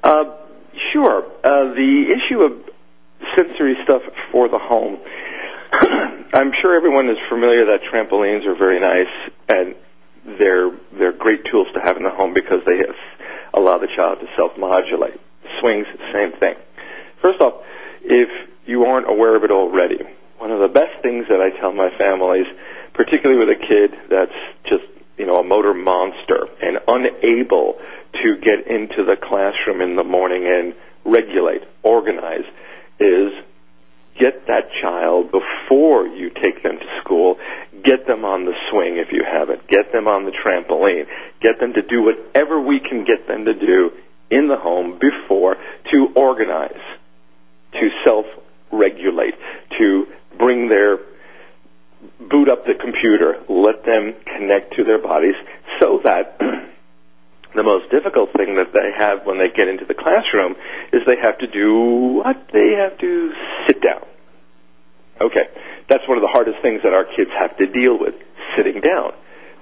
Uh, 0.03 0.36
sure. 0.91 1.23
Uh, 1.43 1.73
the 1.75 2.09
issue 2.09 2.41
of 2.41 2.51
sensory 3.38 3.75
stuff 3.84 4.01
for 4.32 4.49
the 4.49 4.57
home. 4.59 4.97
I'm 6.34 6.51
sure 6.61 6.75
everyone 6.75 7.09
is 7.09 7.17
familiar 7.30 7.65
that 7.65 7.82
trampolines 7.91 8.45
are 8.47 8.57
very 8.57 8.80
nice 8.80 9.32
and 9.47 9.75
they're 10.38 10.71
they're 10.97 11.17
great 11.17 11.45
tools 11.49 11.67
to 11.73 11.80
have 11.80 11.97
in 11.97 12.03
the 12.03 12.09
home 12.09 12.34
because 12.34 12.59
they 12.65 12.77
allow 13.54 13.78
the 13.78 13.88
child 13.95 14.20
to 14.22 14.28
self-modulate. 14.36 15.20
Swings, 15.60 15.88
same 16.14 16.32
thing. 16.39 16.56
First 17.22 17.41
off, 17.41 17.62
if 18.02 18.30
you 18.66 18.84
aren't 18.84 19.10
aware 19.10 19.36
of 19.36 19.43
it 19.43 19.52
already, 19.52 20.00
one 20.38 20.52
of 20.52 20.60
the 20.60 20.68
best 20.68 21.02
things 21.02 21.26
that 21.30 21.41
I 21.41 21.58
tell 21.60 21.74
my 21.74 21.89
families, 21.97 22.45
particularly 22.93 23.39
with 23.39 23.50
a 23.50 23.60
kid 23.60 23.91
that's 24.10 24.39
just 24.64 24.84
you 25.20 25.26
know, 25.26 25.36
a 25.36 25.43
motor 25.43 25.74
monster 25.74 26.47
and 26.62 26.80
unable 26.88 27.76
to 28.24 28.38
get 28.39 28.66
into 28.72 29.04
the 29.04 29.18
classroom 29.22 29.82
in 29.82 29.97
the 29.97 30.04
morning 30.04 30.47
and 30.47 30.74
regulate, 31.06 31.62
organize, 31.84 32.47
is 33.00 33.32
get 34.20 34.47
that 34.47 34.70
child 34.82 35.32
before 35.32 36.07
you 36.07 36.30
take 36.30 36.61
them 36.63 36.78
to 36.78 37.01
school. 37.01 37.38
Get 37.84 38.05
them 38.05 38.26
on 38.26 38.45
the 38.45 38.53
swing 38.70 38.97
if 38.97 39.11
you 39.11 39.24
haven't. 39.24 39.67
Get 39.67 39.91
them 39.91 40.07
on 40.07 40.26
the 40.26 40.32
trampoline. 40.32 41.07
Get 41.41 41.59
them 41.59 41.74
to 41.74 41.82
do 41.82 42.03
whatever 42.03 42.59
we 42.59 42.80
can 42.80 43.05
get 43.05 43.28
them 43.28 43.45
to 43.45 43.53
do 43.53 43.91
in 44.30 44.47
the 44.47 44.57
home 44.57 44.99
before 44.99 45.55
to 45.91 46.07
organize, 46.15 46.84
to 47.74 47.89
self-regulate, 48.05 49.34
to 49.80 50.05
bring 50.38 50.70
their 50.70 50.97
boot 52.30 52.49
up 52.49 52.65
the 52.65 52.76
computer, 52.80 53.36
let 53.49 53.84
them 53.86 54.15
connect 54.38 54.76
to 54.76 54.84
their 54.84 55.01
bodies 55.01 55.36
so 55.80 55.99
that 56.03 56.39
the 57.56 57.64
most 57.64 57.89
difficult 57.89 58.30
thing 58.38 58.56
that 58.56 58.74
they 58.74 58.93
have 58.97 59.26
when 59.26 59.38
they 59.38 59.50
get 59.50 59.68
into 59.68 59.86
the 59.86 59.97
classroom 59.97 60.56
is 60.93 61.02
they 61.06 61.18
have 61.18 61.38
to 61.39 61.47
do 61.47 62.22
what? 62.22 62.38
They 62.54 62.78
have 62.78 62.97
to 63.00 63.32
sit 63.68 63.82
down. 63.82 64.06
Okay. 65.22 65.50
That's 65.89 66.06
one 66.08 66.18
of 66.18 66.22
the 66.22 66.32
hardest 66.32 66.62
things 66.62 66.82
that 66.84 66.93
our 66.93 67.06
kids 67.06 67.32
have 67.34 67.58
to 67.58 67.66
deal 67.66 67.97
with, 67.97 68.14
sitting 68.56 68.82
down. 68.82 69.14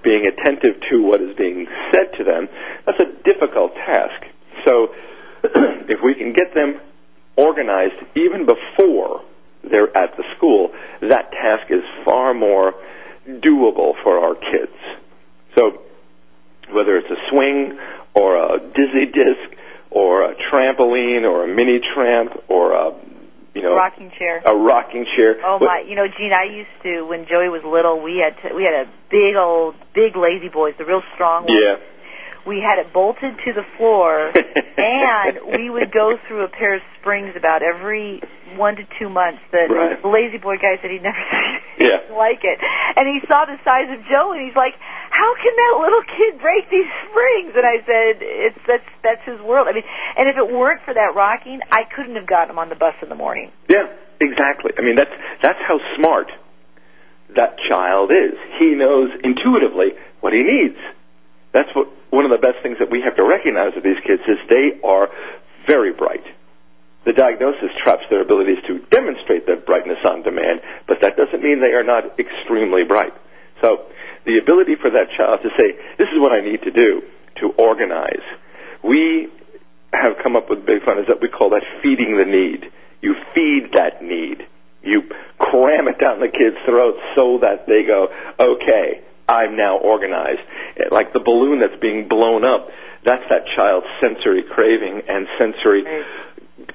Being 0.03 0.27
attentive 0.27 0.81
to 0.91 1.01
what 1.01 1.21
is 1.21 1.35
being 1.37 1.67
said 1.91 2.11
to 2.17 2.23
them, 2.23 2.47
that's 2.85 2.99
a 2.99 3.09
difficult 3.23 3.73
task. 3.75 4.27
So, 4.65 4.93
if 5.87 5.99
we 6.03 6.13
can 6.15 6.33
get 6.33 6.53
them 6.53 6.79
organized 7.35 7.95
even 8.15 8.45
before 8.45 9.23
they're 9.63 9.95
at 9.95 10.15
the 10.17 10.23
school, 10.35 10.71
that 11.01 11.31
task 11.31 11.71
is 11.71 11.83
far 12.03 12.33
more 12.33 12.73
doable 13.27 13.93
for 14.03 14.19
our 14.19 14.35
kids. 14.35 14.75
So 15.55 15.81
whether 16.71 16.97
it's 16.97 17.09
a 17.09 17.19
swing 17.29 17.77
or 18.13 18.35
a 18.35 18.59
dizzy 18.59 19.05
disc 19.05 19.57
or 19.91 20.23
a 20.23 20.35
trampoline 20.51 21.23
or 21.23 21.45
a 21.45 21.47
mini 21.47 21.79
tramp 21.79 22.31
or 22.47 22.73
a 22.73 22.91
you 23.53 23.63
know 23.63 23.75
rocking 23.75 24.11
chair. 24.17 24.41
a 24.45 24.55
rocking 24.55 25.05
chair. 25.15 25.37
Oh 25.43 25.57
my. 25.59 25.83
You 25.87 25.95
know 25.95 26.05
gene 26.07 26.33
i 26.33 26.43
used 26.43 26.75
to 26.83 27.03
when 27.03 27.25
joey 27.25 27.49
was 27.49 27.63
little 27.63 28.01
we 28.01 28.21
had 28.23 28.35
to, 28.43 28.55
we 28.55 28.63
had 28.63 28.85
a 28.85 28.91
big 29.09 29.35
old 29.35 29.75
big 29.93 30.15
La-Z-Boys 30.15 30.75
the 30.77 30.85
real 30.85 31.01
strong 31.15 31.45
ones. 31.45 31.57
Yeah 31.57 31.96
we 32.47 32.63
had 32.63 32.79
it 32.79 32.95
bolted 32.95 33.35
to 33.43 33.51
the 33.51 33.67
floor 33.75 34.31
and 34.77 35.35
we 35.51 35.69
would 35.69 35.91
go 35.91 36.15
through 36.25 36.47
a 36.47 36.47
pair 36.47 36.79
of 36.79 36.81
springs 36.97 37.35
about 37.35 37.59
every 37.61 38.23
one 38.55 38.79
to 38.79 38.87
two 38.97 39.11
months 39.11 39.43
that 39.51 39.67
right. 39.67 39.99
the 39.99 40.07
La-Z-Boy 40.07 40.55
guy 40.55 40.79
said 40.79 40.89
he'd 40.89 41.03
never 41.03 41.19
yeah. 41.83 42.07
like 42.15 42.47
it. 42.47 42.57
And 42.95 43.03
he 43.05 43.19
saw 43.27 43.43
the 43.43 43.59
size 43.67 43.91
of 43.91 43.99
joe 44.07 44.31
and 44.31 44.39
he's 44.47 44.55
like 44.55 44.79
how 45.11 45.35
can 45.35 45.51
that 45.51 45.75
little 45.83 46.03
kid 46.07 46.39
break 46.39 46.71
these 46.71 46.87
springs? 47.11 47.51
And 47.51 47.67
i 47.67 47.83
said 47.83 48.23
it's 48.23 48.61
that's 48.63 48.89
that's 49.03 49.23
his 49.27 49.43
world. 49.43 49.67
I 49.67 49.75
mean 49.75 49.85
and 50.15 50.31
if 50.31 50.39
it 50.39 50.47
weren't 50.47 50.81
for 50.87 50.95
that 50.95 51.11
rocking 51.13 51.59
i 51.69 51.83
couldn't 51.83 52.15
have 52.15 52.25
gotten 52.25 52.55
him 52.55 52.59
on 52.63 52.71
the 52.71 52.79
bus 52.79 52.95
in 53.03 53.11
the 53.11 53.19
morning. 53.19 53.51
Yeah 53.67 53.91
exactly. 54.23 54.71
I 54.79 54.81
mean 54.81 54.95
that's 54.95 55.13
that's 55.43 55.59
how 55.67 55.83
smart 55.99 56.31
that 57.35 57.59
child 57.67 58.09
is. 58.09 58.39
He 58.55 58.71
knows 58.71 59.11
intuitively 59.19 59.99
what 60.23 60.31
he 60.31 60.47
needs 60.47 60.79
that's 61.57 61.73
what 61.73 61.89
one 62.13 62.21
of 62.21 62.29
the 62.29 62.37
best 62.37 62.61
things 62.61 62.77
that 62.77 62.93
we 62.93 63.01
have 63.01 63.17
to 63.17 63.25
recognize 63.25 63.73
with 63.73 63.83
these 63.83 63.97
kids 64.05 64.21
is 64.29 64.37
they 64.45 64.77
are 64.85 65.09
very 65.65 65.91
bright. 65.91 66.23
The 67.09 67.17
diagnosis 67.17 67.73
traps 67.81 68.05
their 68.13 68.21
abilities 68.21 68.61
to 68.69 68.77
demonstrate 68.93 69.49
their 69.49 69.57
brightness 69.57 69.97
on 70.05 70.21
demand, 70.21 70.61
but 70.85 71.01
that 71.01 71.17
doesn't 71.17 71.41
mean 71.41 71.57
they 71.57 71.73
are 71.73 71.83
not 71.83 72.19
extremely 72.19 72.83
bright. 72.83 73.13
So 73.61 73.89
the 74.29 74.37
ability 74.37 74.75
for 74.77 74.91
that 74.91 75.09
child 75.17 75.41
to 75.41 75.49
say, 75.57 75.73
this 75.97 76.07
is 76.13 76.21
what 76.21 76.31
I 76.31 76.45
need 76.45 76.61
to 76.61 76.71
do 76.71 77.01
to 77.41 77.49
organize. 77.57 78.25
We 78.83 79.31
have 79.93 80.21
come 80.21 80.35
up 80.35 80.49
with 80.49 80.65
big 80.65 80.85
fun 80.85 80.99
is 80.99 81.07
that 81.07 81.21
we 81.21 81.29
call 81.29 81.49
that 81.51 81.63
feeding 81.81 82.21
the 82.21 82.29
need. 82.29 82.69
You 83.01 83.15
feed 83.33 83.73
that 83.73 84.03
need. 84.03 84.45
You 84.83 85.01
cram 85.39 85.87
it 85.87 85.97
down 85.97 86.19
the 86.19 86.29
kid's 86.29 86.59
throat 86.65 86.95
so 87.15 87.39
that 87.41 87.65
they 87.65 87.81
go, 87.81 88.09
okay, 88.37 89.01
I'm 89.27 89.55
now 89.55 89.77
organized. 89.77 90.41
Like 90.91 91.13
the 91.13 91.19
balloon 91.19 91.59
that's 91.59 91.79
being 91.81 92.07
blown 92.07 92.45
up, 92.45 92.69
that's 93.05 93.23
that 93.29 93.43
child's 93.55 93.87
sensory 93.99 94.43
craving 94.43 95.01
and 95.07 95.27
sensory, 95.37 95.83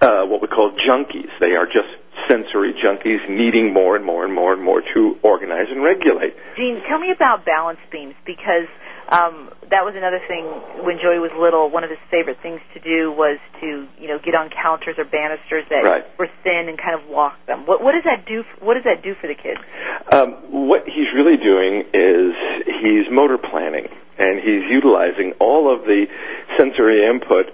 uh, 0.00 0.24
what 0.26 0.42
we 0.42 0.48
call 0.48 0.72
junkies. 0.76 1.32
They 1.40 1.56
are 1.56 1.66
just 1.66 1.88
sensory 2.28 2.74
junkies 2.76 3.24
needing 3.28 3.72
more 3.72 3.96
and 3.96 4.04
more 4.04 4.24
and 4.24 4.34
more 4.34 4.52
and 4.52 4.62
more 4.62 4.82
to 4.94 5.16
organize 5.22 5.66
and 5.70 5.82
regulate. 5.82 6.34
Gene, 6.56 6.80
tell 6.88 6.98
me 6.98 7.10
about 7.14 7.44
balance 7.44 7.80
beams 7.90 8.14
because 8.26 8.68
um, 9.12 9.52
that 9.68 9.84
was 9.84 9.92
another 9.94 10.20
thing 10.26 10.44
when 10.88 10.96
Joey 10.96 11.20
was 11.20 11.30
little. 11.36 11.68
One 11.68 11.84
of 11.84 11.90
his 11.92 12.00
favorite 12.10 12.38
things 12.42 12.60
to 12.72 12.80
do 12.80 13.12
was 13.12 13.36
to, 13.60 13.86
you 14.00 14.08
know, 14.08 14.16
get 14.18 14.32
on 14.34 14.48
counters 14.48 14.96
or 14.96 15.04
banisters 15.04 15.68
that 15.68 15.84
Right. 15.84 16.04
were 16.18 16.28
thin 16.42 16.72
and 16.72 16.80
kind 16.80 16.96
of 16.96 17.04
walk 17.12 17.36
them. 17.46 17.66
What, 17.68 17.82
what 17.84 17.92
does 17.92 18.04
that 18.08 18.24
do? 18.24 18.40
f- 18.40 18.62
What 18.64 18.74
does 18.74 18.84
that 18.88 19.04
do 19.04 19.12
for 19.20 19.28
the 19.28 19.36
kids? 19.36 19.60
Um, 20.10 20.66
what 20.68 20.88
he's 20.88 21.12
really 21.14 21.36
doing 21.36 21.84
is 21.92 22.32
he's 22.80 23.04
motor 23.12 23.36
planning 23.36 23.86
and 24.18 24.40
he's 24.40 24.64
utilizing 24.72 25.34
all 25.40 25.68
of 25.68 25.84
the 25.84 26.06
sensory 26.56 27.04
input 27.04 27.52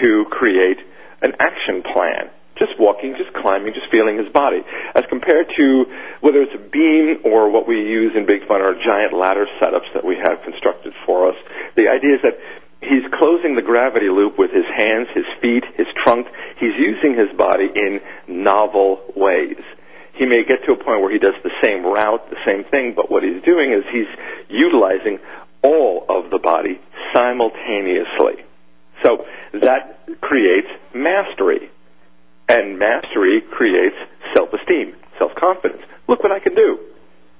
to 0.00 0.24
create 0.30 0.78
an 1.22 1.34
action 1.40 1.82
plan. 1.82 2.30
Just 2.60 2.76
walking, 2.78 3.16
just 3.16 3.32
climbing, 3.32 3.72
just 3.72 3.88
feeling 3.90 4.20
his 4.20 4.28
body. 4.28 4.60
As 4.94 5.08
compared 5.08 5.48
to 5.56 5.88
whether 6.20 6.44
it's 6.44 6.52
a 6.52 6.60
beam 6.60 7.24
or 7.24 7.48
what 7.48 7.64
we 7.66 7.80
use 7.80 8.12
in 8.12 8.28
Big 8.28 8.44
Fun 8.46 8.60
or 8.60 8.76
giant 8.76 9.16
ladder 9.16 9.48
setups 9.56 9.88
that 9.96 10.04
we 10.04 10.20
have 10.20 10.44
constructed 10.44 10.92
for 11.08 11.32
us, 11.32 11.36
the 11.74 11.88
idea 11.88 12.20
is 12.20 12.22
that 12.22 12.36
he's 12.84 13.08
closing 13.16 13.56
the 13.56 13.64
gravity 13.64 14.12
loop 14.12 14.36
with 14.36 14.52
his 14.52 14.68
hands, 14.76 15.08
his 15.16 15.24
feet, 15.40 15.64
his 15.76 15.88
trunk. 16.04 16.28
He's 16.60 16.76
using 16.76 17.16
his 17.16 17.32
body 17.32 17.72
in 17.72 18.04
novel 18.28 19.00
ways. 19.16 19.64
He 20.20 20.26
may 20.26 20.44
get 20.44 20.60
to 20.68 20.72
a 20.72 20.76
point 20.76 21.00
where 21.00 21.12
he 21.12 21.18
does 21.18 21.40
the 21.42 21.56
same 21.64 21.80
route, 21.80 22.28
the 22.28 22.44
same 22.44 22.68
thing, 22.68 22.92
but 22.94 23.10
what 23.10 23.24
he's 23.24 23.42
doing 23.42 23.72
is 23.72 23.88
he's 23.88 24.10
utilizing 24.52 25.18
all 25.62 26.04
of 26.08 26.30
the 26.30 26.38
body 26.38 26.80
simultaneously. 27.14 28.44
So 29.02 29.24
that 29.64 29.98
creates 30.20 30.68
mastery. 30.94 31.70
And 32.50 32.80
mastery 32.80 33.46
creates 33.46 33.94
self-esteem, 34.34 34.96
self-confidence. 35.22 35.82
Look 36.08 36.24
what 36.26 36.32
I 36.32 36.40
can 36.40 36.56
do. 36.56 36.82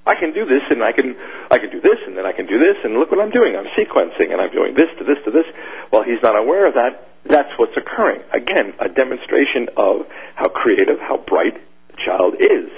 I 0.07 0.15
can 0.15 0.33
do 0.33 0.47
this 0.47 0.63
and 0.71 0.85
I 0.85 0.93
can, 0.93 1.17
I 1.51 1.59
can 1.59 1.71
do 1.71 1.81
this 1.81 1.99
and 2.07 2.17
then 2.17 2.27
I 2.27 2.31
can 2.31 2.47
do 2.47 2.59
this 2.63 2.79
and 2.85 2.95
look 2.95 3.11
what 3.11 3.19
I'm 3.19 3.35
doing. 3.35 3.57
I'm 3.59 3.67
sequencing 3.75 4.31
and 4.31 4.41
I'm 4.41 4.55
doing 4.55 4.75
this 4.75 4.87
to 4.99 5.05
this 5.05 5.19
to 5.25 5.33
this. 5.33 5.47
While 5.91 6.05
he's 6.05 6.23
not 6.23 6.39
aware 6.39 6.67
of 6.67 6.75
that, 6.75 7.11
that's 7.27 7.51
what's 7.59 7.77
occurring. 7.77 8.23
Again, 8.31 8.73
a 8.79 8.89
demonstration 8.89 9.67
of 9.77 10.07
how 10.37 10.47
creative, 10.49 11.01
how 11.01 11.19
bright 11.19 11.59
the 11.91 11.97
child 12.07 12.35
is. 12.39 12.71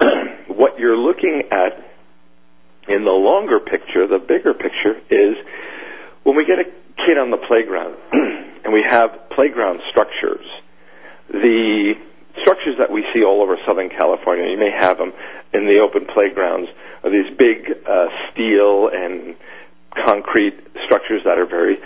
what 0.56 0.78
you're 0.78 0.96
looking 0.96 1.52
at 1.52 1.76
in 2.88 3.04
the 3.04 3.12
longer 3.12 3.60
picture, 3.60 4.08
the 4.08 4.18
bigger 4.18 4.54
picture, 4.54 4.96
is 5.12 5.36
when 6.24 6.34
we 6.34 6.46
get 6.48 6.58
a 6.58 6.64
kid 6.96 7.18
on 7.20 7.30
the 7.30 7.36
playground 7.36 7.94
and 8.64 8.72
we 8.72 8.82
have 8.88 9.28
playground 9.30 9.80
structures, 9.90 10.44
the 11.32 11.94
structures 12.40 12.76
that 12.78 12.90
we 12.90 13.04
see 13.12 13.24
all 13.24 13.42
over 13.42 13.56
Southern 13.66 13.88
California, 13.88 14.50
you 14.50 14.58
may 14.58 14.70
have 14.70 14.98
them 14.98 15.12
in 15.52 15.66
the 15.66 15.80
open 15.80 16.06
playgrounds, 16.06 16.68
are 17.04 17.10
these 17.10 17.28
big 17.36 17.68
uh, 17.88 18.06
steel 18.30 18.88
and 18.92 19.34
concrete 19.92 20.54
structures 20.84 21.22
that 21.24 21.38
are 21.38 21.46
very 21.46 21.78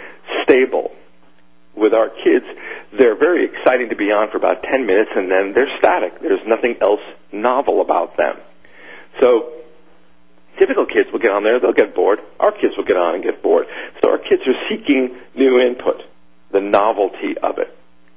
stable. 0.45 0.91
With 1.77 1.93
our 1.93 2.09
kids, 2.09 2.47
they're 2.97 3.19
very 3.19 3.45
exciting 3.45 3.91
to 3.91 3.97
be 3.97 4.11
on 4.11 4.31
for 4.31 4.39
about 4.39 4.63
10 4.63 4.87
minutes 4.87 5.11
and 5.15 5.31
then 5.31 5.53
they're 5.53 5.71
static. 5.79 6.21
There's 6.21 6.41
nothing 6.47 6.77
else 6.81 7.05
novel 7.33 7.81
about 7.81 8.17
them. 8.17 8.37
So 9.21 9.53
typical 10.59 10.87
kids 10.87 11.11
will 11.13 11.21
get 11.21 11.31
on 11.31 11.45
there, 11.45 11.61
they'll 11.61 11.77
get 11.77 11.95
bored. 11.95 12.21
Our 12.41 12.53
kids 12.53 12.75
will 12.77 12.85
get 12.85 12.97
on 12.97 13.17
and 13.17 13.25
get 13.25 13.43
bored. 13.43 13.67
So 14.03 14.11
our 14.11 14.19
kids 14.19 14.43
are 14.47 14.57
seeking 14.71 15.17
new 15.35 15.61
input, 15.61 16.03
the 16.53 16.61
novelty 16.61 17.37
of 17.43 17.59
it. 17.59 17.77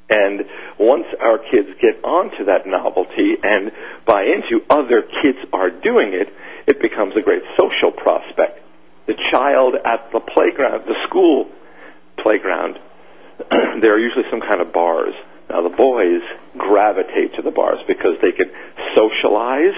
And 0.09 0.41
once 0.79 1.05
our 1.21 1.37
kids 1.37 1.69
get 1.79 2.03
onto 2.03 2.45
that 2.45 2.65
novelty 2.65 3.37
and 3.41 3.71
buy 4.07 4.23
into 4.23 4.65
other 4.69 5.03
kids 5.21 5.37
are 5.53 5.69
doing 5.69 6.13
it, 6.13 6.33
it 6.67 6.81
becomes 6.81 7.13
a 7.15 7.21
great 7.21 7.43
social 7.57 7.91
prospect. 7.91 8.59
The 9.05 9.13
child 9.31 9.75
at 9.85 10.09
the 10.11 10.19
playground, 10.19 10.85
the 10.85 10.97
school 11.07 11.49
playground, 12.21 12.77
there 13.81 13.93
are 13.93 13.99
usually 13.99 14.25
some 14.31 14.41
kind 14.41 14.61
of 14.61 14.73
bars. 14.73 15.13
Now 15.49 15.61
the 15.61 15.75
boys 15.75 16.21
gravitate 16.57 17.35
to 17.37 17.41
the 17.41 17.51
bars 17.51 17.79
because 17.87 18.17
they 18.21 18.31
can 18.31 18.51
socialize 18.95 19.77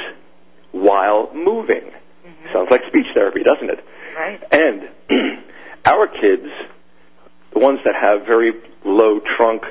while 0.71 1.31
moving. 1.33 1.91
Mm-hmm. 1.91 2.53
Sounds 2.53 2.67
like 2.71 2.81
speech 2.87 3.07
therapy, 3.13 3.41
doesn't 3.43 3.69
it? 3.69 3.83
Right. 4.15 4.39
And 4.51 4.89
our 5.85 6.07
kids, 6.07 6.47
the 7.53 7.59
ones 7.59 7.79
that 7.83 7.95
have 7.95 8.25
very 8.25 8.51
low 8.85 9.19
trunk 9.37 9.63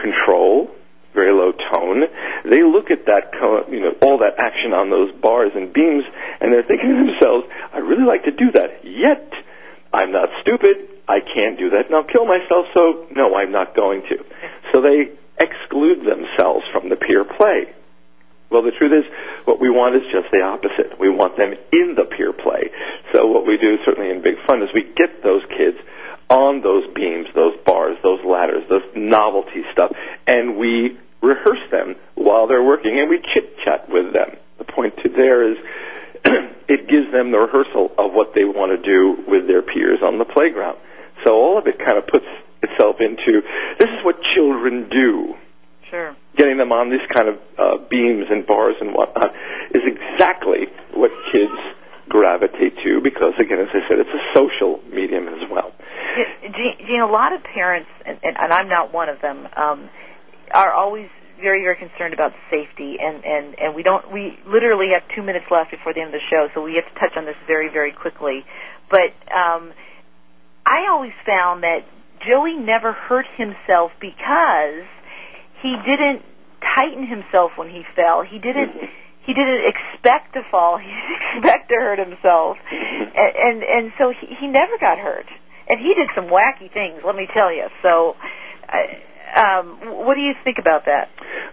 control, 0.00 0.70
very 1.14 1.32
low 1.32 1.52
tone, 1.52 2.04
they 2.44 2.62
look 2.62 2.90
at 2.90 3.06
that, 3.06 3.34
you 3.70 3.80
know, 3.80 3.94
all 4.00 4.18
that 4.18 4.38
action 4.38 4.72
on 4.72 4.90
those 4.90 5.12
bars 5.20 5.52
and 5.54 5.72
beams, 5.72 6.04
and 6.40 6.52
they're 6.52 6.62
thinking 6.62 6.88
to 6.88 7.12
themselves, 7.12 7.46
"I 7.72 7.78
really 7.78 8.04
like 8.04 8.24
to 8.24 8.30
do 8.30 8.50
that." 8.52 8.84
Yet, 8.84 9.32
I'm 9.92 10.12
not 10.12 10.30
stupid. 10.40 10.88
I 11.08 11.18
can't 11.20 11.58
do 11.58 11.70
that, 11.70 11.86
and 11.86 11.94
I'll 11.96 12.04
kill 12.04 12.24
myself. 12.24 12.66
So, 12.72 13.06
no, 13.10 13.34
I'm 13.34 13.50
not 13.50 13.74
going 13.74 14.02
to. 14.02 14.24
So 14.72 14.80
they 14.80 15.10
exclude 15.38 16.04
themselves 16.04 16.64
from 16.72 16.88
the 16.88 16.96
peer 16.96 17.24
play. 17.24 17.66
Well, 18.50 18.62
the 18.62 18.72
truth 18.72 18.92
is, 18.92 19.04
what 19.44 19.60
we 19.60 19.70
want 19.70 19.94
is 19.96 20.02
just 20.12 20.30
the 20.30 20.42
opposite. 20.42 20.98
We 20.98 21.08
want 21.08 21.36
them 21.36 21.54
in 21.72 21.94
the 21.94 22.04
peer 22.04 22.32
play. 22.32 22.70
So 23.12 23.26
what 23.26 23.46
we 23.46 23.56
do, 23.56 23.78
certainly 23.84 24.10
in 24.10 24.22
Big 24.22 24.38
Fun, 24.46 24.62
is 24.62 24.68
we 24.74 24.82
get 24.82 25.22
those 25.22 25.42
kids 25.56 25.78
on 26.30 26.62
those 26.62 26.86
beams, 26.94 27.26
those 27.34 27.54
bars, 27.66 27.98
those 28.02 28.20
ladders, 28.24 28.62
those 28.70 28.86
novelty 28.94 29.66
stuff, 29.72 29.90
and 30.26 30.56
we 30.56 30.96
rehearse 31.20 31.60
them 31.70 31.96
while 32.14 32.46
they're 32.46 32.62
working, 32.62 32.98
and 32.98 33.10
we 33.10 33.18
chit-chat 33.34 33.90
with 33.90 34.14
them. 34.14 34.38
The 34.58 34.64
point 34.64 34.94
to 35.02 35.08
there 35.10 35.50
is 35.50 35.58
it 36.68 36.88
gives 36.88 37.10
them 37.12 37.32
the 37.32 37.38
rehearsal 37.38 37.90
of 37.98 38.12
what 38.12 38.32
they 38.34 38.44
want 38.44 38.70
to 38.70 38.80
do 38.80 39.20
with 39.26 39.46
their 39.48 39.62
peers 39.62 39.98
on 40.02 40.18
the 40.18 40.24
playground. 40.24 40.78
So 41.24 41.34
all 41.34 41.58
of 41.58 41.66
it 41.66 41.78
kind 41.84 41.98
of 41.98 42.06
puts 42.06 42.24
itself 42.62 42.96
into, 43.00 43.42
this 43.78 43.88
is 43.88 44.04
what 44.04 44.16
children 44.34 44.88
do 44.88 45.34
Sure. 45.90 46.14
getting 46.36 46.56
them 46.56 46.70
on 46.70 46.90
these 46.90 47.04
kind 47.12 47.28
of 47.28 47.36
uh, 47.58 47.76
beams 47.90 48.26
and 48.30 48.46
bars 48.46 48.76
and 48.80 48.94
whatnot 48.94 49.34
is 49.74 49.82
exactly 49.82 50.70
what 50.94 51.10
kids 51.32 51.58
gravitate 52.10 52.74
to 52.82 53.00
because, 53.00 53.38
again, 53.38 53.62
as 53.62 53.70
I 53.70 53.86
said, 53.86 54.02
it's 54.02 54.10
a 54.10 54.24
social 54.34 54.82
medium 54.90 55.30
as 55.30 55.46
well. 55.48 55.72
Gene, 56.42 57.00
a 57.00 57.06
lot 57.06 57.32
of 57.32 57.40
parents, 57.46 57.88
and, 58.04 58.18
and, 58.22 58.36
and 58.36 58.52
I'm 58.52 58.68
not 58.68 58.92
one 58.92 59.08
of 59.08 59.22
them, 59.22 59.46
um, 59.56 59.88
are 60.52 60.74
always 60.74 61.08
very, 61.40 61.62
very 61.62 61.78
concerned 61.78 62.12
about 62.12 62.32
safety, 62.50 62.98
and, 63.00 63.24
and, 63.24 63.56
and 63.56 63.74
we 63.74 63.82
don't, 63.82 64.12
we 64.12 64.36
literally 64.44 64.92
have 64.92 65.06
two 65.14 65.22
minutes 65.22 65.46
left 65.48 65.70
before 65.70 65.94
the 65.94 66.02
end 66.02 66.12
of 66.12 66.18
the 66.18 66.26
show, 66.28 66.48
so 66.52 66.60
we 66.60 66.74
have 66.74 66.84
to 66.84 66.96
touch 67.00 67.16
on 67.16 67.24
this 67.24 67.38
very, 67.46 67.70
very 67.72 67.94
quickly. 67.94 68.44
But 68.90 69.14
um, 69.30 69.72
I 70.66 70.90
always 70.90 71.14
found 71.24 71.62
that 71.62 71.86
Joey 72.26 72.58
never 72.58 72.92
hurt 72.92 73.24
himself 73.38 73.92
because 74.02 74.84
he 75.62 75.78
didn't 75.86 76.26
tighten 76.60 77.06
himself 77.06 77.52
when 77.56 77.70
he 77.70 77.82
fell. 77.96 78.22
He 78.26 78.38
didn't. 78.38 78.76
He 79.30 79.34
didn't 79.34 79.62
expect 79.62 80.34
to 80.34 80.42
fall. 80.50 80.78
He 80.82 80.90
didn't 80.90 81.38
expect 81.38 81.68
to 81.70 81.76
hurt 81.78 82.00
himself, 82.02 82.58
and 82.72 83.32
and, 83.38 83.62
and 83.62 83.92
so 83.96 84.10
he, 84.10 84.26
he 84.40 84.46
never 84.48 84.74
got 84.80 84.98
hurt. 84.98 85.26
And 85.68 85.78
he 85.78 85.94
did 85.94 86.10
some 86.16 86.26
wacky 86.26 86.66
things, 86.66 86.98
let 87.06 87.14
me 87.14 87.28
tell 87.32 87.54
you. 87.54 87.70
So, 87.80 88.16
um, 89.36 90.02
what 90.02 90.16
do 90.16 90.20
you 90.20 90.34
think 90.42 90.58
about 90.58 90.86
that? 90.86 91.06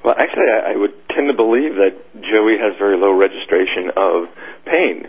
Well, 0.03 0.15
actually, 0.17 0.49
I, 0.49 0.73
I 0.73 0.75
would 0.75 0.97
tend 1.13 1.29
to 1.29 1.37
believe 1.37 1.77
that 1.77 1.93
Joey 2.17 2.57
has 2.57 2.73
very 2.79 2.97
low 2.97 3.13
registration 3.13 3.93
of 3.95 4.25
pain 4.65 5.05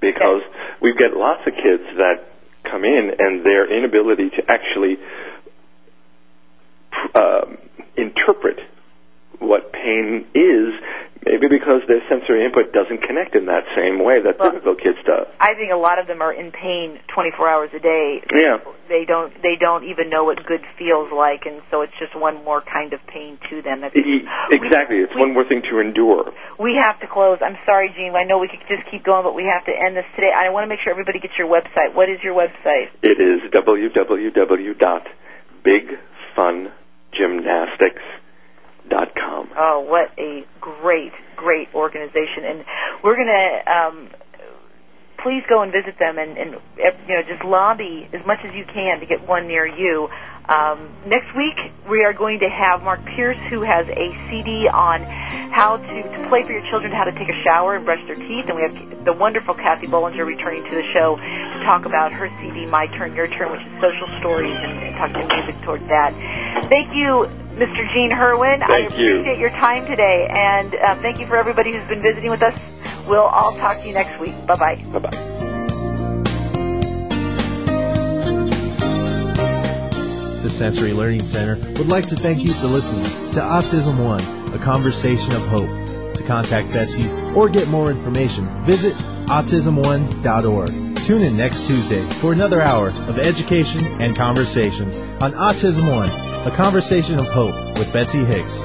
because 0.00 0.42
we 0.80 0.94
get 0.94 1.16
lots 1.16 1.42
of 1.48 1.54
kids 1.54 1.82
that 1.98 2.30
come 2.70 2.84
in 2.84 3.10
and 3.18 3.44
their 3.44 3.66
inability 3.66 4.30
to 4.38 4.42
actually 4.46 4.98
um, 7.16 7.58
interpret 7.96 8.60
what 9.40 9.72
pain 9.72 10.26
is, 10.34 10.74
maybe 11.26 11.48
because 11.48 11.82
their 11.88 12.02
sensory 12.08 12.44
input 12.44 12.72
doesn't 12.72 13.02
connect 13.02 13.34
in 13.34 13.46
that 13.46 13.64
same 13.74 13.98
way 14.02 14.20
that 14.20 14.38
Well- 14.38 14.52
typical 14.52 14.74
kids 14.74 14.98
does. 15.04 15.26
I 15.40 15.54
think 15.54 15.72
a 15.72 15.76
lot 15.76 15.98
of 15.98 16.06
them 16.06 16.22
are 16.22 16.32
in 16.32 16.52
pain 16.52 16.98
24 17.08 17.48
hours 17.48 17.70
a 17.74 17.80
day. 17.80 18.22
Yeah. 18.32 18.58
They 18.88 19.04
don't. 19.04 19.32
They 19.40 19.56
don't 19.56 19.84
even 19.84 20.10
know 20.10 20.24
what 20.24 20.44
good 20.44 20.60
feels 20.76 21.10
like, 21.10 21.46
and 21.46 21.62
so 21.70 21.80
it's 21.80 21.96
just 21.98 22.14
one 22.14 22.44
more 22.44 22.60
kind 22.60 22.92
of 22.92 23.00
pain 23.06 23.38
to 23.48 23.62
them. 23.62 23.80
That's, 23.80 23.96
Exactly. 24.50 24.98
It's 24.98 25.14
one 25.16 25.32
more 25.32 25.44
thing 25.44 25.62
to 25.70 25.80
endure. 25.80 26.32
We 26.58 26.76
have 26.76 27.00
to 27.00 27.06
close. 27.06 27.38
I'm 27.40 27.56
sorry, 27.64 27.88
Gene. 27.96 28.12
I 28.14 28.24
know 28.24 28.38
we 28.38 28.48
could 28.48 28.60
just 28.68 28.84
keep 28.90 29.02
going, 29.02 29.24
but 29.24 29.34
we 29.34 29.44
have 29.44 29.64
to 29.64 29.72
end 29.72 29.96
this 29.96 30.04
today. 30.14 30.30
I 30.36 30.50
want 30.50 30.64
to 30.64 30.68
make 30.68 30.80
sure 30.80 30.92
everybody 30.92 31.18
gets 31.18 31.32
your 31.38 31.48
website. 31.48 31.94
What 31.94 32.10
is 32.10 32.22
your 32.22 32.34
website? 32.34 32.92
It 33.02 33.16
is 33.16 33.40
www.bigfungymnastics.com. 38.90 39.50
Oh, 39.56 39.86
what 39.88 40.10
a 40.18 40.44
great, 40.60 41.12
great 41.36 41.68
organization. 41.74 42.44
And 42.44 42.64
we're 43.02 43.16
to 43.28 43.70
um, 43.70 44.10
please 45.22 45.42
go 45.48 45.62
and 45.62 45.72
visit 45.72 45.98
them 45.98 46.18
and, 46.18 46.36
and 46.36 46.50
you 47.08 47.14
know 47.14 47.22
just 47.26 47.44
lobby 47.44 48.08
as 48.12 48.20
much 48.26 48.38
as 48.44 48.54
you 48.54 48.64
can 48.72 49.00
to 49.00 49.06
get 49.06 49.26
one 49.26 49.46
near 49.48 49.66
you. 49.66 50.08
Um, 50.48 50.92
next 51.06 51.34
week 51.34 51.56
we 51.88 52.04
are 52.04 52.12
going 52.12 52.40
to 52.40 52.48
have 52.48 52.82
Mark 52.82 53.00
Pierce, 53.16 53.38
who 53.48 53.62
has 53.62 53.86
a 53.88 54.06
CD 54.28 54.68
on 54.68 55.00
how 55.52 55.78
to, 55.78 56.02
to 56.02 56.28
play 56.28 56.42
for 56.44 56.52
your 56.52 56.64
children, 56.70 56.92
how 56.92 57.04
to 57.04 57.12
take 57.12 57.28
a 57.28 57.38
shower 57.44 57.76
and 57.76 57.84
brush 57.84 58.04
their 58.06 58.16
teeth, 58.16 58.44
and 58.48 58.56
we 58.56 58.62
have 58.62 59.04
the 59.04 59.12
wonderful 59.12 59.54
Kathy 59.54 59.86
Bollinger 59.86 60.26
returning 60.26 60.64
to 60.64 60.70
the 60.74 60.84
show 60.92 61.16
to 61.16 61.64
talk 61.64 61.86
about 61.86 62.12
her 62.12 62.28
CD, 62.40 62.66
My 62.66 62.86
Turn, 62.88 63.14
Your 63.16 63.28
Turn, 63.28 63.52
which 63.52 63.60
is 63.64 63.72
social 63.80 64.08
stories 64.20 64.52
and, 64.52 64.84
and 64.84 64.96
talk 64.96 65.12
to 65.12 65.24
music 65.34 65.60
towards 65.62 65.84
that. 65.86 66.12
Thank 66.68 66.92
you, 66.92 67.24
Mr. 67.56 67.80
Gene 67.94 68.10
Hurwin. 68.10 68.60
Thank 68.66 68.92
I 68.92 68.96
you. 68.98 69.20
appreciate 69.20 69.38
your 69.38 69.50
time 69.50 69.86
today, 69.86 70.26
and 70.28 70.74
uh, 70.74 71.00
thank 71.00 71.20
you 71.20 71.26
for 71.26 71.36
everybody 71.36 71.72
who's 71.72 71.88
been 71.88 72.02
visiting 72.02 72.30
with 72.30 72.42
us. 72.42 72.58
We'll 73.06 73.22
all 73.22 73.52
talk 73.56 73.80
to 73.80 73.86
you 73.88 73.94
next 73.94 74.20
week. 74.20 74.34
Bye-bye. 74.46 74.82
Bye 74.92 74.98
bye. 74.98 75.43
The 80.44 80.50
Sensory 80.50 80.92
Learning 80.92 81.24
Center 81.24 81.56
would 81.78 81.88
like 81.88 82.08
to 82.08 82.16
thank 82.16 82.44
you 82.44 82.52
for 82.52 82.66
listening 82.66 83.04
to 83.32 83.40
Autism 83.40 84.04
One, 84.04 84.20
a 84.52 84.58
conversation 84.58 85.32
of 85.32 85.40
hope. 85.46 85.70
To 86.16 86.22
contact 86.22 86.70
Betsy 86.70 87.08
or 87.34 87.48
get 87.48 87.66
more 87.68 87.90
information, 87.90 88.44
visit 88.66 88.92
autismone.org. 89.24 90.96
Tune 91.02 91.22
in 91.22 91.38
next 91.38 91.66
Tuesday 91.66 92.02
for 92.20 92.34
another 92.34 92.60
hour 92.60 92.90
of 92.90 93.18
education 93.18 93.86
and 94.02 94.14
conversation 94.14 94.88
on 95.22 95.32
Autism 95.32 95.90
One, 95.90 96.10
a 96.46 96.54
conversation 96.54 97.18
of 97.18 97.26
hope 97.26 97.78
with 97.78 97.90
Betsy 97.94 98.22
Hicks. 98.22 98.60